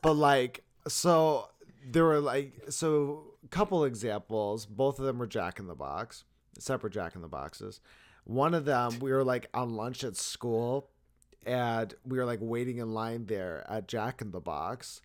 But 0.03 0.15
like 0.15 0.63
so 0.87 1.49
there 1.89 2.05
were 2.05 2.21
like 2.21 2.53
so 2.69 3.25
couple 3.51 3.85
examples. 3.85 4.67
Both 4.67 4.99
of 4.99 5.05
them 5.05 5.19
were 5.19 5.27
Jack 5.27 5.59
in 5.59 5.67
the 5.67 5.75
Box, 5.75 6.25
separate 6.59 6.93
Jack 6.93 7.15
in 7.15 7.23
the 7.23 7.29
Boxes. 7.29 7.81
One 8.25 8.55
of 8.55 8.65
them 8.65 8.99
we 8.99 9.13
were 9.13 9.25
like 9.25 9.49
on 9.55 9.77
lunch 9.77 10.03
at 10.03 10.17
school 10.17 10.91
and 11.47 11.95
we 12.05 12.19
were 12.19 12.25
like 12.25 12.41
waiting 12.43 12.79
in 12.79 12.93
line 12.93 13.27
there 13.27 13.65
at 13.69 13.87
Jack 13.87 14.21
in 14.21 14.33
the 14.33 14.41
Box 14.41 15.01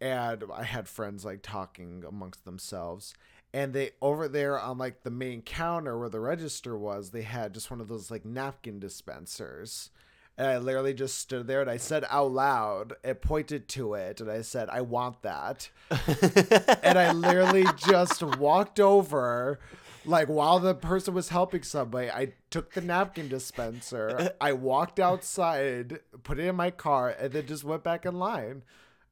and 0.00 0.42
I 0.52 0.64
had 0.64 0.88
friends 0.88 1.24
like 1.24 1.40
talking 1.42 2.04
amongst 2.06 2.44
themselves 2.44 3.14
and 3.52 3.72
they 3.72 3.92
over 4.02 4.26
there 4.26 4.58
on 4.58 4.76
like 4.76 5.04
the 5.04 5.10
main 5.10 5.40
counter 5.40 5.96
where 5.96 6.08
the 6.08 6.18
register 6.18 6.76
was 6.76 7.10
they 7.10 7.22
had 7.22 7.54
just 7.54 7.70
one 7.70 7.80
of 7.80 7.86
those 7.86 8.10
like 8.10 8.24
napkin 8.24 8.80
dispensers 8.80 9.90
and 10.36 10.46
I 10.46 10.58
literally 10.58 10.94
just 10.94 11.18
stood 11.18 11.46
there 11.46 11.60
and 11.60 11.70
I 11.70 11.76
said 11.76 12.04
out 12.10 12.32
loud 12.32 12.94
and 13.04 13.20
pointed 13.20 13.68
to 13.70 13.94
it 13.94 14.20
and 14.20 14.30
I 14.30 14.42
said 14.42 14.68
I 14.68 14.80
want 14.80 15.22
that. 15.22 15.68
And 16.82 16.98
I 16.98 17.12
literally 17.12 17.66
just 17.76 18.22
walked 18.22 18.78
over 18.80 19.58
like 20.04 20.28
while 20.28 20.58
the 20.58 20.74
person 20.74 21.14
was 21.14 21.28
helping 21.30 21.62
somebody 21.62 22.10
I 22.10 22.32
took 22.50 22.72
the 22.72 22.80
napkin 22.80 23.28
dispenser 23.28 24.32
I 24.40 24.52
walked 24.52 25.00
outside 25.00 26.00
put 26.22 26.38
it 26.38 26.46
in 26.46 26.56
my 26.56 26.70
car 26.70 27.08
and 27.08 27.32
then 27.32 27.46
just 27.46 27.64
went 27.64 27.82
back 27.84 28.04
in 28.04 28.18
line 28.18 28.62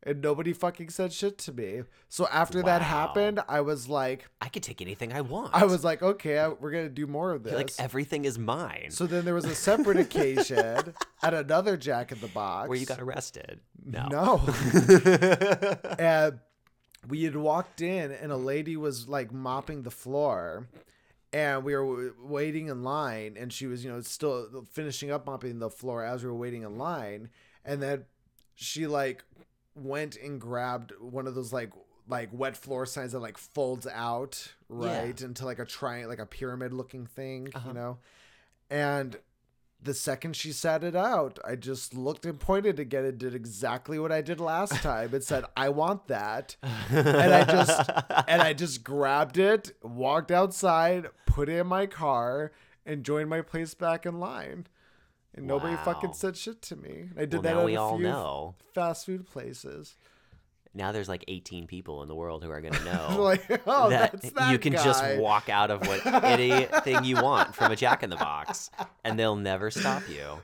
and 0.04 0.20
nobody 0.20 0.52
fucking 0.52 0.90
said 0.90 1.12
shit 1.12 1.38
to 1.38 1.52
me 1.52 1.82
so 2.08 2.26
after 2.28 2.62
that 2.62 2.82
happened 2.82 3.40
I 3.48 3.60
was 3.60 3.88
like 3.88 4.28
I 4.40 4.48
could 4.48 4.62
take 4.62 4.80
anything 4.80 5.12
I 5.12 5.20
want. 5.20 5.54
I 5.54 5.64
was 5.64 5.84
like 5.84 6.02
okay 6.02 6.38
I, 6.38 6.48
we're 6.48 6.70
gonna 6.70 6.88
do 6.88 7.06
more 7.06 7.32
of 7.32 7.42
this 7.42 7.54
like 7.54 7.70
everything 7.78 8.24
is 8.24 8.38
mine. 8.38 8.90
so 8.90 9.06
then 9.06 9.24
there 9.24 9.34
was 9.34 9.44
a 9.44 9.54
separate 9.54 9.98
occasion 9.98 10.94
at 11.22 11.34
another 11.34 11.76
Jack 11.76 12.12
in 12.12 12.20
the 12.20 12.28
Box 12.28 12.68
where 12.68 12.78
you 12.78 12.86
got 12.86 13.00
arrested. 13.00 13.60
No. 13.84 14.06
no. 14.08 14.40
and 15.98 16.00
uh, 16.00 16.30
we 17.08 17.24
had 17.24 17.36
walked 17.36 17.80
in, 17.80 18.12
and 18.12 18.30
a 18.30 18.36
lady 18.36 18.76
was 18.76 19.08
like 19.08 19.32
mopping 19.32 19.82
the 19.82 19.90
floor, 19.90 20.68
and 21.32 21.64
we 21.64 21.74
were 21.74 22.14
waiting 22.22 22.68
in 22.68 22.82
line, 22.82 23.36
and 23.38 23.52
she 23.52 23.66
was, 23.66 23.84
you 23.84 23.90
know, 23.90 24.00
still 24.00 24.64
finishing 24.70 25.10
up 25.10 25.26
mopping 25.26 25.58
the 25.58 25.70
floor 25.70 26.04
as 26.04 26.22
we 26.22 26.30
were 26.30 26.36
waiting 26.36 26.62
in 26.62 26.78
line, 26.78 27.30
and 27.64 27.82
then 27.82 28.04
she 28.54 28.86
like 28.86 29.24
went 29.74 30.16
and 30.16 30.40
grabbed 30.40 30.92
one 31.00 31.26
of 31.26 31.34
those 31.34 31.52
like 31.52 31.70
like 32.08 32.28
wet 32.32 32.56
floor 32.56 32.84
signs 32.84 33.12
that 33.12 33.20
like 33.20 33.38
folds 33.38 33.86
out 33.86 34.52
right 34.68 35.20
into 35.22 35.44
like 35.44 35.58
a 35.58 35.64
triangle 35.64 36.10
like 36.10 36.18
a 36.18 36.26
pyramid 36.26 36.72
looking 36.72 37.06
thing 37.06 37.48
Uh-huh. 37.54 37.68
you 37.68 37.74
know 37.74 37.98
and 38.70 39.18
the 39.84 39.94
second 39.94 40.36
she 40.36 40.52
sat 40.52 40.84
it 40.84 40.94
out, 40.94 41.40
I 41.44 41.56
just 41.56 41.92
looked 41.92 42.24
and 42.24 42.38
pointed 42.38 42.78
again 42.78 43.04
and 43.04 43.18
did 43.18 43.34
exactly 43.34 43.98
what 43.98 44.12
I 44.12 44.20
did 44.22 44.38
last 44.38 44.74
time. 44.80 45.12
It 45.12 45.24
said, 45.24 45.44
"I 45.56 45.70
want 45.70 46.06
that," 46.06 46.54
and 46.88 47.08
I 47.34 47.42
just 47.42 47.90
and 48.28 48.40
I 48.40 48.52
just 48.52 48.84
grabbed 48.84 49.38
it, 49.38 49.72
walked 49.82 50.30
outside, 50.30 51.08
put 51.26 51.48
it 51.48 51.58
in 51.58 51.66
my 51.66 51.86
car, 51.86 52.52
and 52.86 53.02
joined 53.02 53.28
my 53.28 53.40
place 53.40 53.74
back 53.74 54.06
in 54.06 54.20
line. 54.20 54.68
And 55.34 55.46
nobody 55.46 55.76
fucking 55.76 56.12
said 56.12 56.36
shit 56.36 56.60
to 56.62 56.76
me. 56.76 57.08
I 57.16 57.20
did 57.20 57.32
Well, 57.34 57.42
that 57.42 57.54
now 57.54 57.60
at 57.60 57.64
we 57.66 57.74
a 57.74 57.80
all 57.80 57.96
few 57.96 58.06
know. 58.06 58.54
fast 58.74 59.06
food 59.06 59.26
places. 59.26 59.96
Now 60.74 60.90
there's 60.92 61.08
like 61.08 61.24
18 61.28 61.66
people 61.66 62.02
in 62.02 62.08
the 62.08 62.14
world 62.14 62.42
who 62.42 62.50
are 62.50 62.60
going 62.60 62.74
to 62.80 62.84
know 62.84 63.16
like, 63.22 63.42
oh, 63.66 63.90
that, 63.90 64.12
that's 64.12 64.30
that 64.32 64.50
you 64.52 64.58
can 64.58 64.72
guy. 64.74 64.84
just 64.84 65.04
walk 65.18 65.48
out 65.48 65.70
of 65.70 65.86
what 65.86 66.04
anything 66.24 67.04
you 67.04 67.16
want 67.16 67.54
from 67.54 67.72
a 67.72 67.76
Jack 67.76 68.02
in 68.02 68.10
the 68.10 68.16
Box, 68.16 68.70
and 69.04 69.18
they'll 69.18 69.36
never 69.36 69.70
stop 69.70 70.02
you. 70.08 70.38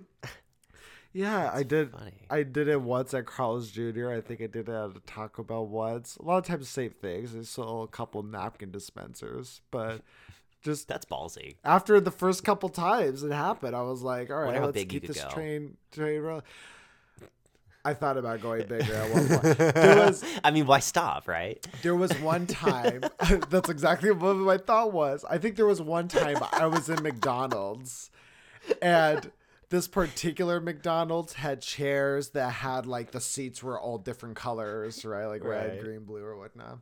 Yeah, 1.16 1.48
I 1.54 1.62
did. 1.62 1.92
funny. 1.92 2.26
I 2.28 2.42
did 2.42 2.66
it 2.66 2.80
once 2.80 3.14
at 3.14 3.24
Carl's 3.24 3.70
Jr. 3.70 4.10
I 4.10 4.20
think 4.20 4.40
I 4.40 4.46
did 4.48 4.68
it 4.68 4.72
at 4.72 4.96
a 4.96 5.00
Taco 5.06 5.44
Bell 5.44 5.64
once. 5.64 6.16
A 6.16 6.22
lot 6.24 6.38
of 6.38 6.44
times, 6.44 6.68
same 6.68 6.90
things. 6.90 7.36
I 7.36 7.42
sold 7.42 7.88
a 7.88 7.92
couple 7.92 8.24
napkin 8.24 8.72
dispensers, 8.72 9.60
but 9.70 10.00
just 10.64 10.88
That's 10.88 11.04
ballsy. 11.04 11.56
after 11.64 12.00
the 12.00 12.10
first 12.10 12.42
couple 12.44 12.68
times 12.68 13.22
it 13.22 13.32
happened, 13.32 13.76
I 13.76 13.82
was 13.82 14.02
like, 14.02 14.30
all 14.30 14.36
right, 14.42 14.60
let's 14.60 14.84
keep 14.84 15.06
this 15.06 15.22
go. 15.22 15.30
train 15.30 15.76
train 15.92 16.20
rolling. 16.20 16.42
I 17.86 17.92
thought 17.92 18.16
about 18.16 18.40
going 18.40 18.66
bigger 18.66 18.94
at 18.94 19.12
one 19.12 19.28
point. 19.28 19.58
There 19.74 20.06
was 20.06 20.24
I 20.42 20.50
mean, 20.50 20.66
why 20.66 20.78
stop, 20.78 21.28
right? 21.28 21.64
there 21.82 21.94
was 21.94 22.12
one 22.20 22.46
time 22.46 23.02
that's 23.50 23.68
exactly 23.68 24.10
what 24.10 24.36
my 24.36 24.56
thought 24.56 24.92
was. 24.92 25.24
I 25.28 25.36
think 25.38 25.56
there 25.56 25.66
was 25.66 25.82
one 25.82 26.08
time 26.08 26.38
I 26.52 26.66
was 26.66 26.88
in 26.88 27.02
McDonald's 27.02 28.10
and 28.80 29.30
this 29.68 29.88
particular 29.88 30.60
McDonald's 30.60 31.34
had 31.34 31.60
chairs 31.60 32.30
that 32.30 32.52
had 32.52 32.86
like 32.86 33.10
the 33.10 33.20
seats 33.20 33.62
were 33.62 33.78
all 33.78 33.98
different 33.98 34.36
colors, 34.36 35.04
right? 35.04 35.26
Like 35.26 35.44
red, 35.44 35.80
green, 35.80 36.04
blue, 36.04 36.24
or 36.24 36.36
whatnot. 36.36 36.78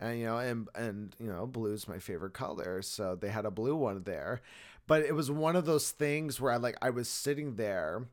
And 0.00 0.18
you 0.18 0.26
know, 0.26 0.38
and 0.38 0.68
and 0.74 1.14
you 1.18 1.28
know, 1.28 1.46
blue's 1.46 1.86
my 1.88 1.98
favorite 1.98 2.32
color, 2.34 2.82
so 2.82 3.14
they 3.14 3.28
had 3.28 3.44
a 3.46 3.50
blue 3.50 3.76
one 3.76 4.02
there. 4.04 4.40
but 4.86 5.02
it 5.02 5.14
was 5.14 5.30
one 5.30 5.56
of 5.56 5.64
those 5.66 5.90
things 5.90 6.40
where 6.40 6.52
I 6.52 6.56
like 6.56 6.76
I 6.82 6.90
was 6.90 7.08
sitting 7.08 7.56
there 7.56 8.06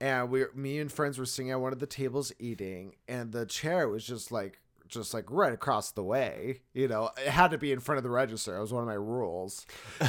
and 0.00 0.30
we 0.30 0.44
me 0.54 0.78
and 0.78 0.90
friends 0.92 1.18
were 1.18 1.26
sitting 1.26 1.50
at 1.50 1.60
one 1.60 1.72
of 1.72 1.78
the 1.78 1.86
tables 1.86 2.32
eating 2.38 2.94
and 3.08 3.32
the 3.32 3.46
chair 3.46 3.88
was 3.88 4.04
just 4.04 4.30
like 4.32 4.60
just 4.86 5.14
like 5.14 5.24
right 5.30 5.52
across 5.52 5.92
the 5.92 6.02
way 6.02 6.60
you 6.74 6.86
know 6.86 7.10
it 7.16 7.28
had 7.28 7.50
to 7.50 7.58
be 7.58 7.72
in 7.72 7.80
front 7.80 7.96
of 7.96 8.02
the 8.04 8.10
register 8.10 8.56
it 8.56 8.60
was 8.60 8.72
one 8.72 8.82
of 8.82 8.88
my 8.88 8.94
rules 8.94 9.66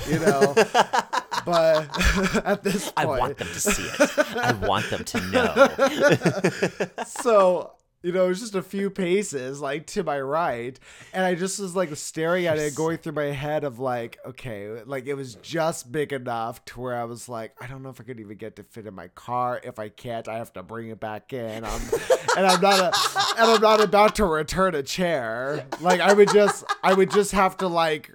you 0.09 0.19
know 0.19 0.53
but 1.45 1.87
at 2.45 2.61
this 2.63 2.91
point 2.91 2.97
I 2.97 3.05
want 3.05 3.37
them 3.37 3.47
to 3.47 3.59
see 3.59 3.83
it. 3.83 4.37
I 4.37 4.51
want 4.53 4.89
them 4.89 5.03
to 5.03 5.21
know. 5.31 6.97
so 7.05 7.71
you 8.05 8.11
know, 8.11 8.25
it 8.25 8.27
was 8.29 8.39
just 8.39 8.53
a 8.53 8.61
few 8.61 8.91
paces 8.91 9.59
like 9.61 9.87
to 9.87 10.03
my 10.03 10.21
right, 10.21 10.79
and 11.11 11.25
I 11.25 11.33
just 11.33 11.59
was 11.59 11.75
like 11.75 11.95
staring 11.95 12.45
at 12.45 12.59
it, 12.59 12.75
going 12.75 12.97
through 12.99 13.13
my 13.13 13.25
head 13.25 13.63
of 13.63 13.79
like, 13.79 14.19
okay, 14.27 14.83
like 14.85 15.07
it 15.07 15.15
was 15.15 15.33
just 15.35 15.91
big 15.91 16.13
enough 16.13 16.63
to 16.65 16.79
where 16.81 16.95
I 16.95 17.05
was 17.05 17.27
like, 17.27 17.53
I 17.59 17.65
don't 17.65 17.81
know 17.81 17.89
if 17.89 17.99
I 17.99 18.03
could 18.03 18.19
even 18.19 18.37
get 18.37 18.57
to 18.57 18.63
fit 18.63 18.85
in 18.85 18.93
my 18.93 19.07
car. 19.09 19.59
If 19.63 19.79
I 19.79 19.89
can't, 19.89 20.27
I 20.27 20.37
have 20.37 20.53
to 20.53 20.61
bring 20.61 20.89
it 20.89 20.99
back 20.99 21.33
in. 21.33 21.65
I'm, 21.65 21.81
and 22.37 22.45
I'm 22.45 22.61
not, 22.61 22.79
a, 22.79 23.39
and 23.41 23.51
I'm 23.51 23.61
not 23.61 23.81
about 23.81 24.15
to 24.17 24.25
return 24.25 24.75
a 24.75 24.83
chair. 24.83 25.65
Like 25.81 25.99
I 25.99 26.13
would 26.13 26.29
just, 26.31 26.63
I 26.83 26.93
would 26.93 27.09
just 27.09 27.31
have 27.31 27.57
to 27.57 27.67
like 27.67 28.11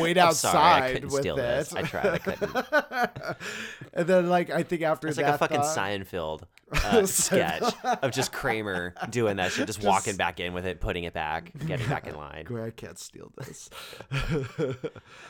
wait 0.00 0.18
I'm 0.18 0.32
sorry, 0.34 0.58
I 0.58 0.76
outside 0.80 0.92
couldn't 0.94 1.12
with 1.12 1.20
steal 1.22 1.36
it. 1.36 1.40
this. 1.42 1.72
I 1.74 1.82
tried, 1.82 2.06
I 2.06 2.18
couldn't. 2.18 3.36
and 3.94 4.06
then 4.08 4.28
like 4.28 4.50
I 4.50 4.64
think 4.64 4.82
after 4.82 5.06
It's 5.06 5.16
that, 5.16 5.22
like 5.26 5.34
a 5.34 5.38
fucking 5.38 5.60
thought- 5.62 5.76
Seinfeld 5.78 6.42
uh, 6.72 7.06
sketch 7.06 7.74
of 8.02 8.12
just 8.12 8.32
Kramer 8.32 8.94
doing 9.10 9.36
that 9.36 9.52
shit, 9.52 9.66
just, 9.66 9.82
walking 9.82 10.16
back 10.16 10.40
in 10.40 10.52
with 10.52 10.66
it, 10.66 10.80
putting 10.80 11.04
it 11.04 11.12
back, 11.12 11.52
getting 11.66 11.88
back 11.88 12.06
in 12.06 12.16
line. 12.16 12.46
I 12.62 12.70
can't 12.70 12.98
steal 12.98 13.32
this. 13.36 13.70
Oh, 14.12 14.74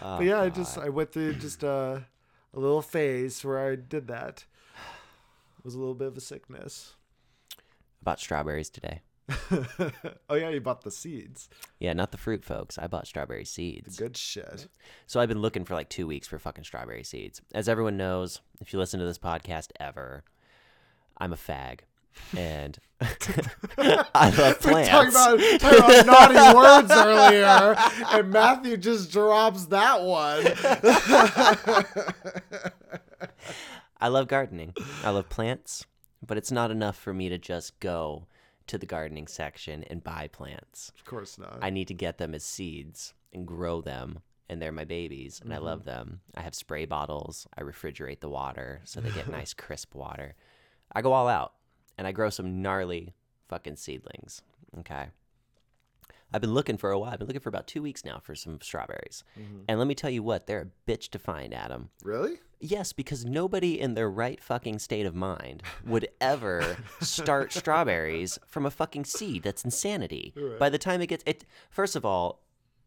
but 0.01 0.24
yeah, 0.24 0.41
I 0.41 0.51
just 0.51 0.78
I 0.78 0.89
went 0.89 1.12
through 1.12 1.34
just 1.34 1.62
a, 1.62 2.05
a 2.55 2.59
little 2.59 2.82
phase 2.82 3.45
where 3.45 3.59
I 3.59 3.76
did 3.76 4.09
that. 4.09 4.45
It 5.59 5.64
was 5.64 5.74
a 5.74 5.78
little 5.78 5.95
bit 5.95 6.09
of 6.09 6.16
a 6.16 6.20
sickness. 6.20 6.95
bought 8.03 8.20
strawberries 8.20 8.70
today. 8.70 9.03
oh 10.30 10.34
yeah, 10.34 10.49
you 10.49 10.61
bought 10.61 10.82
the 10.82 10.91
seeds. 10.91 11.51
Yeah, 11.78 11.93
not 11.93 12.12
the 12.12 12.18
fruit, 12.18 12.45
folks. 12.45 12.78
I 12.78 12.86
bought 12.86 13.07
strawberry 13.07 13.45
seeds. 13.45 13.99
Good 13.99 14.16
shit. 14.16 14.68
So 15.07 15.20
I've 15.20 15.28
been 15.28 15.43
looking 15.43 15.64
for 15.64 15.74
like 15.74 15.91
two 15.91 16.07
weeks 16.07 16.26
for 16.26 16.39
fucking 16.39 16.64
strawberry 16.64 17.05
seeds. 17.05 17.43
As 17.53 17.68
everyone 17.68 17.99
knows, 17.99 18.41
if 18.61 18.72
you 18.72 18.78
listen 18.78 19.01
to 19.01 19.07
this 19.07 19.18
podcast 19.18 19.68
ever, 19.78 20.24
I'm 21.19 21.33
a 21.33 21.37
fag. 21.37 21.81
And 22.37 22.79
I 23.01 24.31
love 24.37 24.61
plants. 24.61 24.89
talking 24.89 25.11
about, 25.11 25.61
talking 25.61 25.79
about 25.79 26.07
naughty 26.07 26.57
words 26.57 26.91
earlier, 26.91 27.77
and 28.11 28.31
Matthew 28.31 28.77
just 28.77 29.12
drops 29.12 29.66
that 29.66 30.03
one. 30.03 30.45
I 34.01 34.09
love 34.09 34.29
gardening. 34.29 34.75
I 35.05 35.11
love 35.11 35.29
plants, 35.29 35.87
but 36.27 36.39
it's 36.39 36.53
not 36.53 36.71
enough 36.71 36.97
for 36.97 37.14
me 37.14 37.29
to 37.29 37.39
just 37.39 37.79
go 37.81 38.27
to 38.66 38.79
the 38.79 38.87
gardening 38.87 39.27
section 39.27 39.85
and 39.85 40.05
buy 40.05 40.29
plants. 40.29 40.93
of 40.99 41.05
course 41.05 41.39
not. 41.39 41.59
I 41.62 41.71
need 41.71 41.89
to 41.89 41.95
get 41.95 42.19
them 42.19 42.35
as 42.35 42.45
seeds 42.45 43.14
and 43.33 43.47
grow 43.47 43.81
them, 43.81 44.21
and 44.49 44.61
they're 44.61 44.73
my 44.73 44.85
babies, 44.85 45.41
and 45.43 45.55
I 45.55 45.59
love 45.59 45.81
mm-hmm. 45.81 45.91
them. 45.91 46.21
I 46.37 46.43
have 46.43 46.55
spray 46.55 46.85
bottles. 46.85 47.47
I 47.57 47.62
refrigerate 47.62 48.21
the 48.21 48.29
water 48.29 48.81
so 48.85 49.01
they 49.01 49.11
get 49.11 49.29
nice, 49.29 49.55
crisp 49.55 49.95
water. 49.95 50.35
I 50.93 51.03
go 51.03 51.12
all 51.12 51.28
out, 51.28 51.53
and 51.97 52.07
I 52.07 52.12
grow 52.12 52.30
some 52.30 52.62
gnarly 52.62 53.14
fucking 53.49 53.76
seedlings. 53.76 54.43
Okay. 54.80 55.07
I've 56.32 56.43
been 56.43 56.53
looking 56.53 56.76
for 56.76 56.91
a 56.91 56.99
while. 56.99 57.11
I've 57.12 57.18
been 57.18 57.26
looking 57.26 57.41
for 57.41 57.49
about 57.49 57.66
two 57.66 57.80
weeks 57.80 58.05
now 58.05 58.18
for 58.22 58.34
some 58.34 58.61
strawberries. 58.61 59.24
And 59.66 59.78
let 59.78 59.89
me 59.89 59.95
tell 59.95 60.11
you 60.11 60.22
what, 60.22 60.47
they're 60.47 60.61
a 60.86 60.91
bitch 60.91 61.09
to 61.11 61.18
find, 61.18 61.55
Adam. 61.55 61.89
really? 62.03 62.41
Yes, 62.61 62.93
because 62.93 63.24
nobody 63.24 63.80
in 63.80 63.95
their 63.95 64.11
right 64.11 64.43
fucking 64.43 64.80
state 64.80 65.07
of 65.07 65.14
mind 65.14 65.62
would 65.86 66.09
ever 66.20 66.76
start 67.01 67.53
strawberries 67.53 68.36
from 68.47 68.66
a 68.66 68.70
fucking 68.70 69.05
seed. 69.05 69.45
That's 69.45 69.64
insanity. 69.64 70.34
By 70.59 70.68
the 70.68 70.76
time 70.76 71.01
it 71.01 71.07
gets 71.07 71.22
it, 71.24 71.45
first 71.70 71.95
of 71.95 72.05
all, 72.05 72.43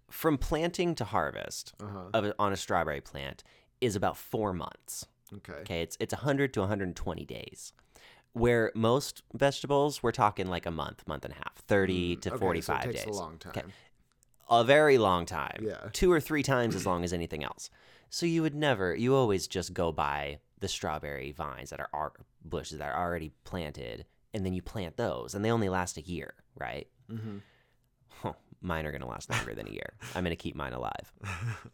from 0.10 0.38
planting 0.38 0.94
to 0.96 1.06
harvest 1.06 1.74
Uh-huh. 1.82 2.10
of 2.14 2.34
on 2.38 2.52
a 2.52 2.58
strawberry 2.58 3.00
plant 3.00 3.44
is 3.80 3.96
about 3.96 4.18
four 4.18 4.52
months. 4.52 5.08
Okay. 5.34 5.54
Okay, 5.62 5.82
it's 5.82 5.96
it's 6.02 6.14
100 6.14 6.54
to 6.56 6.60
120 6.60 7.24
days. 7.26 7.72
Where 8.34 8.72
most 8.76 9.24
vegetables, 9.34 10.02
we're 10.02 10.12
talking 10.14 10.48
like 10.48 10.66
a 10.66 10.72
month, 10.72 11.06
month 11.08 11.26
and 11.26 11.34
a 11.34 11.38
half, 11.38 11.58
30 11.68 12.16
to 12.18 12.30
Mm, 12.30 12.34
Okay, 12.34 12.40
45 12.40 12.66
so 12.84 12.90
it 12.90 12.92
takes 12.94 13.06
days 13.06 13.16
a 13.16 13.20
long 13.20 13.38
time. 13.38 13.54
Okay. 13.58 13.68
a 14.50 14.64
very 14.64 14.98
long 14.98 15.26
time. 15.26 15.60
Yeah. 15.62 15.90
Two 15.92 16.12
or 16.12 16.20
three 16.22 16.44
times 16.44 16.76
as 16.76 16.86
long 16.92 17.04
as 17.04 17.12
anything 17.14 17.44
else. 17.44 17.70
So 18.10 18.26
you 18.26 18.42
would 18.42 18.56
never, 18.56 18.96
you 18.96 19.16
always 19.16 19.48
just 19.48 19.74
go 19.74 19.92
buy 19.92 20.40
the 20.60 20.68
strawberry 20.68 21.32
vines 21.32 21.70
that 21.72 21.80
are 21.80 21.90
ar- 21.94 22.14
bushes 22.44 22.78
that 22.78 22.90
are 22.90 23.06
already 23.06 23.32
planted, 23.44 24.06
and 24.34 24.46
then 24.46 24.54
you 24.54 24.62
plant 24.62 24.96
those, 24.98 25.34
and 25.34 25.44
they 25.44 25.52
only 25.52 25.70
last 25.70 25.98
a 25.98 26.02
year, 26.02 26.34
right? 26.56 26.88
Mm-hmm. 27.12 27.38
Huh, 28.24 28.34
mine 28.62 28.86
are 28.86 28.92
going 28.92 29.02
to 29.02 29.08
last 29.08 29.30
longer 29.32 29.56
than 29.56 29.68
a 29.68 29.72
year. 29.72 29.94
I'm 30.16 30.24
going 30.24 30.30
to 30.36 30.36
keep 30.42 30.56
mine 30.56 30.74
alive. 30.74 31.12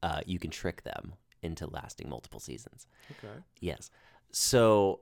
Uh, 0.00 0.20
you 0.26 0.38
can 0.38 0.48
trick 0.50 0.84
them 0.84 1.14
into 1.42 1.66
lasting 1.66 2.08
multiple 2.08 2.38
seasons. 2.38 2.86
Okay. 3.10 3.34
Yes. 3.58 3.90
So 4.30 5.00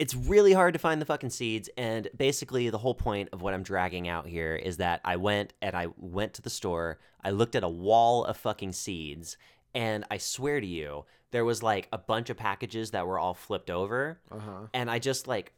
it's 0.00 0.14
really 0.14 0.54
hard 0.54 0.72
to 0.72 0.78
find 0.78 1.00
the 1.00 1.04
fucking 1.04 1.28
seeds. 1.28 1.68
And 1.76 2.08
basically, 2.16 2.70
the 2.70 2.78
whole 2.78 2.94
point 2.94 3.28
of 3.32 3.42
what 3.42 3.52
I'm 3.52 3.62
dragging 3.62 4.08
out 4.08 4.26
here 4.26 4.56
is 4.56 4.78
that 4.78 5.02
I 5.04 5.16
went 5.16 5.52
and 5.60 5.76
I 5.76 5.88
went 5.98 6.32
to 6.34 6.42
the 6.42 6.50
store. 6.50 6.98
I 7.22 7.30
looked 7.30 7.54
at 7.54 7.62
a 7.62 7.68
wall 7.68 8.24
of 8.24 8.38
fucking 8.38 8.72
seeds. 8.72 9.36
And 9.74 10.04
I 10.10 10.16
swear 10.16 10.58
to 10.58 10.66
you, 10.66 11.04
there 11.32 11.44
was 11.44 11.62
like 11.62 11.86
a 11.92 11.98
bunch 11.98 12.30
of 12.30 12.38
packages 12.38 12.92
that 12.92 13.06
were 13.06 13.18
all 13.18 13.34
flipped 13.34 13.70
over. 13.70 14.18
Uh 14.32 14.38
huh. 14.38 14.66
And 14.72 14.90
I 14.90 14.98
just 14.98 15.28
like 15.28 15.52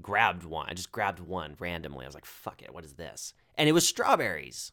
grabbed 0.00 0.44
one. 0.44 0.68
I 0.68 0.74
just 0.74 0.92
grabbed 0.92 1.18
one 1.18 1.56
randomly. 1.58 2.04
I 2.04 2.08
was 2.08 2.14
like, 2.14 2.24
fuck 2.24 2.62
it, 2.62 2.72
what 2.72 2.84
is 2.84 2.94
this? 2.94 3.34
And 3.56 3.68
it 3.68 3.72
was 3.72 3.86
strawberries. 3.86 4.70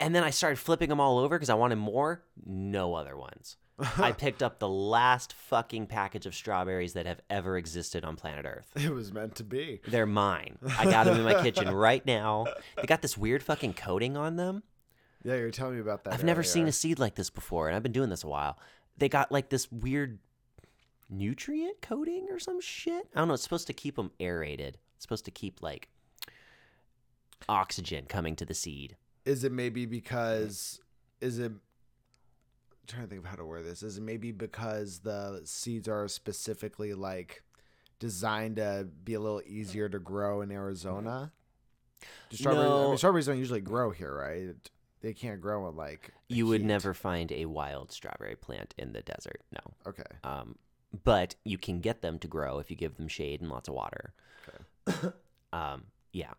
And 0.00 0.14
then 0.14 0.24
I 0.24 0.30
started 0.30 0.58
flipping 0.58 0.88
them 0.88 1.00
all 1.00 1.18
over 1.18 1.36
because 1.36 1.50
I 1.50 1.54
wanted 1.54 1.76
more. 1.76 2.24
No 2.46 2.94
other 2.94 3.16
ones. 3.16 3.56
I 3.78 4.12
picked 4.16 4.42
up 4.42 4.58
the 4.58 4.68
last 4.68 5.32
fucking 5.32 5.86
package 5.86 6.26
of 6.26 6.34
strawberries 6.34 6.94
that 6.94 7.06
have 7.06 7.20
ever 7.30 7.56
existed 7.56 8.04
on 8.04 8.16
planet 8.16 8.44
Earth. 8.46 8.70
It 8.74 8.92
was 8.92 9.12
meant 9.12 9.36
to 9.36 9.44
be. 9.44 9.80
They're 9.86 10.06
mine. 10.06 10.58
I 10.78 10.84
got 10.84 11.04
them 11.04 11.16
in 11.18 11.24
my 11.24 11.40
kitchen 11.42 11.70
right 11.70 12.04
now. 12.04 12.46
They 12.76 12.86
got 12.86 13.02
this 13.02 13.16
weird 13.16 13.42
fucking 13.42 13.74
coating 13.74 14.16
on 14.16 14.36
them. 14.36 14.62
Yeah, 15.24 15.34
you're 15.34 15.50
telling 15.50 15.74
me 15.74 15.80
about 15.80 16.04
that. 16.04 16.14
I've 16.14 16.24
never 16.24 16.42
seen 16.42 16.68
a 16.68 16.72
seed 16.72 16.98
like 16.98 17.14
this 17.14 17.30
before, 17.30 17.68
and 17.68 17.76
I've 17.76 17.82
been 17.82 17.92
doing 17.92 18.08
this 18.10 18.24
a 18.24 18.28
while. 18.28 18.58
They 18.96 19.08
got 19.08 19.30
like 19.30 19.48
this 19.48 19.70
weird 19.70 20.18
nutrient 21.10 21.80
coating 21.80 22.28
or 22.30 22.38
some 22.38 22.60
shit. 22.60 23.08
I 23.14 23.18
don't 23.18 23.28
know. 23.28 23.34
It's 23.34 23.42
supposed 23.42 23.66
to 23.68 23.72
keep 23.72 23.96
them 23.96 24.10
aerated. 24.20 24.78
It's 24.96 25.04
supposed 25.04 25.24
to 25.26 25.30
keep 25.30 25.62
like 25.62 25.88
oxygen 27.48 28.06
coming 28.08 28.36
to 28.36 28.44
the 28.44 28.54
seed. 28.54 28.96
Is 29.24 29.44
it 29.44 29.52
maybe 29.52 29.86
because? 29.86 30.80
Is 31.20 31.38
it? 31.38 31.52
Trying 32.88 33.02
to 33.02 33.08
think 33.08 33.20
of 33.22 33.26
how 33.30 33.36
to 33.36 33.44
word 33.44 33.64
this. 33.66 33.82
Is 33.82 33.98
it 33.98 34.02
maybe 34.02 34.32
because 34.32 35.00
the 35.00 35.42
seeds 35.44 35.88
are 35.88 36.08
specifically 36.08 36.94
like 36.94 37.42
designed 37.98 38.56
to 38.56 38.88
be 39.04 39.14
a 39.14 39.20
little 39.20 39.42
easier 39.46 39.88
to 39.90 39.98
grow 39.98 40.40
in 40.40 40.50
Arizona? 40.50 41.30
Do 42.30 42.36
Strawberries, 42.36 42.66
I 42.66 42.68
No. 42.68 42.88
mean, 42.88 42.98
strawberries 42.98 43.26
don't 43.26 43.38
usually 43.38 43.60
grow 43.60 43.90
here, 43.90 44.14
right? 44.14 44.54
They 45.00 45.12
can't 45.12 45.40
grow 45.40 45.68
in 45.68 45.76
like. 45.76 46.12
You 46.28 46.46
would 46.46 46.64
never 46.64 46.94
find 46.94 47.30
a 47.30 47.44
wild 47.46 47.92
strawberry 47.92 48.36
plant 48.36 48.74
in 48.78 48.92
the 48.94 49.02
desert. 49.02 49.42
No. 49.52 49.60
Okay. 49.86 50.02
Um, 50.24 50.56
but 51.04 51.34
you 51.44 51.58
can 51.58 51.80
get 51.80 52.00
them 52.00 52.18
to 52.20 52.26
grow 52.28 52.58
if 52.58 52.70
you 52.70 52.76
give 52.76 52.96
them 52.96 53.08
shade 53.08 53.40
and 53.42 53.50
lots 53.50 53.68
of 53.68 53.74
water. 53.74 54.14
um, 55.52 55.84
yeah. 56.12 56.32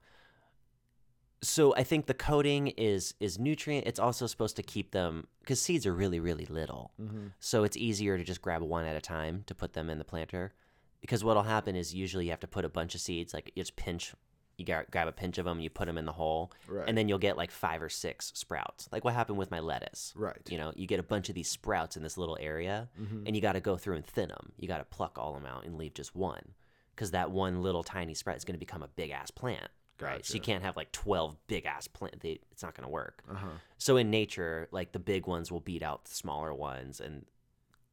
So 1.42 1.74
I 1.76 1.84
think 1.84 2.06
the 2.08 2.14
coating 2.14 2.68
is 2.68 3.14
is 3.20 3.40
nutrient. 3.40 3.88
It's 3.88 4.00
also 4.00 4.28
supposed 4.28 4.56
to 4.58 4.64
keep 4.64 4.92
them 4.92 5.28
because 5.40 5.62
seeds 5.62 5.86
are 5.86 5.94
really 5.94 6.20
really 6.20 6.46
little. 6.46 6.92
Mm-hmm. 7.02 7.28
So 7.40 7.64
it's 7.64 7.78
easier 7.78 8.18
to 8.18 8.24
just 8.24 8.42
grab 8.42 8.62
one 8.62 8.86
at 8.86 8.96
a 8.96 9.02
time 9.02 9.44
to 9.48 9.56
put 9.56 9.74
them 9.74 9.90
in 9.90 10.00
the 10.00 10.04
planter. 10.06 10.54
Because 11.02 11.24
what'll 11.24 11.44
happen 11.44 11.78
is 11.78 11.96
usually 11.96 12.26
you 12.26 12.32
have 12.32 12.42
to 12.42 12.48
put 12.48 12.66
a 12.66 12.70
bunch 12.70 12.94
of 12.94 13.00
seeds, 13.00 13.34
like 13.34 13.54
you 13.56 13.62
just 13.62 13.78
pinch, 13.78 14.14
you 14.58 14.66
gra- 14.66 14.86
grab 14.92 15.08
a 15.08 15.14
pinch 15.14 15.38
of 15.38 15.46
them, 15.46 15.62
you 15.62 15.70
put 15.70 15.86
them 15.86 15.98
in 15.98 16.04
the 16.04 16.12
hole, 16.12 16.52
Right. 16.68 16.84
and 16.90 16.98
then 16.98 17.08
you'll 17.08 17.20
get 17.20 17.38
like 17.38 17.52
five 17.52 17.82
or 17.82 17.88
six 17.88 18.34
sprouts. 18.36 18.90
Like 18.92 19.06
what 19.06 19.14
happened 19.14 19.38
with 19.38 19.50
my 19.50 19.62
lettuce. 19.62 20.12
Right. 20.18 20.42
You 20.50 20.58
know, 20.58 20.74
you 20.76 20.88
get 20.88 21.00
a 21.00 21.04
bunch 21.04 21.30
of 21.30 21.36
these 21.36 21.48
sprouts 21.50 21.96
in 21.96 22.04
this 22.04 22.18
little 22.18 22.38
area, 22.42 22.90
Mhm. 23.02 23.24
and 23.26 23.34
you 23.34 23.42
got 23.42 23.54
to 23.54 23.62
go 23.62 23.78
through 23.78 23.96
and 23.96 24.06
thin 24.06 24.28
them. 24.28 24.52
You 24.58 24.68
got 24.68 24.80
to 24.80 24.84
pluck 24.84 25.18
all 25.18 25.34
them 25.36 25.46
out 25.46 25.64
and 25.66 25.78
leave 25.78 25.94
just 25.94 26.14
one, 26.18 26.54
because 26.94 27.12
that 27.12 27.32
one 27.32 27.62
little 27.62 27.84
tiny 27.86 28.14
sprout 28.14 28.36
is 28.36 28.44
going 28.44 28.56
to 28.56 28.60
become 28.60 28.84
a 28.84 28.90
big 28.90 29.12
ass 29.12 29.32
plant. 29.32 29.70
Right. 30.02 30.26
So 30.26 30.34
you 30.36 30.40
can't 30.40 30.64
have 30.64 30.76
like 30.76 30.92
twelve 30.92 31.36
big 31.48 31.66
ass 31.66 31.88
plant. 31.88 32.24
It's 32.24 32.64
not 32.64 32.76
going 32.76 32.86
to 32.86 32.92
work. 32.92 33.24
Uh 33.30 33.36
huh. 33.36 33.48
So 33.78 33.98
in 33.98 34.10
nature, 34.10 34.68
like 34.72 34.92
the 34.92 35.00
big 35.00 35.28
ones 35.28 35.52
will 35.52 35.60
beat 35.60 35.84
out 35.84 36.06
the 36.06 36.14
smaller 36.14 36.54
ones, 36.54 37.00
and 37.00 37.26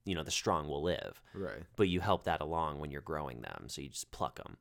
you 0.04 0.14
know 0.14 0.22
the 0.22 0.30
strong 0.30 0.68
will 0.68 0.82
live. 0.82 1.20
Right. 1.34 1.62
But 1.76 1.88
you 1.88 2.00
help 2.00 2.24
that 2.24 2.40
along 2.40 2.80
when 2.80 2.90
you're 2.90 3.00
growing 3.00 3.42
them, 3.42 3.64
so 3.68 3.80
you 3.80 3.88
just 3.88 4.10
pluck 4.10 4.36
them. 4.36 4.56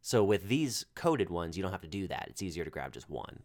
So 0.00 0.24
with 0.24 0.48
these 0.48 0.84
coated 0.94 1.30
ones, 1.30 1.56
you 1.56 1.62
don't 1.62 1.72
have 1.72 1.80
to 1.82 1.88
do 1.88 2.08
that. 2.08 2.26
It's 2.28 2.42
easier 2.42 2.64
to 2.64 2.70
grab 2.70 2.92
just 2.92 3.08
one. 3.08 3.42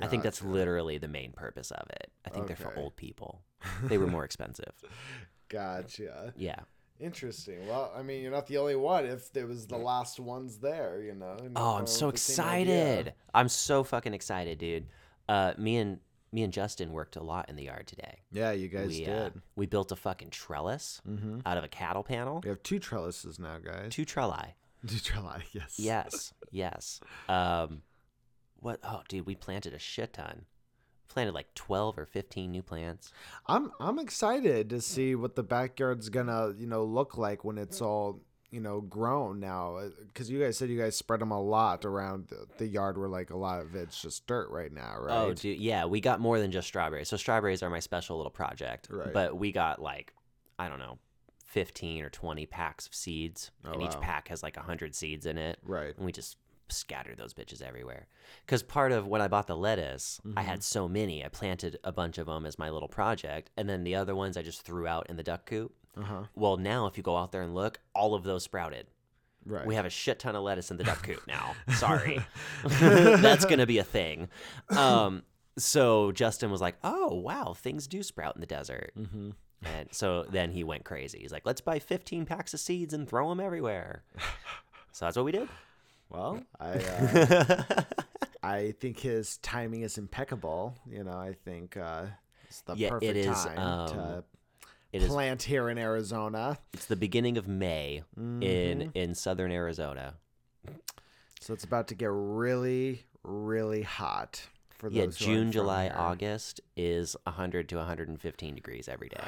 I 0.00 0.08
think 0.08 0.22
that's 0.22 0.42
literally 0.42 0.98
the 0.98 1.08
main 1.08 1.32
purpose 1.32 1.70
of 1.70 1.88
it. 1.88 2.10
I 2.24 2.28
think 2.28 2.48
they're 2.48 2.56
for 2.56 2.76
old 2.76 2.96
people. 2.96 3.40
They 3.84 3.96
were 3.96 4.06
more 4.06 4.24
expensive. 4.24 4.72
Gotcha. 5.48 6.34
Yeah. 6.36 6.60
Interesting. 7.00 7.66
Well, 7.68 7.92
I 7.96 8.02
mean, 8.02 8.22
you're 8.22 8.32
not 8.32 8.46
the 8.46 8.58
only 8.58 8.76
one. 8.76 9.04
If 9.06 9.32
there 9.32 9.46
was 9.46 9.66
the 9.66 9.76
last 9.76 10.18
ones 10.18 10.58
there, 10.58 11.00
you 11.02 11.14
know. 11.14 11.36
Oh, 11.56 11.74
I'm 11.76 11.86
so 11.86 12.06
with 12.06 12.14
the 12.16 12.20
same 12.20 12.46
idea. 12.46 12.82
excited. 12.90 13.14
I'm 13.34 13.48
so 13.48 13.84
fucking 13.84 14.14
excited, 14.14 14.58
dude. 14.58 14.86
Uh, 15.28 15.52
me 15.58 15.76
and 15.76 15.98
me 16.32 16.42
and 16.42 16.52
Justin 16.52 16.92
worked 16.92 17.16
a 17.16 17.22
lot 17.22 17.48
in 17.48 17.56
the 17.56 17.64
yard 17.64 17.86
today. 17.86 18.20
Yeah, 18.32 18.52
you 18.52 18.68
guys 18.68 18.88
we 18.88 19.06
uh, 19.06 19.24
did. 19.30 19.42
we 19.56 19.66
built 19.66 19.92
a 19.92 19.96
fucking 19.96 20.30
trellis 20.30 21.00
Mm-hmm. 21.08 21.40
out 21.46 21.56
of 21.56 21.64
a 21.64 21.68
cattle 21.68 22.02
panel. 22.02 22.40
We 22.42 22.48
have 22.50 22.62
two 22.62 22.78
trellises 22.78 23.38
now, 23.38 23.58
guys. 23.58 23.88
Two 23.92 24.04
trelli. 24.04 24.48
Two 24.86 24.96
trelli. 24.96 25.42
Yes. 25.52 25.74
Yes, 25.78 26.34
yes. 26.50 27.00
Um, 27.28 27.82
what? 28.60 28.78
Oh, 28.84 29.02
dude, 29.08 29.26
we 29.26 29.34
planted 29.34 29.74
a 29.74 29.78
shit 29.78 30.12
ton. 30.12 30.44
Planted 31.08 31.32
like 31.34 31.54
twelve 31.54 31.96
or 31.98 32.04
fifteen 32.06 32.50
new 32.50 32.62
plants. 32.62 33.12
I'm 33.46 33.72
I'm 33.80 33.98
excited 33.98 34.68
to 34.70 34.80
see 34.80 35.14
what 35.14 35.34
the 35.34 35.42
backyard's 35.42 36.08
gonna 36.08 36.52
you 36.58 36.66
know 36.66 36.84
look 36.84 37.16
like 37.16 37.44
when 37.44 37.56
it's 37.58 37.80
all 37.80 38.20
you 38.50 38.60
know 38.60 38.80
grown 38.80 39.40
now 39.40 39.76
uh, 39.76 39.88
because 40.06 40.30
you 40.30 40.38
guys 40.38 40.56
said 40.56 40.68
you 40.68 40.78
guys 40.78 40.94
spread 40.94 41.20
them 41.20 41.30
a 41.32 41.40
lot 41.40 41.84
around 41.84 42.30
the, 42.58 42.66
yard 42.66 42.96
where 42.96 43.08
like 43.08 43.30
a 43.30 43.36
lot 43.36 43.60
of 43.60 43.74
it's 43.74 44.00
just 44.00 44.26
dirt 44.26 44.48
right 44.50 44.72
now 44.72 44.96
oh, 44.98 45.04
right 45.04 45.12
Oh, 45.16 45.32
dude, 45.34 45.58
yeah, 45.58 45.84
we 45.84 46.00
got 46.00 46.20
more 46.20 46.38
than 46.38 46.52
just 46.52 46.68
strawberries. 46.68 47.08
So 47.08 47.16
strawberries 47.16 47.62
are 47.62 47.70
my 47.70 47.80
special 47.80 48.16
little 48.18 48.30
project. 48.30 48.88
Right. 48.90 49.12
But 49.12 49.36
we 49.36 49.50
got 49.52 49.80
like, 49.82 50.12
I 50.58 50.68
don't 50.68 50.78
know, 50.78 50.98
fifteen 51.44 52.04
or 52.04 52.10
twenty 52.10 52.46
packs 52.46 52.86
of 52.86 52.94
seeds, 52.94 53.50
Oh, 53.64 53.72
and 53.72 53.82
each 53.82 53.94
wow. 53.94 54.00
pack 54.00 54.28
has 54.28 54.42
like 54.42 54.56
hundred 54.56 54.94
seeds 54.94 55.26
in 55.26 55.38
it. 55.38 55.58
right 55.64 55.96
and 55.96 56.04
we 56.06 56.12
just 56.12 56.36
scattered 56.68 57.16
those 57.18 57.34
bitches 57.34 57.62
everywhere. 57.62 58.06
Because 58.44 58.62
part 58.62 58.92
of 58.92 59.06
when 59.06 59.20
I 59.20 59.28
bought 59.28 59.46
the 59.46 59.56
lettuce, 59.56 60.20
I 60.24 60.28
Mm-hmm. 60.28 60.38
had 60.48 60.62
so 60.64 60.88
many. 60.88 61.24
I 61.24 61.28
planted 61.28 61.78
a 61.84 61.92
bunch 61.92 62.18
of 62.18 62.26
them 62.26 62.44
as 62.46 62.58
my 62.58 62.70
little 62.70 62.88
project, 62.88 63.50
and 63.56 63.68
then 63.68 63.84
the 63.84 63.94
other 63.94 64.14
ones 64.14 64.36
I 64.36 64.42
just 64.42 64.62
threw 64.62 64.86
out 64.86 65.08
in 65.08 65.16
the 65.16 65.22
duck 65.22 65.46
coop. 65.46 65.72
uh-huh 65.96 66.24
Well, 66.34 66.56
now 66.56 66.86
if 66.86 66.96
you 66.96 67.02
go 67.02 67.16
out 67.16 67.32
there 67.32 67.42
and 67.42 67.54
look, 67.54 67.78
all 67.94 68.14
of 68.14 68.22
those 68.24 68.42
sprouted. 68.44 68.86
right 69.44 69.64
We 69.66 69.74
have 69.76 69.86
a 69.86 69.90
shit 69.90 70.18
ton 70.18 70.34
of 70.36 70.42
lettuce 70.42 70.70
in 70.70 70.76
the 70.76 70.84
duck 70.84 71.02
coop 71.02 71.26
now. 71.26 71.54
Sorry, 71.74 72.18
that's 72.64 73.44
gonna 73.44 73.66
be 73.66 73.78
a 73.78 73.84
thing. 73.84 74.28
Um, 74.70 75.22
so 75.58 76.12
Justin 76.12 76.50
was 76.50 76.60
like, 76.60 76.76
"Oh 76.84 77.14
wow, 77.14 77.54
things 77.56 77.86
do 77.86 78.02
sprout 78.02 78.34
in 78.34 78.40
the 78.40 78.46
desert." 78.46 78.92
mm-hmm. 78.98 79.30
And 79.64 79.88
so 79.90 80.24
then 80.30 80.50
he 80.50 80.62
went 80.64 80.84
crazy. 80.84 81.20
He's 81.20 81.32
like, 81.32 81.46
"Let's 81.46 81.62
buy 81.62 81.78
15 81.78 82.26
packs 82.26 82.52
of 82.52 82.60
seeds 82.60 82.92
and 82.92 83.08
throw 83.08 83.28
them 83.30 83.40
everywhere." 83.40 84.02
So 84.92 85.04
that's 85.04 85.14
what 85.16 85.26
we 85.26 85.32
did. 85.32 85.46
Well 86.08 86.40
I 86.60 86.68
uh, 86.74 87.82
I 88.42 88.74
think 88.80 88.98
his 89.00 89.38
timing 89.38 89.82
is 89.82 89.98
impeccable 89.98 90.76
you 90.88 91.02
know 91.04 91.12
I 91.18 91.34
think 91.44 91.76
uh 91.76 92.06
it's 92.48 92.60
the 92.62 92.74
Yeah, 92.76 92.90
perfect 92.90 93.16
is, 93.16 93.26
time 93.44 93.58
um, 93.58 93.88
to 93.88 94.24
It 94.92 95.02
is 95.02 95.08
plant 95.08 95.42
here 95.42 95.68
in 95.68 95.78
Arizona 95.78 96.58
It's 96.72 96.86
the 96.86 96.96
beginning 96.96 97.36
of 97.38 97.48
May 97.48 98.02
Mm-hmm. 98.18 98.42
in 98.42 98.90
in 98.94 99.14
southern 99.14 99.50
Arizona. 99.50 100.14
so 101.40 101.52
it's 101.54 101.64
about 101.64 101.88
to 101.88 101.94
get 101.94 102.10
really 102.12 103.02
really 103.24 103.82
hot 103.82 104.42
for 104.70 104.88
those 104.90 105.20
Yeah, 105.20 105.26
June, 105.26 105.50
July, 105.52 105.84
here. 105.84 105.94
August 105.96 106.60
is 106.76 107.16
100 107.24 107.68
to 107.70 107.76
115 107.76 108.54
degrees 108.54 108.88
every 108.88 109.08
day 109.08 109.24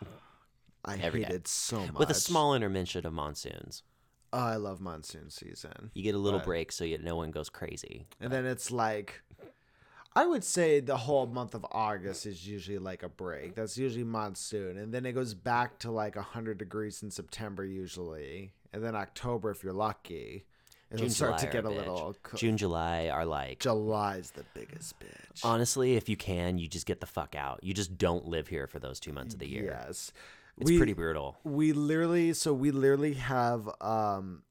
I 0.86 0.96
every 0.98 1.22
hate 1.22 1.28
day. 1.30 1.34
it 1.36 1.48
so 1.48 1.80
much. 1.80 1.94
with 1.94 2.10
a 2.10 2.14
small 2.14 2.54
intermission 2.54 3.04
of 3.06 3.12
monsoons. 3.12 3.82
Oh, 4.34 4.38
I 4.38 4.56
love 4.56 4.80
monsoon 4.80 5.30
season. 5.30 5.92
You 5.94 6.02
get 6.02 6.16
a 6.16 6.18
little 6.18 6.40
Right. 6.40 6.46
break 6.46 6.72
so 6.72 6.82
you, 6.84 6.98
no 6.98 7.14
one 7.14 7.30
goes 7.30 7.48
crazy. 7.48 8.06
And 8.20 8.32
then 8.32 8.44
it's 8.46 8.72
like, 8.72 9.22
I 10.16 10.26
would 10.26 10.42
say 10.42 10.80
the 10.80 10.96
whole 10.96 11.26
month 11.26 11.54
of 11.54 11.64
August 11.70 12.26
is 12.26 12.46
usually 12.46 12.78
like 12.78 13.02
a 13.04 13.08
break. 13.08 13.54
That's 13.54 13.78
usually 13.78 14.02
monsoon. 14.04 14.76
And 14.76 14.92
then 14.92 15.06
it 15.06 15.12
goes 15.12 15.34
back 15.34 15.78
to 15.80 15.90
like 15.92 16.16
100 16.16 16.58
degrees 16.58 17.02
in 17.02 17.10
September, 17.12 17.64
usually. 17.64 18.52
And 18.72 18.82
then 18.82 18.96
October, 18.96 19.52
if 19.52 19.62
you're 19.62 19.72
lucky, 19.72 20.46
it'll 20.90 21.02
June, 21.04 21.10
start 21.10 21.38
July 21.38 21.44
to 21.46 21.52
get 21.52 21.64
a 21.64 21.70
little. 21.70 22.16
co- 22.24 22.36
June, 22.36 22.56
July 22.56 23.08
are 23.10 23.24
like 23.24 23.60
July's 23.60 24.32
the 24.32 24.44
biggest 24.52 24.98
bitch. 24.98 25.44
honestly, 25.44 25.94
if 25.94 26.08
you 26.08 26.16
can, 26.16 26.58
you 26.58 26.66
just 26.66 26.86
get 26.86 27.00
the 27.00 27.06
fuck 27.06 27.36
out. 27.36 27.60
You 27.62 27.72
just 27.72 27.96
don't 27.98 28.26
live 28.26 28.48
here 28.48 28.66
for 28.66 28.80
those 28.80 28.98
two 28.98 29.12
months 29.12 29.34
of 29.34 29.38
the 29.38 29.48
year. 29.48 29.78
Yes. 29.86 30.12
It's 30.58 30.70
we, 30.70 30.76
pretty 30.76 30.92
brutal. 30.92 31.36
we 31.44 31.72
literally 31.72 32.32
so 32.32 32.52
we 32.52 32.70
literally 32.70 33.14
have 33.14 33.68
um 33.80 34.42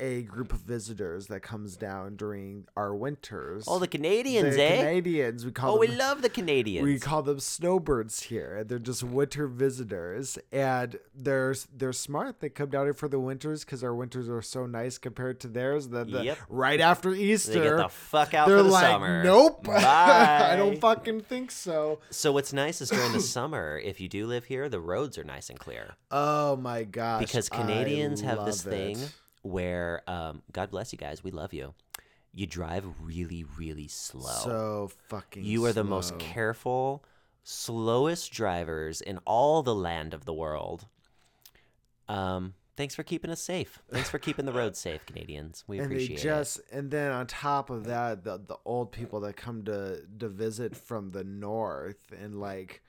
a 0.00 0.22
group 0.22 0.52
of 0.52 0.60
visitors 0.60 1.26
that 1.28 1.40
comes 1.42 1.76
down 1.76 2.16
during 2.16 2.66
our 2.76 2.94
winters. 2.94 3.64
Oh, 3.68 3.78
the 3.78 3.86
Canadians, 3.86 4.56
the 4.56 4.62
eh? 4.62 4.76
Canadians. 4.78 5.44
We 5.44 5.52
call 5.52 5.74
oh, 5.74 5.78
we 5.78 5.88
love 5.88 6.22
the 6.22 6.28
Canadians. 6.30 6.84
we 6.84 6.98
call 6.98 7.22
them 7.22 7.38
snowbirds 7.38 8.22
here. 8.22 8.64
They're 8.64 8.78
just 8.78 9.02
winter 9.02 9.46
visitors, 9.46 10.38
and 10.50 10.98
they're 11.14 11.54
they're 11.76 11.92
smart. 11.92 12.40
They 12.40 12.48
come 12.48 12.70
down 12.70 12.86
here 12.86 12.94
for 12.94 13.08
the 13.08 13.20
winters 13.20 13.64
because 13.64 13.84
our 13.84 13.94
winters 13.94 14.28
are 14.28 14.42
so 14.42 14.66
nice 14.66 14.98
compared 14.98 15.38
to 15.40 15.48
theirs. 15.48 15.88
That 15.88 16.10
the, 16.10 16.24
Yep. 16.24 16.38
right 16.48 16.80
after 16.80 17.12
Easter, 17.14 17.52
they 17.52 17.60
get 17.60 17.76
the 17.76 17.88
fuck 17.88 18.34
out 18.34 18.48
they're 18.48 18.58
for 18.58 18.62
the 18.62 18.70
like, 18.70 18.84
summer. 18.84 19.22
"Nope, 19.22 19.68
I 19.68 20.54
don't 20.56 20.80
fucking 20.80 21.20
think 21.22 21.50
so." 21.50 22.00
So 22.10 22.32
what's 22.32 22.52
nice 22.52 22.80
is 22.80 22.88
during 22.90 23.12
the 23.12 23.20
summer, 23.36 23.78
if 23.82 24.00
you 24.00 24.08
do 24.08 24.26
live 24.26 24.44
here, 24.46 24.68
the 24.68 24.80
roads 24.80 25.18
are 25.18 25.24
nice 25.24 25.50
and 25.50 25.58
clear 25.58 25.94
Oh 26.10 26.56
my 26.56 26.84
gosh! 26.84 27.20
because 27.20 27.48
I 27.52 27.56
Canadians 27.56 28.20
have 28.22 28.44
this 28.46 28.64
love 28.64 28.74
thing 28.74 28.98
it. 28.98 29.12
Where, 29.42 30.02
um, 30.06 30.42
God 30.52 30.70
bless 30.70 30.92
you 30.92 30.98
guys, 30.98 31.24
we 31.24 31.30
love 31.30 31.52
you. 31.52 31.74
You 32.32 32.46
drive 32.46 32.84
really, 33.02 33.44
really 33.58 33.88
slow. 33.88 34.40
So 34.44 34.90
fucking. 35.08 35.44
you 35.44 35.64
are 35.64 35.72
the 35.72 35.84
most 35.84 36.18
careful, 36.18 37.04
slowest 37.42 38.32
drivers 38.32 39.00
in 39.00 39.18
all 39.24 39.62
the 39.62 39.74
land 39.74 40.14
of 40.14 40.24
the 40.24 40.32
world. 40.32 40.86
Um, 42.08 42.54
thanks 42.76 42.94
for 42.94 43.02
keeping 43.02 43.30
us 43.30 43.40
safe. 43.40 43.82
Thanks 43.90 44.08
for 44.08 44.18
keeping 44.18 44.44
the 44.44 44.52
roads 44.52 44.78
safe, 44.78 45.04
Canadians. 45.06 45.64
We 45.66 45.78
and 45.78 45.90
they 45.90 45.96
appreciate 45.96 46.20
just 46.20 46.60
and 46.72 46.90
then 46.90 47.12
on 47.12 47.26
top 47.26 47.70
of 47.70 47.84
that 47.84 48.24
the 48.24 48.38
the 48.38 48.56
old 48.64 48.92
people 48.92 49.20
that 49.20 49.36
come 49.36 49.64
to 49.64 50.02
to 50.18 50.28
visit 50.28 50.76
from 50.76 51.10
the 51.10 51.24
north 51.24 52.12
and 52.18 52.40
like 52.40 52.82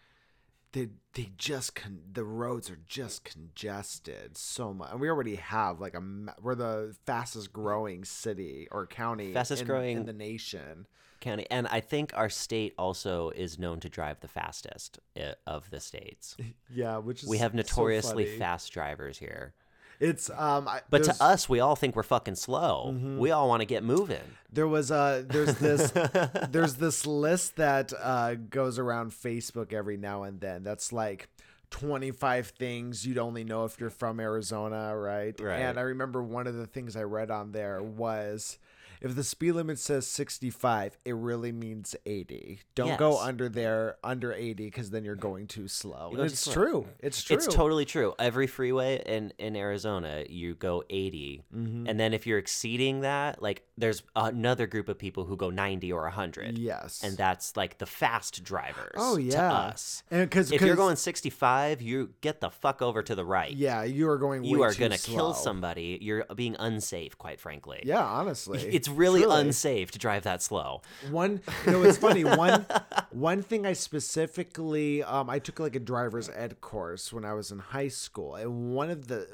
they 0.73 0.89
they 1.13 1.31
just 1.37 1.75
con- 1.75 1.99
the 2.13 2.23
roads 2.23 2.69
are 2.69 2.79
just 2.87 3.23
congested 3.25 4.37
so 4.37 4.73
much 4.73 4.89
and 4.91 4.99
we 5.01 5.09
already 5.09 5.35
have 5.35 5.79
like 5.79 5.93
a 5.93 6.01
we're 6.41 6.55
the 6.55 6.95
fastest 7.05 7.51
growing 7.51 8.03
city 8.05 8.67
or 8.71 8.87
county 8.87 9.33
Fastest 9.33 9.61
in, 9.63 9.67
growing- 9.67 9.97
in 9.97 10.05
the 10.05 10.13
nation. 10.13 10.87
County, 11.19 11.45
and 11.51 11.67
I 11.67 11.81
think 11.81 12.13
our 12.15 12.29
state 12.29 12.73
also 12.79 13.29
is 13.29 13.59
known 13.59 13.79
to 13.81 13.89
drive 13.89 14.21
the 14.21 14.27
fastest 14.27 14.97
uh, 15.15 15.33
of 15.45 15.69
the 15.69 15.79
states. 15.79 16.35
yeah 16.73 16.97
which 16.97 17.21
is 17.21 17.29
We 17.29 17.37
have 17.37 17.51
so 17.51 17.57
notoriously 17.57 18.25
funny. 18.25 18.37
fast 18.39 18.71
drivers 18.71 19.19
here. 19.19 19.53
It's 20.01 20.29
um 20.31 20.67
I, 20.67 20.81
But 20.89 21.05
to 21.05 21.15
us, 21.23 21.47
we 21.47 21.61
all 21.61 21.77
think 21.77 21.95
we're 21.95 22.03
fucking 22.03 22.35
slow. 22.35 22.93
We 23.17 23.31
all 23.31 23.47
want 23.47 23.61
to 23.61 23.65
get 23.65 23.83
moving. 23.83 24.19
there 24.51 24.67
was 24.67 24.91
uh 24.91 25.23
there's 25.25 25.55
this 25.55 25.91
there's 26.49 26.75
this 26.75 27.05
list 27.05 27.55
that 27.55 27.93
uh, 28.01 28.35
goes 28.35 28.77
around 28.79 29.11
Facebook 29.11 29.71
every 29.71 29.95
now 29.97 30.23
and 30.23 30.41
then. 30.41 30.63
That's 30.63 30.91
like 30.91 31.29
25 31.69 32.47
things 32.47 33.05
you'd 33.07 33.17
only 33.17 33.43
know 33.45 33.63
if 33.63 33.79
you're 33.79 33.89
from 33.89 34.19
Arizona, 34.19 34.95
right? 34.97 35.39
Right. 35.39 35.59
And 35.61 35.79
I 35.79 35.83
remember 35.83 36.21
one 36.21 36.45
of 36.47 36.55
the 36.55 36.67
things 36.67 36.95
I 36.97 37.03
read 37.03 37.31
on 37.31 37.53
there 37.53 37.81
was 37.81 38.57
if 39.01 39.15
the 39.15 39.23
speed 39.23 39.53
limit 39.53 39.79
says 39.79 40.07
65, 40.07 40.97
it 41.05 41.15
really 41.15 41.51
means 41.51 41.95
80. 42.05 42.59
Don't 42.75 42.97
go 42.99 43.19
under 43.19 43.49
there 43.49 43.97
under 44.03 44.31
80 44.31 44.65
because 44.65 44.91
then 44.91 45.03
you're 45.03 45.15
going 45.15 45.47
too 45.47 45.67
slow. 45.67 46.09
You're 46.11 46.17
going 46.17 46.19
And 46.21 46.29
too 46.29 46.33
it's 46.33 46.39
slow. 46.41 46.53
true. 46.53 46.87
It's 46.99 47.23
true. 47.23 47.35
It's 47.35 47.47
totally 47.47 47.85
true. 47.85 48.13
Every 48.19 48.47
freeway 48.47 49.01
in, 49.05 49.33
in 49.39 49.55
Arizona, 49.55 50.23
you 50.29 50.53
go 50.55 50.83
80. 50.89 51.43
Mm-hmm. 51.55 51.87
And 51.87 51.99
then 51.99 52.13
if 52.13 52.27
you're 52.27 52.37
exceeding 52.37 53.01
that, 53.01 53.41
like 53.41 53.63
there's 53.77 54.03
another 54.15 54.67
group 54.67 54.87
of 54.87 54.97
people 54.99 55.25
who 55.25 55.35
go 55.35 55.49
90 55.49 55.91
or 55.91 56.03
100. 56.03 56.57
yes. 56.57 57.01
And 57.03 57.17
that's 57.17 57.57
like 57.57 57.79
the 57.79 57.85
fast 57.87 58.43
drivers 58.43 58.93
oh 58.95 59.17
to 59.17 59.23
yeah. 59.23 59.51
us. 59.51 60.03
And 60.11 60.29
because 60.29 60.51
If 60.51 60.61
you're 60.61 60.75
going 60.75 60.95
65, 60.95 61.81
you 61.81 62.11
get 62.21 62.41
the 62.41 62.49
fuck 62.51 62.81
over 62.81 63.01
to 63.01 63.15
the 63.15 63.25
right. 63.25 63.51
yeah, 63.51 63.83
you 63.83 64.07
are 64.09 64.17
going. 64.17 64.43
you 64.43 64.61
are 64.61 64.73
going 64.73 64.91
to 64.91 64.97
kill 64.99 65.33
somebody. 65.33 65.97
You're 66.01 66.25
being 66.35 66.55
unsafe, 66.59 67.17
quite 67.17 67.39
frankly. 67.39 67.81
Yeah, 67.83 68.03
honestly, 68.03 68.59
It's 68.71 68.90
really 68.91 69.21
Truly. 69.21 69.41
unsafe 69.41 69.91
to 69.91 69.99
drive 69.99 70.23
that 70.23 70.41
slow. 70.41 70.81
One, 71.09 71.41
you 71.65 71.71
know, 71.71 71.83
it's 71.83 71.97
funny. 71.97 72.23
One, 72.41 72.65
one 73.11 73.41
thing 73.43 73.65
I 73.65 73.73
specifically, 73.73 75.03
um, 75.03 75.29
I 75.29 75.39
took 75.39 75.59
like 75.59 75.75
a 75.75 75.79
driver's 75.79 76.29
ed 76.29 76.61
course 76.61 77.11
when 77.11 77.25
I 77.25 77.33
was 77.33 77.51
in 77.51 77.59
high 77.59 77.89
school, 77.89 78.35
and 78.35 78.73
one 78.73 78.89
of 78.89 79.07
the 79.07 79.27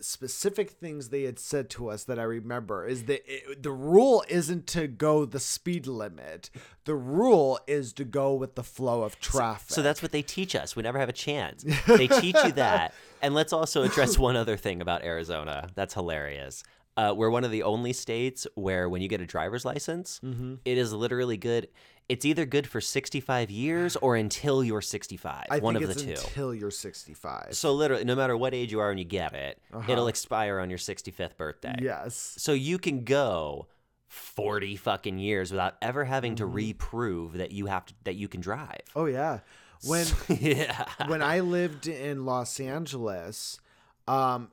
specific 0.00 0.70
things 0.70 1.08
they 1.08 1.22
had 1.22 1.38
said 1.38 1.68
to 1.70 1.90
us 1.90 2.04
that 2.04 2.18
I 2.18 2.22
remember 2.22 2.86
is 2.86 3.04
that 3.04 3.22
it, 3.26 3.62
the 3.62 3.72
rule 3.72 4.24
isn't 4.28 4.66
to 4.68 4.86
go 4.86 5.24
the 5.24 5.40
speed 5.40 5.86
limit. 5.86 6.50
The 6.84 6.94
rule 6.94 7.58
is 7.66 7.92
to 7.94 8.04
go 8.04 8.34
with 8.34 8.54
the 8.54 8.62
flow 8.62 9.02
of 9.02 9.18
traffic. 9.20 9.70
So 9.70 9.82
that's 9.82 10.02
what 10.02 10.12
they 10.12 10.22
teach 10.22 10.54
us. 10.54 10.76
We 10.76 10.82
never 10.82 10.98
have 10.98 11.08
a 11.08 11.12
chance. 11.12 11.64
They 11.86 12.06
teach 12.06 12.36
you 12.44 12.52
that. 12.52 12.94
And 13.22 13.34
let's 13.34 13.52
also 13.52 13.82
address 13.82 14.18
one 14.18 14.36
other 14.36 14.56
thing 14.56 14.80
about 14.80 15.02
Arizona. 15.02 15.68
That's 15.74 15.94
hilarious. 15.94 16.62
Uh, 16.98 17.14
we're 17.18 17.30
one 17.30 17.44
of 17.44 17.50
the 17.52 17.62
only 17.62 17.92
states 17.92 18.46
where 18.56 18.88
when 18.88 19.00
you 19.02 19.08
get 19.08 19.20
a 19.20 19.26
driver's 19.26 19.64
license, 19.64 20.20
Mm-hmm. 20.24 20.54
it 20.64 20.76
is 20.78 20.92
literally 20.92 21.36
good 21.36 21.68
It's 22.08 22.24
either 22.24 22.44
good 22.46 22.66
for 22.66 22.80
65 22.80 23.50
years 23.50 23.94
or 23.96 24.16
until 24.16 24.64
you're 24.64 24.80
65. 24.80 25.46
I 25.50 25.58
one 25.60 25.74
think 25.74 25.84
of 25.84 25.90
it's 25.90 26.02
the 26.02 26.14
two. 26.14 26.20
until 26.26 26.54
you're 26.54 26.70
65. 26.72 27.54
So 27.54 27.72
literally, 27.74 28.04
no 28.04 28.16
matter 28.16 28.36
what 28.36 28.52
age 28.54 28.72
you 28.72 28.80
are 28.80 28.88
when 28.88 28.98
you 28.98 29.04
get 29.20 29.32
it, 29.34 29.60
Uh-huh. 29.72 29.92
it'll 29.92 30.08
expire 30.08 30.58
on 30.58 30.70
your 30.70 30.78
65th 30.78 31.36
birthday. 31.36 31.76
yes. 31.80 32.34
So 32.38 32.52
you 32.52 32.78
can 32.78 33.04
go 33.04 33.66
40 34.08 34.76
fucking 34.76 35.18
years 35.18 35.50
without 35.52 35.74
ever 35.82 36.04
having 36.04 36.32
Mm-hmm. 36.32 36.36
to 36.36 36.46
reprove 36.46 37.32
that 37.34 37.52
you 37.52 37.66
have 37.66 37.84
to, 37.86 37.94
that 38.04 38.14
you 38.16 38.26
can 38.28 38.40
drive. 38.40 38.80
Oh 38.96 39.04
yeah. 39.04 39.40
When 39.86 40.06
yeah. 40.40 40.86
when 41.06 41.22
I 41.22 41.40
lived 41.40 41.86
in 41.86 42.24
Los 42.24 42.58
Angeles, 42.58 43.60
um, 44.08 44.50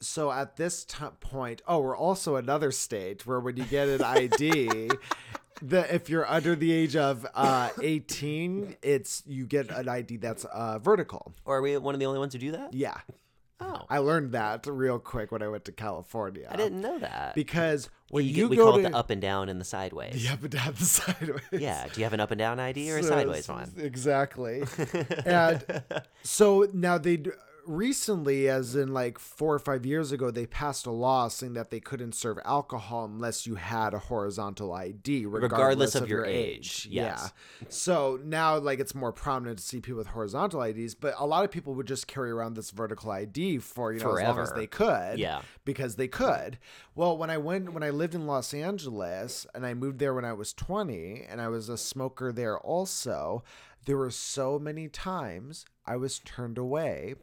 so 0.00 0.30
at 0.30 0.56
this 0.56 0.84
t- 0.84 1.04
point, 1.20 1.62
oh, 1.66 1.80
we're 1.80 1.96
also 1.96 2.36
another 2.36 2.70
state 2.70 3.26
where 3.26 3.40
when 3.40 3.56
you 3.56 3.64
get 3.64 3.88
an 3.88 4.02
ID, 4.02 4.90
the 5.62 5.94
if 5.94 6.08
you're 6.08 6.28
under 6.28 6.54
the 6.54 6.72
age 6.72 6.96
of 6.96 7.26
uh, 7.34 7.70
18, 7.82 8.76
it's 8.82 9.22
you 9.26 9.46
get 9.46 9.70
an 9.70 9.88
ID 9.88 10.18
that's 10.18 10.44
uh, 10.44 10.78
vertical. 10.78 11.34
Or 11.44 11.58
are 11.58 11.62
we 11.62 11.76
one 11.78 11.94
of 11.94 12.00
the 12.00 12.06
only 12.06 12.18
ones 12.18 12.32
who 12.32 12.38
do 12.38 12.52
that? 12.52 12.74
Yeah, 12.74 12.98
Oh. 13.60 13.84
I 13.90 13.98
learned 13.98 14.32
that 14.32 14.66
real 14.68 15.00
quick 15.00 15.32
when 15.32 15.42
I 15.42 15.48
went 15.48 15.64
to 15.64 15.72
California. 15.72 16.46
I 16.48 16.54
didn't 16.56 16.80
know 16.80 16.98
that. 17.00 17.34
because 17.34 17.88
when 18.10 18.24
you 18.24 18.30
you, 18.30 18.36
get, 18.44 18.50
we 18.50 18.56
call 18.56 18.74
to 18.74 18.78
it 18.78 18.90
the 18.90 18.96
up 18.96 19.10
and 19.10 19.20
down 19.20 19.48
and 19.48 19.60
the 19.60 19.64
sideways. 19.64 20.22
the 20.22 20.32
up 20.32 20.42
and 20.42 20.50
down 20.50 20.74
the 20.78 20.84
sideways. 20.84 21.42
Yeah. 21.50 21.86
Do 21.92 22.00
you 22.00 22.04
have 22.04 22.12
an 22.12 22.20
up 22.20 22.30
and 22.30 22.38
down 22.38 22.60
ID 22.60 22.90
or 22.92 22.98
a 22.98 23.02
sideways 23.02 23.48
one? 23.48 23.72
Exactly. 23.76 24.62
and 25.26 25.82
so 26.22 26.68
now 26.72 26.98
they 26.98 27.20
recently, 27.68 28.48
as 28.48 28.74
in 28.74 28.92
like 28.92 29.18
four 29.18 29.54
or 29.54 29.58
five 29.58 29.84
years 29.86 30.10
ago, 30.10 30.30
they 30.30 30.46
passed 30.46 30.86
a 30.86 30.90
law 30.90 31.28
saying 31.28 31.52
that 31.54 31.70
they 31.70 31.80
couldn't 31.80 32.14
serve 32.14 32.38
alcohol 32.44 33.04
unless 33.04 33.46
you 33.46 33.54
had 33.56 33.94
a 33.94 33.98
horizontal 33.98 34.72
ID, 34.72 35.26
regardless, 35.26 35.52
Regardless 35.52 35.94
of, 35.94 36.02
of 36.04 36.08
your 36.08 36.24
age. 36.24 36.86
age, 36.86 36.88
yes. 36.90 37.32
Yeah. 37.60 37.66
So 37.68 38.18
now, 38.24 38.58
like, 38.58 38.80
it's 38.80 38.94
more 38.94 39.12
prominent 39.12 39.58
to 39.58 39.64
see 39.64 39.80
people 39.80 39.98
with 39.98 40.08
horizontal 40.08 40.62
IDs, 40.62 40.94
but 40.94 41.14
a 41.18 41.26
lot 41.26 41.44
of 41.44 41.50
people 41.50 41.74
would 41.74 41.86
just 41.86 42.06
carry 42.06 42.30
around 42.30 42.54
this 42.54 42.70
vertical 42.70 43.10
ID 43.10 43.58
for 43.58 43.92
you 43.92 44.00
know 44.00 44.16
as 44.16 44.22
long 44.22 44.38
as 44.40 44.52
they 44.52 44.66
could 44.66 45.18
Yeah. 45.18 45.42
because 45.64 45.96
they 45.96 46.08
could. 46.08 46.58
Well, 46.94 47.16
when 47.16 47.30
I 47.30 47.38
went 47.38 47.72
when 47.74 47.82
I 47.82 47.90
lived 47.90 48.14
in 48.14 48.26
Los 48.26 48.54
Angeles 48.54 49.46
and 49.54 49.66
I 49.66 49.74
moved 49.74 49.98
there 49.98 50.14
when 50.14 50.24
I 50.24 50.32
was 50.32 50.52
20 50.52 51.26
and 51.28 51.40
I 51.40 51.48
was 51.48 51.68
a 51.68 51.76
smoker 51.76 52.32
there 52.32 52.58
also, 52.58 53.44
there 53.84 53.96
were 53.96 54.10
so 54.10 54.58
many 54.58 54.88
times 54.88 55.64
I 55.86 55.96
was 55.96 56.18
turned 56.18 56.58
away 56.58 57.14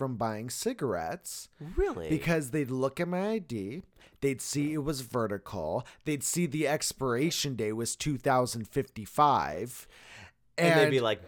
from 0.00 0.16
buying 0.16 0.48
cigarettes 0.48 1.50
Really? 1.76 2.08
because 2.08 2.52
they'd 2.52 2.70
look 2.70 2.98
at 3.00 3.06
my 3.06 3.32
ID, 3.32 3.82
they'd 4.22 4.40
see 4.40 4.72
it 4.72 4.82
was 4.82 5.02
vertical, 5.02 5.86
they'd 6.06 6.24
see 6.24 6.46
the 6.46 6.66
expiration 6.66 7.54
day 7.54 7.70
was 7.70 7.96
2055 7.96 9.86
and, 10.56 10.80
they'd 10.80 10.90
be 10.90 11.00
like, 11.00 11.20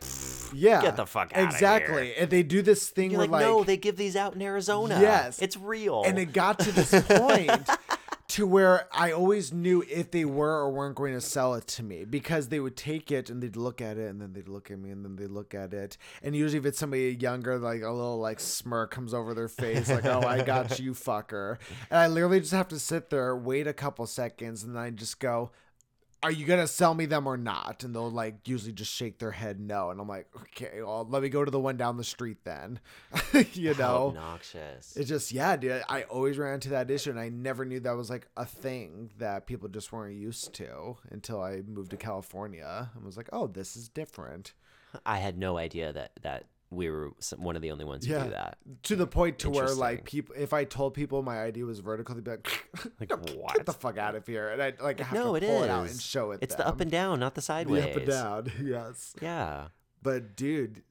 yeah, 0.54 0.80
"Get 0.80 0.96
the 0.96 1.04
fuck 1.04 1.32
outta 1.34 1.44
exactly. 1.44 2.06
here." 2.06 2.14
And 2.20 2.30
they 2.30 2.42
do 2.42 2.62
this 2.62 2.88
thing 2.88 3.10
You're 3.10 3.18
where 3.20 3.28
like, 3.28 3.42
no, 3.42 3.62
they 3.62 3.76
give 3.76 3.96
these 3.98 4.16
out 4.16 4.34
in 4.34 4.40
Arizona. 4.40 4.98
Yes. 5.00 5.40
It's 5.42 5.58
real. 5.58 6.02
and 6.06 6.18
it 6.18 6.32
got 6.32 6.58
to 6.60 6.72
this 6.72 6.90
point 7.08 7.68
to 8.32 8.46
where 8.46 8.88
I 8.92 9.12
always 9.12 9.52
knew 9.52 9.84
if 9.90 10.10
they 10.10 10.24
were 10.24 10.60
or 10.60 10.70
weren't 10.70 10.94
going 10.94 11.12
to 11.12 11.20
sell 11.20 11.52
it 11.52 11.66
to 11.66 11.82
me 11.82 12.06
because 12.06 12.48
they 12.48 12.60
would 12.60 12.78
take 12.78 13.12
it 13.12 13.28
and 13.28 13.42
they'd 13.42 13.56
look 13.56 13.82
at 13.82 13.98
it 13.98 14.08
and 14.08 14.22
then 14.22 14.32
they'd 14.32 14.48
look 14.48 14.70
at 14.70 14.78
me 14.78 14.88
and 14.88 15.04
then 15.04 15.16
they'd 15.16 15.30
look 15.30 15.54
at 15.54 15.74
it. 15.74 15.98
And 16.22 16.34
usually 16.34 16.58
if 16.58 16.64
it's 16.64 16.78
somebody 16.78 17.14
younger 17.14 17.58
like 17.58 17.82
a 17.82 17.90
little 17.90 18.18
like 18.18 18.40
smirk 18.40 18.90
comes 18.90 19.12
over 19.12 19.34
their 19.34 19.48
face 19.48 19.90
like 19.90 20.06
oh 20.06 20.22
I 20.22 20.40
got 20.42 20.78
you 20.80 20.94
fucker. 20.94 21.58
And 21.90 21.98
I 21.98 22.06
literally 22.06 22.40
just 22.40 22.52
have 22.52 22.68
to 22.68 22.78
sit 22.78 23.10
there 23.10 23.36
wait 23.36 23.66
a 23.66 23.74
couple 23.74 24.06
seconds 24.06 24.62
and 24.62 24.76
then 24.76 24.82
I 24.82 24.88
just 24.88 25.20
go 25.20 25.50
are 26.22 26.30
you 26.30 26.46
gonna 26.46 26.66
sell 26.66 26.94
me 26.94 27.06
them 27.06 27.26
or 27.26 27.36
not? 27.36 27.82
And 27.82 27.94
they'll 27.94 28.10
like 28.10 28.46
usually 28.46 28.72
just 28.72 28.92
shake 28.92 29.18
their 29.18 29.30
head 29.32 29.58
no, 29.60 29.90
and 29.90 30.00
I'm 30.00 30.08
like, 30.08 30.28
okay, 30.36 30.80
well, 30.82 31.06
let 31.08 31.22
me 31.22 31.28
go 31.28 31.44
to 31.44 31.50
the 31.50 31.58
one 31.60 31.76
down 31.76 31.96
the 31.96 32.04
street 32.04 32.38
then. 32.44 32.78
you 33.52 33.74
How 33.74 33.80
know, 33.80 34.06
obnoxious. 34.08 34.96
it's 34.96 35.08
just 35.08 35.32
yeah, 35.32 35.56
dude. 35.56 35.82
I 35.88 36.02
always 36.04 36.38
ran 36.38 36.54
into 36.54 36.70
that 36.70 36.90
issue, 36.90 37.10
and 37.10 37.18
I 37.18 37.28
never 37.28 37.64
knew 37.64 37.80
that 37.80 37.96
was 37.96 38.10
like 38.10 38.28
a 38.36 38.44
thing 38.46 39.10
that 39.18 39.46
people 39.46 39.68
just 39.68 39.92
weren't 39.92 40.14
used 40.14 40.52
to 40.54 40.96
until 41.10 41.42
I 41.42 41.62
moved 41.66 41.90
to 41.90 41.96
California 41.96 42.90
and 42.94 43.04
was 43.04 43.16
like, 43.16 43.28
oh, 43.32 43.46
this 43.48 43.76
is 43.76 43.88
different. 43.88 44.52
I 45.06 45.18
had 45.18 45.38
no 45.38 45.56
idea 45.56 45.92
that 45.92 46.12
that 46.22 46.44
we 46.72 46.90
were 46.90 47.12
some, 47.18 47.42
one 47.42 47.54
of 47.56 47.62
the 47.62 47.70
only 47.70 47.84
ones 47.84 48.06
who 48.06 48.12
Yeah. 48.12 48.24
do 48.24 48.30
that. 48.30 48.58
To 48.84 48.96
the 48.96 49.06
point 49.06 49.38
to 49.40 49.50
where 49.50 49.68
like 49.74 50.04
people, 50.04 50.34
if 50.38 50.52
I 50.52 50.64
told 50.64 50.94
people 50.94 51.22
my 51.22 51.44
ID 51.44 51.62
was 51.64 51.80
vertical, 51.80 52.14
they'd 52.14 52.24
be 52.24 52.30
like, 52.30 52.66
Like, 53.00 53.08
"Get 53.10 53.36
what? 53.36 53.66
the 53.66 53.72
fuck 53.72 53.98
out 53.98 54.14
of 54.14 54.26
here!" 54.26 54.48
And 54.48 54.62
I 54.62 54.72
like 54.80 54.98
have 55.00 55.12
no, 55.14 55.30
to 55.30 55.34
it 55.36 55.46
pull 55.46 55.58
is. 55.58 55.64
it 55.64 55.70
out 55.70 55.88
and 55.88 56.00
show 56.00 56.30
it. 56.32 56.38
It's 56.42 56.54
the 56.54 56.66
up 56.66 56.80
and 56.80 56.90
down, 56.90 57.20
not 57.20 57.34
the 57.34 57.42
sideways. 57.42 57.84
the 57.84 57.90
up 57.90 57.96
and 57.96 58.06
down. 58.06 58.52
Yes, 58.66 59.14
Yeah. 59.20 59.68
but 60.02 60.34
dude, 60.36 60.82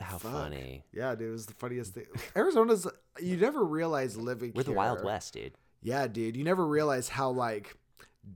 How 0.00 0.18
Fuck. 0.18 0.32
funny. 0.32 0.84
Yeah, 0.92 1.14
dude, 1.14 1.28
it 1.28 1.32
was 1.32 1.46
the 1.46 1.54
funniest 1.54 1.94
thing. 1.94 2.06
Arizona's 2.36 2.86
you 3.20 3.36
never 3.36 3.64
realize 3.64 4.16
living 4.16 4.52
We're 4.54 4.62
the 4.64 4.72
Wild 4.72 5.02
West, 5.04 5.34
dude. 5.34 5.54
Yeah, 5.80 6.06
dude, 6.08 6.36
you 6.36 6.42
never 6.44 6.66
realize 6.66 7.08
how 7.08 7.30
like 7.30 7.76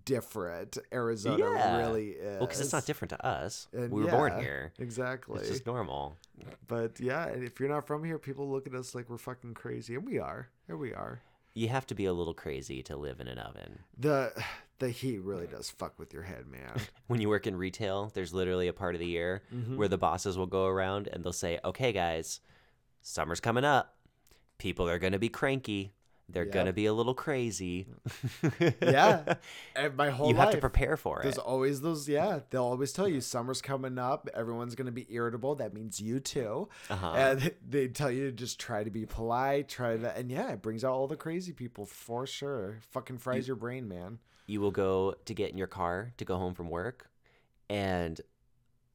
different 0.05 0.79
Arizona 0.93 1.39
Yeah. 1.39 1.79
really 1.79 2.11
is. 2.11 2.39
Well, 2.39 2.47
because 2.47 2.61
it's 2.61 2.73
not 2.73 2.87
different 2.87 3.11
to 3.11 3.27
us. 3.27 3.69
And 3.73 3.91
we 3.91 4.03
were 4.05 4.11
born 4.11 4.39
here. 4.41 4.73
Exactly. 4.79 5.39
It's 5.41 5.49
just 5.49 5.67
normal. 5.67 6.17
But 6.69 7.01
yeah, 7.01 7.27
and 7.29 7.43
if 7.45 7.61
you're 7.61 7.69
not 7.69 7.87
from 7.87 8.05
here, 8.05 8.19
people 8.19 8.51
look 8.51 8.67
at 8.67 8.75
us 8.75 8.95
like 8.95 9.09
we're 9.11 9.19
fucking 9.19 9.55
crazy, 9.55 9.95
and 9.95 10.07
we 10.07 10.19
are. 10.19 10.49
Here 10.67 10.77
we 10.77 10.93
are. 10.95 11.21
You 11.55 11.69
have 11.69 11.87
to 11.89 11.95
be 11.95 12.07
a 12.07 12.13
little 12.13 12.33
crazy 12.35 12.83
to 12.85 12.97
live 12.97 13.21
in 13.21 13.29
an 13.29 13.39
oven. 13.39 13.81
The 13.99 14.33
the 14.79 14.89
heat 14.91 15.19
really 15.21 15.47
does 15.47 15.71
fuck 15.71 15.99
with 15.99 16.13
your 16.13 16.23
head, 16.25 16.47
man. 16.49 16.73
When 17.07 17.21
you 17.21 17.29
work 17.29 17.47
in 17.47 17.57
retail, 17.57 18.11
there's 18.15 18.33
literally 18.35 18.69
a 18.69 18.73
part 18.73 18.95
of 18.95 19.01
the 19.01 19.07
year 19.07 19.43
Mm-hmm. 19.55 19.77
where 19.77 19.89
the 19.89 19.99
bosses 19.99 20.37
will 20.39 20.47
go 20.47 20.67
around 20.67 21.09
and 21.09 21.23
they'll 21.23 21.33
say, 21.33 21.61
"Okay, 21.65 21.93
guys, 21.93 22.41
summer's 23.03 23.41
coming 23.41 23.65
up. 23.65 23.97
People 24.59 24.89
are 24.89 24.99
gonna 24.99 25.19
be 25.19 25.29
cranky. 25.29 25.93
They're 26.33 26.45
Yep. 26.45 26.53
gonna 26.53 26.73
be 26.73 26.87
a 26.87 26.93
little 26.93 27.15
crazy. 27.15 27.87
yeah, 28.81 29.35
and 29.77 29.97
my 29.97 30.11
whole 30.11 30.29
you 30.29 30.35
have 30.37 30.51
to 30.51 30.59
prepare 30.59 30.97
for 30.97 31.21
There's 31.23 31.35
it. 31.35 31.37
There's 31.37 31.47
always 31.47 31.81
those, 31.81 32.09
yeah. 32.09 32.41
They'll 32.51 32.65
always 32.65 32.93
tell 32.93 33.07
you 33.09 33.21
summer's 33.21 33.61
coming 33.63 33.99
up. 33.99 34.29
Everyone's 34.35 34.75
gonna 34.75 34.91
be 34.93 35.07
irritable. 35.11 35.55
That 35.57 35.75
means 35.75 36.01
you 36.01 36.21
too. 36.21 36.69
Uh-huh. 36.91 37.13
And 37.13 37.53
they 37.69 37.89
tell 37.89 38.11
you 38.11 38.27
to 38.31 38.33
just 38.33 38.59
try 38.59 38.85
to 38.85 38.91
be 38.91 39.07
polite, 39.07 39.69
try 39.69 39.97
to, 39.97 40.17
and 40.17 40.31
yeah, 40.31 40.51
it 40.53 40.63
brings 40.63 40.85
out 40.85 40.93
all 40.93 41.07
the 41.07 41.17
crazy 41.17 41.53
people 41.53 41.87
for 41.87 42.27
sure. 42.27 42.79
Fucking 42.91 43.19
fries 43.19 43.47
your 43.47 43.57
brain, 43.57 43.89
man. 43.89 44.19
you 44.47 44.61
will 44.61 44.71
go 44.71 45.15
to 45.25 45.35
get 45.35 45.51
in 45.51 45.59
your 45.59 45.67
car 45.67 46.13
to 46.17 46.25
go 46.25 46.37
home 46.37 46.55
from 46.55 46.69
work, 46.71 47.09
and 47.69 48.21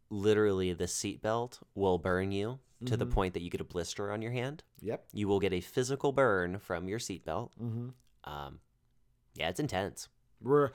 literally 0.10 0.74
the 0.74 0.86
seatbelt 0.86 1.60
will 1.76 1.98
burn 1.98 2.32
you 2.32 2.60
to 2.86 2.96
the 2.96 3.06
Mhm. 3.08 3.12
point 3.12 3.34
that 3.34 3.42
you 3.42 3.50
get 3.50 3.60
a 3.62 3.64
blister 3.66 4.12
on 4.12 4.22
your 4.22 4.32
hand. 4.32 4.64
Yep. 4.82 5.08
You 5.12 5.28
will 5.28 5.40
get 5.40 5.52
a 5.54 5.62
physical 5.62 6.12
burn 6.12 6.60
from 6.60 6.88
your 6.88 7.00
seatbelt. 7.00 7.50
Mm-hmm. 7.62 7.90
Um, 8.24 8.60
yeah, 9.34 9.50
it's 9.50 9.60
intense. 9.60 10.10
We're 10.42 10.70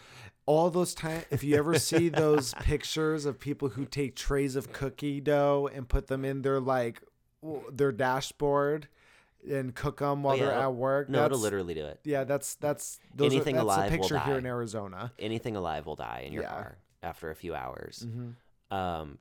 all 0.45 0.69
those 0.71 0.95
times. 0.95 1.25
If 1.31 1.45
you 1.45 1.57
ever 1.57 1.79
see 1.79 2.09
those 2.09 2.53
pictures 2.61 3.25
of 3.25 3.39
people 3.39 3.69
who 3.71 3.85
take 3.85 4.17
trays 4.17 4.57
of 4.57 4.73
cookie 4.73 5.21
dough 5.21 5.71
and 5.73 5.89
put 5.89 6.09
them 6.09 6.25
in 6.25 6.43
their 6.43 6.59
like 6.61 7.01
their 7.71 7.93
dashboard 7.93 8.89
and 9.49 9.75
cook 9.75 9.99
them 9.99 10.23
while 10.25 10.35
Oh, 10.35 10.39
yeah, 10.39 10.45
they're 10.47 10.55
at 10.55 10.75
work, 10.75 11.09
No, 11.09 11.25
it'll 11.27 11.39
literally 11.39 11.75
do 11.75 11.85
it. 11.87 12.01
Yeah, 12.05 12.25
that's 12.25 12.57
that's 12.57 12.99
those 13.15 13.33
Anything 13.33 13.55
are, 13.57 13.65
that's 13.65 13.65
alive 13.65 13.79
a 13.93 13.97
will 13.97 14.03
picture 14.03 14.19
here 14.19 14.35
die. 14.35 14.39
in 14.39 14.47
Arizona. 14.47 15.13
Anything 15.19 15.55
alive 15.57 15.87
will 15.87 15.97
die 15.97 16.25
in 16.27 16.33
your 16.33 16.43
Yeah. 16.43 16.51
car 16.51 16.79
after 17.03 17.31
a 17.31 17.35
few 17.37 17.55
hours. 17.55 18.05
Mm-hmm. 18.09 18.31
Um, 18.73 19.19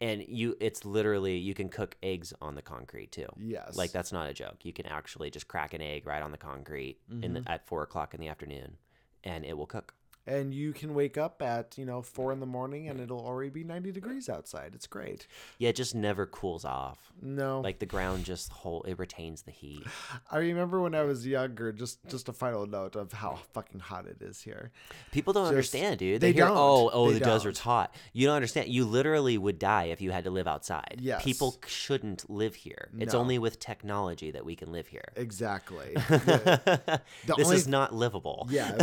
and 0.00 0.24
you, 0.28 0.56
it's 0.60 0.84
literally 0.84 1.36
you 1.38 1.54
can 1.54 1.68
cook 1.68 1.96
eggs 2.02 2.32
on 2.40 2.54
the 2.54 2.62
concrete 2.62 3.10
too. 3.10 3.26
Yes, 3.36 3.76
Like 3.76 3.90
that's 3.92 4.12
not 4.12 4.28
a 4.28 4.32
joke. 4.34 4.64
You 4.64 4.72
can 4.72 4.86
actually 4.86 5.30
just 5.30 5.48
crack 5.48 5.74
an 5.74 5.80
egg 5.80 6.06
right 6.06 6.22
on 6.22 6.30
the 6.30 6.38
concrete 6.38 6.98
in 7.10 7.20
Mm-hmm. 7.20 7.34
the, 7.44 7.50
at 7.50 7.66
four 7.66 7.82
o'clock 7.82 8.14
in 8.14 8.20
the 8.20 8.28
afternoon, 8.28 8.76
and 9.24 9.44
it 9.44 9.56
will 9.56 9.66
cook. 9.66 9.94
And 10.28 10.52
you 10.54 10.72
can 10.72 10.94
wake 10.94 11.16
up 11.18 11.40
at 11.42 11.76
you 11.78 11.84
know 11.84 12.02
four 12.02 12.32
in 12.32 12.40
the 12.40 12.46
morning 12.46 12.88
and 12.88 13.00
it'll 13.00 13.24
already 13.24 13.50
be 13.50 13.64
ninety 13.64 13.90
degrees 13.92 14.28
outside. 14.28 14.72
It's 14.74 14.86
great. 14.86 15.26
Yeah, 15.58 15.70
it 15.70 15.76
just 15.76 15.94
never 15.94 16.26
cools 16.26 16.64
off. 16.64 16.98
No, 17.20 17.60
Like 17.60 17.78
the 17.80 17.86
ground 17.86 18.24
just 18.24 18.52
whole 18.52 18.82
it 18.84 18.98
retains 18.98 19.42
the 19.42 19.50
heat. 19.50 19.82
I 20.30 20.38
remember 20.38 20.80
when 20.80 20.94
I 20.94 21.02
was 21.02 21.26
younger. 21.26 21.72
Just 21.72 21.98
just 22.08 22.28
a 22.28 22.32
final 22.32 22.66
note 22.66 22.94
of 22.94 23.12
how 23.12 23.38
fucking 23.52 23.80
hot 23.80 24.06
it 24.06 24.22
is 24.22 24.40
here. 24.42 24.70
People 25.12 25.32
don't 25.32 25.44
Just- 25.44 25.50
understand, 25.50 25.98
dude. 25.98 26.20
they 26.20 26.28
They, 26.28 26.32
hear, 26.34 26.44
don't. 26.46 26.56
oh, 26.56 26.90
oh, 26.92 27.08
They 27.12 27.18
the 27.18 27.24
desert's 27.24 27.58
hot. 27.60 27.94
You 28.12 28.26
don't 28.26 28.36
understand. 28.36 28.68
You 28.68 28.84
literally 28.84 29.36
would 29.38 29.58
die 29.58 29.84
if 29.84 30.00
you 30.00 30.10
had 30.12 30.24
to 30.24 30.30
live 30.30 30.46
outside. 30.46 30.98
Yes. 31.00 31.24
People 31.24 31.56
shouldn't 31.66 32.28
live 32.30 32.54
here. 32.54 32.90
It's 32.98 33.14
No. 33.14 33.20
only 33.20 33.38
with 33.38 33.58
technology 33.58 34.30
that 34.30 34.44
we 34.44 34.54
can 34.54 34.70
live 34.70 34.86
here. 34.88 35.12
Exactly. 35.16 35.94
The- 35.94 37.00
the 37.26 37.34
this 37.36 37.46
only- 37.46 37.56
is 37.56 37.66
not 37.68 37.94
livable. 37.94 38.46
Yeah, 38.50 38.76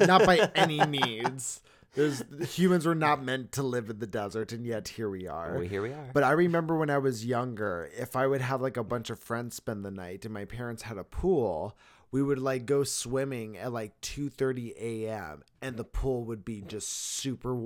not 0.00 0.24
by 0.26 0.50
any 0.54 0.78
means. 0.90 1.60
There's 1.94 2.22
humans 2.54 2.84
were 2.86 2.94
not 2.94 3.24
meant 3.24 3.50
to 3.52 3.62
live 3.62 3.88
in 3.90 3.98
the 3.98 4.06
desert, 4.06 4.52
and 4.52 4.64
yet 4.66 4.88
here 4.88 5.08
we 5.08 5.26
are. 5.26 5.54
Well, 5.54 5.62
here 5.62 5.82
we 5.82 5.90
are. 5.90 6.10
But 6.12 6.22
I 6.22 6.32
remember 6.32 6.76
when 6.76 6.90
I 6.90 6.98
was 6.98 7.24
younger, 7.24 7.88
if 7.96 8.14
I 8.14 8.26
would 8.26 8.40
have 8.42 8.60
like 8.60 8.76
a 8.76 8.84
bunch 8.84 9.10
of 9.10 9.18
friends 9.18 9.56
spend 9.56 9.84
the 9.84 9.90
night, 9.90 10.24
and 10.24 10.32
my 10.34 10.44
parents 10.44 10.82
had 10.82 10.98
a 10.98 11.02
pool, 11.02 11.76
we 12.12 12.22
would 12.22 12.38
like 12.38 12.66
go 12.66 12.84
swimming 12.84 13.56
at 13.56 13.72
like 13.72 13.98
two 14.02 14.28
thirty 14.28 14.74
a.m. 14.78 15.42
and 15.62 15.76
the 15.76 15.84
pool 15.84 16.24
would 16.24 16.44
be 16.44 16.60
just 16.60 16.88
super 16.88 17.56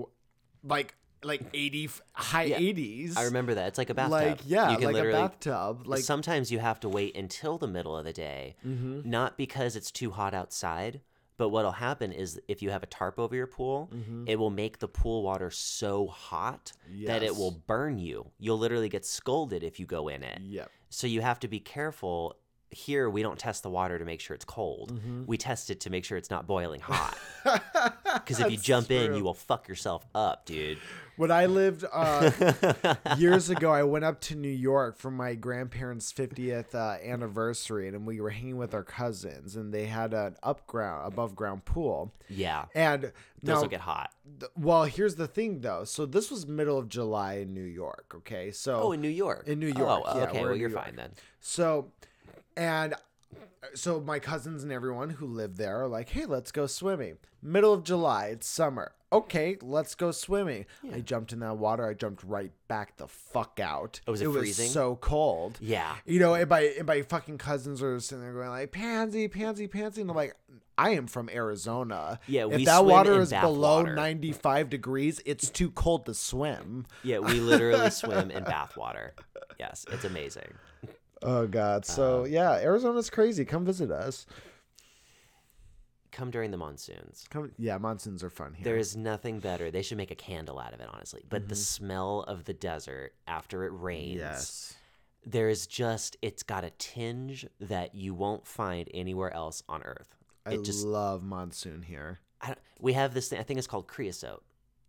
like 0.64 0.94
like 1.24 1.42
80 1.54 1.84
f- 1.84 2.00
high 2.14 2.42
Yeah, 2.44 2.58
80s. 2.58 3.16
I 3.16 3.24
remember 3.24 3.54
that. 3.54 3.68
It's 3.68 3.78
like 3.78 3.90
a 3.90 3.94
bathtub. 3.94 4.10
like 4.12 4.38
yeah, 4.44 4.70
you 4.72 4.78
can 4.78 4.92
like 4.92 5.04
a 5.04 5.12
bathtub. 5.12 5.86
Like 5.86 6.00
sometimes 6.02 6.50
you 6.50 6.58
have 6.58 6.80
to 6.80 6.88
wait 6.88 7.16
until 7.16 7.58
the 7.58 7.68
middle 7.68 7.96
of 7.96 8.04
the 8.04 8.12
day, 8.12 8.56
Mhm. 8.66 9.04
not 9.04 9.36
because 9.36 9.76
it's 9.76 9.92
too 9.92 10.10
hot 10.10 10.34
outside, 10.34 11.00
but 11.42 11.48
what'll 11.48 11.72
happen 11.72 12.12
is 12.12 12.40
if 12.46 12.62
you 12.62 12.70
have 12.70 12.84
a 12.84 12.86
tarp 12.86 13.18
over 13.18 13.34
your 13.34 13.48
pool, 13.48 13.90
Mhm. 13.92 14.28
it 14.28 14.36
will 14.36 14.50
make 14.50 14.78
the 14.78 14.86
pool 14.86 15.24
water 15.24 15.50
so 15.50 16.06
hot 16.06 16.70
that 17.08 17.24
it 17.24 17.34
will 17.34 17.50
burn 17.66 17.98
you. 17.98 18.30
You'll 18.38 18.58
literally 18.58 18.88
get 18.88 19.04
scolded 19.04 19.64
if 19.64 19.80
you 19.80 19.86
go 19.86 20.06
in 20.06 20.22
it. 20.22 20.40
Yep. 20.40 20.70
So 20.88 21.08
you 21.08 21.20
have 21.20 21.40
to 21.40 21.48
be 21.48 21.58
careful. 21.58 22.36
Here, 22.72 23.08
we 23.10 23.22
don't 23.22 23.38
test 23.38 23.62
the 23.62 23.70
water 23.70 23.98
to 23.98 24.04
make 24.04 24.20
sure 24.20 24.34
it's 24.34 24.44
cold. 24.44 24.94
Mm-hmm. 24.94 25.24
We 25.26 25.36
test 25.36 25.70
it 25.70 25.80
to 25.80 25.90
make 25.90 26.04
sure 26.04 26.16
it's 26.18 26.30
not 26.30 26.46
boiling 26.46 26.80
hot. 26.80 27.16
Because 28.12 28.40
if 28.40 28.50
you 28.52 28.58
jump 28.58 28.90
in, 28.90 29.14
you 29.14 29.24
will 29.24 29.32
fuck 29.34 29.68
yourself 29.68 30.04
up, 30.14 30.44
dude. 30.44 30.76
When 31.16 31.30
I 31.30 31.46
lived 31.46 31.82
uh, 31.90 32.30
years 33.16 33.48
ago, 33.48 33.70
I 33.72 33.82
went 33.84 34.04
up 34.04 34.20
to 34.22 34.34
New 34.36 34.50
York 34.50 34.98
for 34.98 35.10
my 35.10 35.34
grandparents' 35.34 36.12
50th 36.12 36.74
uh, 36.74 37.02
anniversary, 37.02 37.88
and 37.88 38.06
we 38.06 38.20
were 38.20 38.28
hanging 38.30 38.58
with 38.58 38.74
our 38.74 38.84
cousins, 38.84 39.56
and 39.56 39.72
they 39.72 39.86
had 39.86 40.12
an 40.12 40.36
up 40.42 40.66
ground, 40.66 41.06
above 41.10 41.34
ground 41.34 41.64
pool. 41.64 42.12
yeah. 42.28 42.66
And 42.74 43.04
Those 43.42 43.54
now, 43.56 43.60
will 43.62 43.68
get 43.68 43.80
hot. 43.80 44.12
th- 44.38 44.52
well, 44.56 44.84
here's 44.84 45.14
the 45.16 45.26
thing, 45.26 45.60
though. 45.62 45.84
So 45.84 46.04
this 46.04 46.30
was 46.30 46.46
middle 46.46 46.76
of 46.78 46.88
July 46.90 47.36
in 47.38 47.54
New 47.54 47.62
York. 47.64 48.12
Okay, 48.16 48.50
so 48.52 48.74
Oh, 48.82 48.92
in 48.92 49.00
New 49.00 49.08
York. 49.08 49.48
in 49.48 49.58
New 49.58 49.68
York, 49.72 50.02
Oh, 50.06 50.18
yeah, 50.18 50.24
okay. 50.24 50.42
Well, 50.44 50.54
you're 50.54 50.68
York. 50.70 50.84
fine 50.84 50.96
then. 50.96 51.12
So, 51.40 51.90
and 52.56 52.94
uh, 52.94 52.96
so 53.74 54.00
my 54.00 54.18
cousins 54.18 54.62
and 54.62 54.72
everyone 54.72 55.10
who 55.10 55.26
lived 55.26 55.56
there 55.56 55.82
are 55.82 55.88
like, 55.88 56.10
hey, 56.10 56.26
let's 56.26 56.52
go 56.52 56.66
swimming. 56.66 57.18
Middle 57.42 57.72
of 57.72 57.84
July, 57.84 58.26
it's 58.26 58.46
summer. 58.46 58.92
Okay, 59.12 59.58
let's 59.60 59.94
go 59.94 60.10
swimming. 60.10 60.64
I 60.90 61.00
jumped 61.00 61.34
in 61.34 61.40
that 61.40 61.58
water. 61.58 61.86
I 61.86 61.92
jumped 61.92 62.24
right 62.24 62.50
back 62.66 62.96
the 62.96 63.06
fuck 63.06 63.60
out. 63.62 64.00
Oh, 64.06 64.12
was 64.12 64.22
it 64.22 64.30
freezing? 64.30 64.70
so 64.70 64.96
cold. 64.96 65.58
Yeah. 65.60 65.96
You 66.06 66.18
know, 66.18 66.32
and 66.32 66.48
my, 66.48 66.60
and 66.78 66.86
my 66.86 67.02
fucking 67.02 67.36
cousins 67.36 67.82
are 67.82 68.00
sitting 68.00 68.24
there 68.24 68.32
going 68.32 68.48
like, 68.48 68.72
pansy, 68.72 69.28
pansy, 69.28 69.66
pansy. 69.66 70.00
And 70.00 70.08
I'm 70.08 70.16
like, 70.16 70.34
I 70.78 70.90
am 70.90 71.06
from 71.06 71.28
Arizona. 71.28 72.20
Yeah, 72.26 72.48
if 72.48 72.64
that 72.64 72.86
water 72.86 73.20
is 73.20 73.30
below 73.30 73.82
water. 73.82 73.94
95 73.94 74.70
degrees, 74.70 75.20
it's 75.26 75.50
too 75.50 75.70
cold 75.70 76.06
to 76.06 76.14
swim. 76.14 76.86
Yeah, 77.04 77.18
we 77.18 77.34
literally 77.34 77.90
swim 77.90 78.30
in 78.30 78.44
bath 78.44 78.78
water. 78.78 79.14
Yes, 79.60 79.84
it's 79.92 80.04
amazing. 80.04 80.54
Oh, 81.22 81.46
God. 81.46 81.84
So, 81.86 82.24
yeah, 82.24 82.52
Arizona's 82.52 83.10
crazy. 83.10 83.44
Come 83.44 83.64
visit 83.64 83.90
us. 83.90 84.26
Come 86.10 86.30
during 86.30 86.50
the 86.50 86.58
monsoons. 86.58 87.24
Come, 87.30 87.52
yeah, 87.58 87.78
monsoons 87.78 88.22
are 88.22 88.28
fun 88.28 88.52
here. 88.52 88.64
There 88.64 88.76
is 88.76 88.96
nothing 88.96 89.38
better. 89.40 89.70
They 89.70 89.80
should 89.80 89.96
make 89.96 90.10
a 90.10 90.14
candle 90.16 90.58
out 90.58 90.74
of 90.74 90.80
it, 90.80 90.88
honestly. 90.92 91.22
But 91.28 91.48
the 91.48 91.56
smell 91.56 92.20
of 92.28 92.44
the 92.44 92.52
desert 92.52 93.14
after 93.26 93.64
it 93.64 93.70
rains, 93.70 94.16
Yes. 94.18 94.74
there 95.24 95.48
is 95.48 95.66
just, 95.66 96.18
it's 96.20 96.42
got 96.42 96.64
a 96.64 96.70
tinge 96.76 97.46
that 97.60 97.94
you 97.94 98.12
won't 98.12 98.46
find 98.46 98.90
anywhere 98.92 99.32
else 99.32 99.62
on 99.70 99.82
earth. 99.84 100.14
I 100.44 100.52
It 100.54 100.64
just, 100.64 100.84
love 100.84 101.22
monsoon 101.22 101.80
here. 101.82 102.20
I 102.42 102.56
we 102.78 102.92
have 102.94 103.14
this 103.14 103.28
thing, 103.28 103.38
I 103.38 103.44
think 103.44 103.56
it's 103.58 103.68
called 103.68 103.86
creosote 103.86 104.42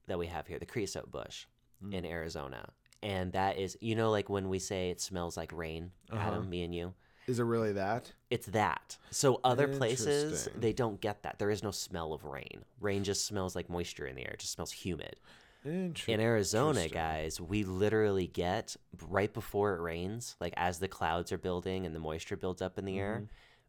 that 0.07 0.17
we 0.19 0.25
have 0.27 0.47
here, 0.47 0.59
the 0.59 0.65
creosote 0.65 1.09
bush 1.11 1.45
Mm. 1.83 1.93
in 1.93 2.05
Arizona. 2.05 2.69
And 3.03 3.33
that 3.33 3.57
is, 3.57 3.77
you 3.81 3.95
know, 3.95 4.09
like 4.11 4.29
when 4.29 4.49
we 4.49 4.59
say 4.59 4.89
it 4.89 5.01
smells 5.01 5.35
like 5.37 5.51
rain, 5.51 5.91
Uh-huh. 6.09 6.21
Adam, 6.21 6.49
me 6.49 6.63
and 6.63 6.73
you, 6.73 6.93
Is 7.27 7.39
it 7.39 7.43
really 7.43 7.73
that? 7.73 8.11
it's 8.29 8.47
that. 8.47 8.97
So 9.11 9.39
other 9.43 9.67
places, 9.67 10.47
they 10.55 10.73
don't 10.73 10.99
get 11.01 11.23
that. 11.23 11.37
There 11.37 11.49
is 11.51 11.61
no 11.63 11.71
smell 11.71 12.13
of 12.13 12.23
rain. 12.23 12.63
Rain 12.79 13.03
just 13.03 13.25
smells 13.25 13.55
like 13.55 13.69
moisture 13.69 14.07
in 14.07 14.15
the 14.15 14.23
air, 14.25 14.31
it 14.33 14.39
just 14.39 14.53
smells 14.53 14.71
humid. 14.71 15.17
In 15.65 16.19
Arizona, 16.19 16.89
guys, 16.89 17.39
we 17.39 17.63
literally 17.63 18.27
get 18.27 18.75
right 19.09 19.33
before 19.33 19.75
it 19.75 19.81
rains, 19.81 20.35
like 20.41 20.53
as 20.57 20.79
the 20.79 20.89
clouds 20.89 21.31
are 21.31 21.37
building 21.37 21.85
and 21.85 21.95
the 21.95 21.99
moisture 21.99 22.35
builds 22.35 22.61
up 22.61 22.77
in 22.77 22.85
the 22.85 22.99
air, 22.99 23.23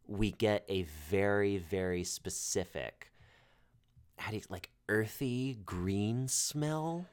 Mm-hmm. 0.08 0.16
we 0.18 0.32
get 0.32 0.64
a 0.68 0.82
very, 1.08 1.58
very 1.58 2.02
specific, 2.04 3.12
how 4.16 4.30
do 4.30 4.36
you 4.38 4.42
like 4.48 4.70
earthy 4.88 5.58
green 5.64 6.26
smell? 6.28 7.06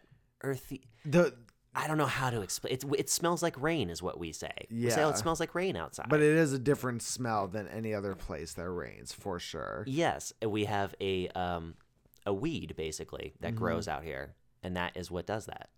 Earthy. 0.43 0.81
The 1.05 1.35
I 1.73 1.87
don't 1.87 1.97
know 1.97 2.05
how 2.05 2.29
to 2.29 2.41
explain. 2.41 2.73
It, 2.73 2.83
it 2.97 3.09
smells 3.09 3.41
like 3.41 3.59
rain, 3.61 3.89
is 3.89 4.03
what 4.03 4.19
we 4.19 4.33
say. 4.33 4.51
Yeah, 4.69 4.85
We 4.85 4.91
say, 4.91 5.03
oh, 5.03 5.09
it 5.09 5.17
smells 5.17 5.39
like 5.39 5.55
rain 5.55 5.77
outside. 5.77 6.07
but 6.09 6.19
it 6.19 6.35
is 6.35 6.51
a 6.51 6.59
different 6.59 7.01
smell 7.01 7.47
than 7.47 7.67
any 7.69 7.93
other 7.93 8.13
place 8.13 8.53
that 8.53 8.69
rains 8.69 9.13
for 9.13 9.39
sure. 9.39 9.85
Yes, 9.87 10.33
we 10.45 10.65
have 10.65 10.93
a 10.99 11.29
um 11.29 11.75
a 12.25 12.33
weed 12.33 12.75
basically 12.75 13.33
that 13.39 13.49
Mm-hmm. 13.53 13.57
grows 13.63 13.87
out 13.87 14.03
here, 14.03 14.33
and 14.63 14.75
that 14.75 14.97
is 14.97 15.09
what 15.09 15.25
does 15.25 15.45
that. 15.45 15.69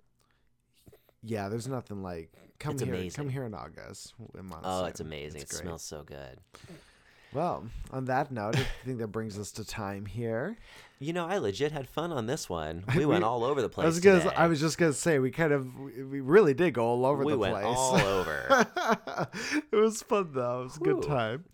Yeah, 1.22 1.48
there's 1.48 1.68
nothing 1.68 2.02
like 2.04 2.32
come 2.60 2.74
It's 2.74 2.84
here. 2.84 2.94
amazing. 2.94 3.16
Come 3.24 3.30
here 3.30 3.46
in 3.46 3.54
August. 3.54 4.14
in 4.38 4.52
Oh, 4.64 4.86
it's 4.86 5.00
amazing! 5.00 5.42
It's 5.42 5.52
it 5.52 5.56
great. 5.56 5.62
smells 5.64 5.84
so 5.84 6.04
good. 6.04 6.40
Well, 7.34 7.66
on 7.92 8.06
that 8.06 8.32
note, 8.32 8.58
I 8.58 8.66
think 8.86 9.00
that 9.00 9.08
brings 9.08 9.40
us 9.40 9.52
to 9.54 9.66
time 9.66 10.06
here. 10.06 10.58
You 11.04 11.14
know, 11.14 11.26
I 11.28 11.38
legit 11.38 11.72
had 11.72 11.88
fun 11.88 12.12
on 12.12 12.26
this 12.28 12.50
one. 12.50 12.84
We 12.96 13.00
We- 13.00 13.06
went 13.06 13.24
all 13.24 13.44
over 13.44 13.62
the 13.62 13.70
place. 13.70 13.84
I 13.84 13.88
was 13.88 14.00
gonna. 14.00 14.20
today. 14.24 14.36
I 14.36 14.48
was 14.48 14.60
just 14.60 14.78
gonna 14.78 14.94
say 14.94 15.20
we 15.20 15.32
kind 15.32 15.52
of 15.54 15.68
we 15.78 16.22
really 16.22 16.54
did 16.54 16.74
go 16.74 16.86
all 16.86 17.06
over 17.06 17.24
we 17.26 17.34
the 17.34 17.38
went 17.38 17.54
place. 17.56 17.66
all 17.68 17.96
over. 17.98 18.68
it 19.72 19.76
was 19.76 20.02
fun 20.02 20.32
though. 20.34 20.62
It 20.62 20.64
was 20.66 20.78
a 20.78 20.80
good 20.80 21.04
time. 21.04 21.46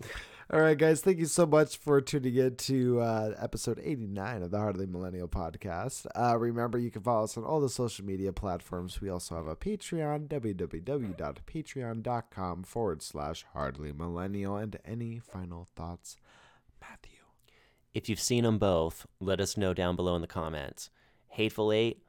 All 0.51 0.59
right, 0.61 0.75
guys. 0.75 1.01
Thank 1.01 1.19
you 1.19 1.27
so 1.27 1.45
much 1.45 1.77
for 1.77 2.01
tuning 2.01 2.35
in 2.35 2.55
to 2.55 2.99
uh, 3.01 3.35
episode 3.39 3.79
89 3.83 4.41
of 4.41 4.49
the 4.49 4.57
Hardly 4.57 4.87
Millennial 4.87 5.27
podcast. 5.27 6.07
Uh, 6.15 6.39
remember, 6.39 6.79
you 6.79 6.89
can 6.89 7.03
follow 7.03 7.25
us 7.25 7.37
on 7.37 7.43
all 7.43 7.59
the 7.59 7.69
social 7.69 8.03
media 8.03 8.33
platforms. 8.33 8.99
We 8.99 9.09
also 9.09 9.35
have 9.35 9.45
a 9.45 9.55
Patreon, 9.55 10.27
www.patreon.com 10.27 12.63
forward 12.63 13.03
slash 13.03 13.45
Hardly 13.53 13.91
Millennial. 13.91 14.57
And 14.57 14.79
any 14.85 15.19
final 15.19 15.67
thoughts? 15.75 16.17
If 17.93 18.09
you've 18.09 18.19
seen 18.19 18.43
them 18.43 18.57
both, 18.57 19.05
let 19.19 19.39
us 19.39 19.57
know 19.57 19.73
down 19.73 19.95
below 19.95 20.15
in 20.15 20.21
the 20.21 20.27
comments. 20.27 20.89
Hateful 21.29 21.71
Eight 21.71 22.01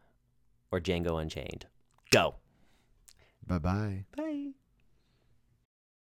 or 0.70 0.81
Django 0.81 1.20
Unchained. 1.20 1.66
Go. 2.11 2.37
Bye 3.47 3.59
bye. 3.59 4.05
Bye. 4.16 4.51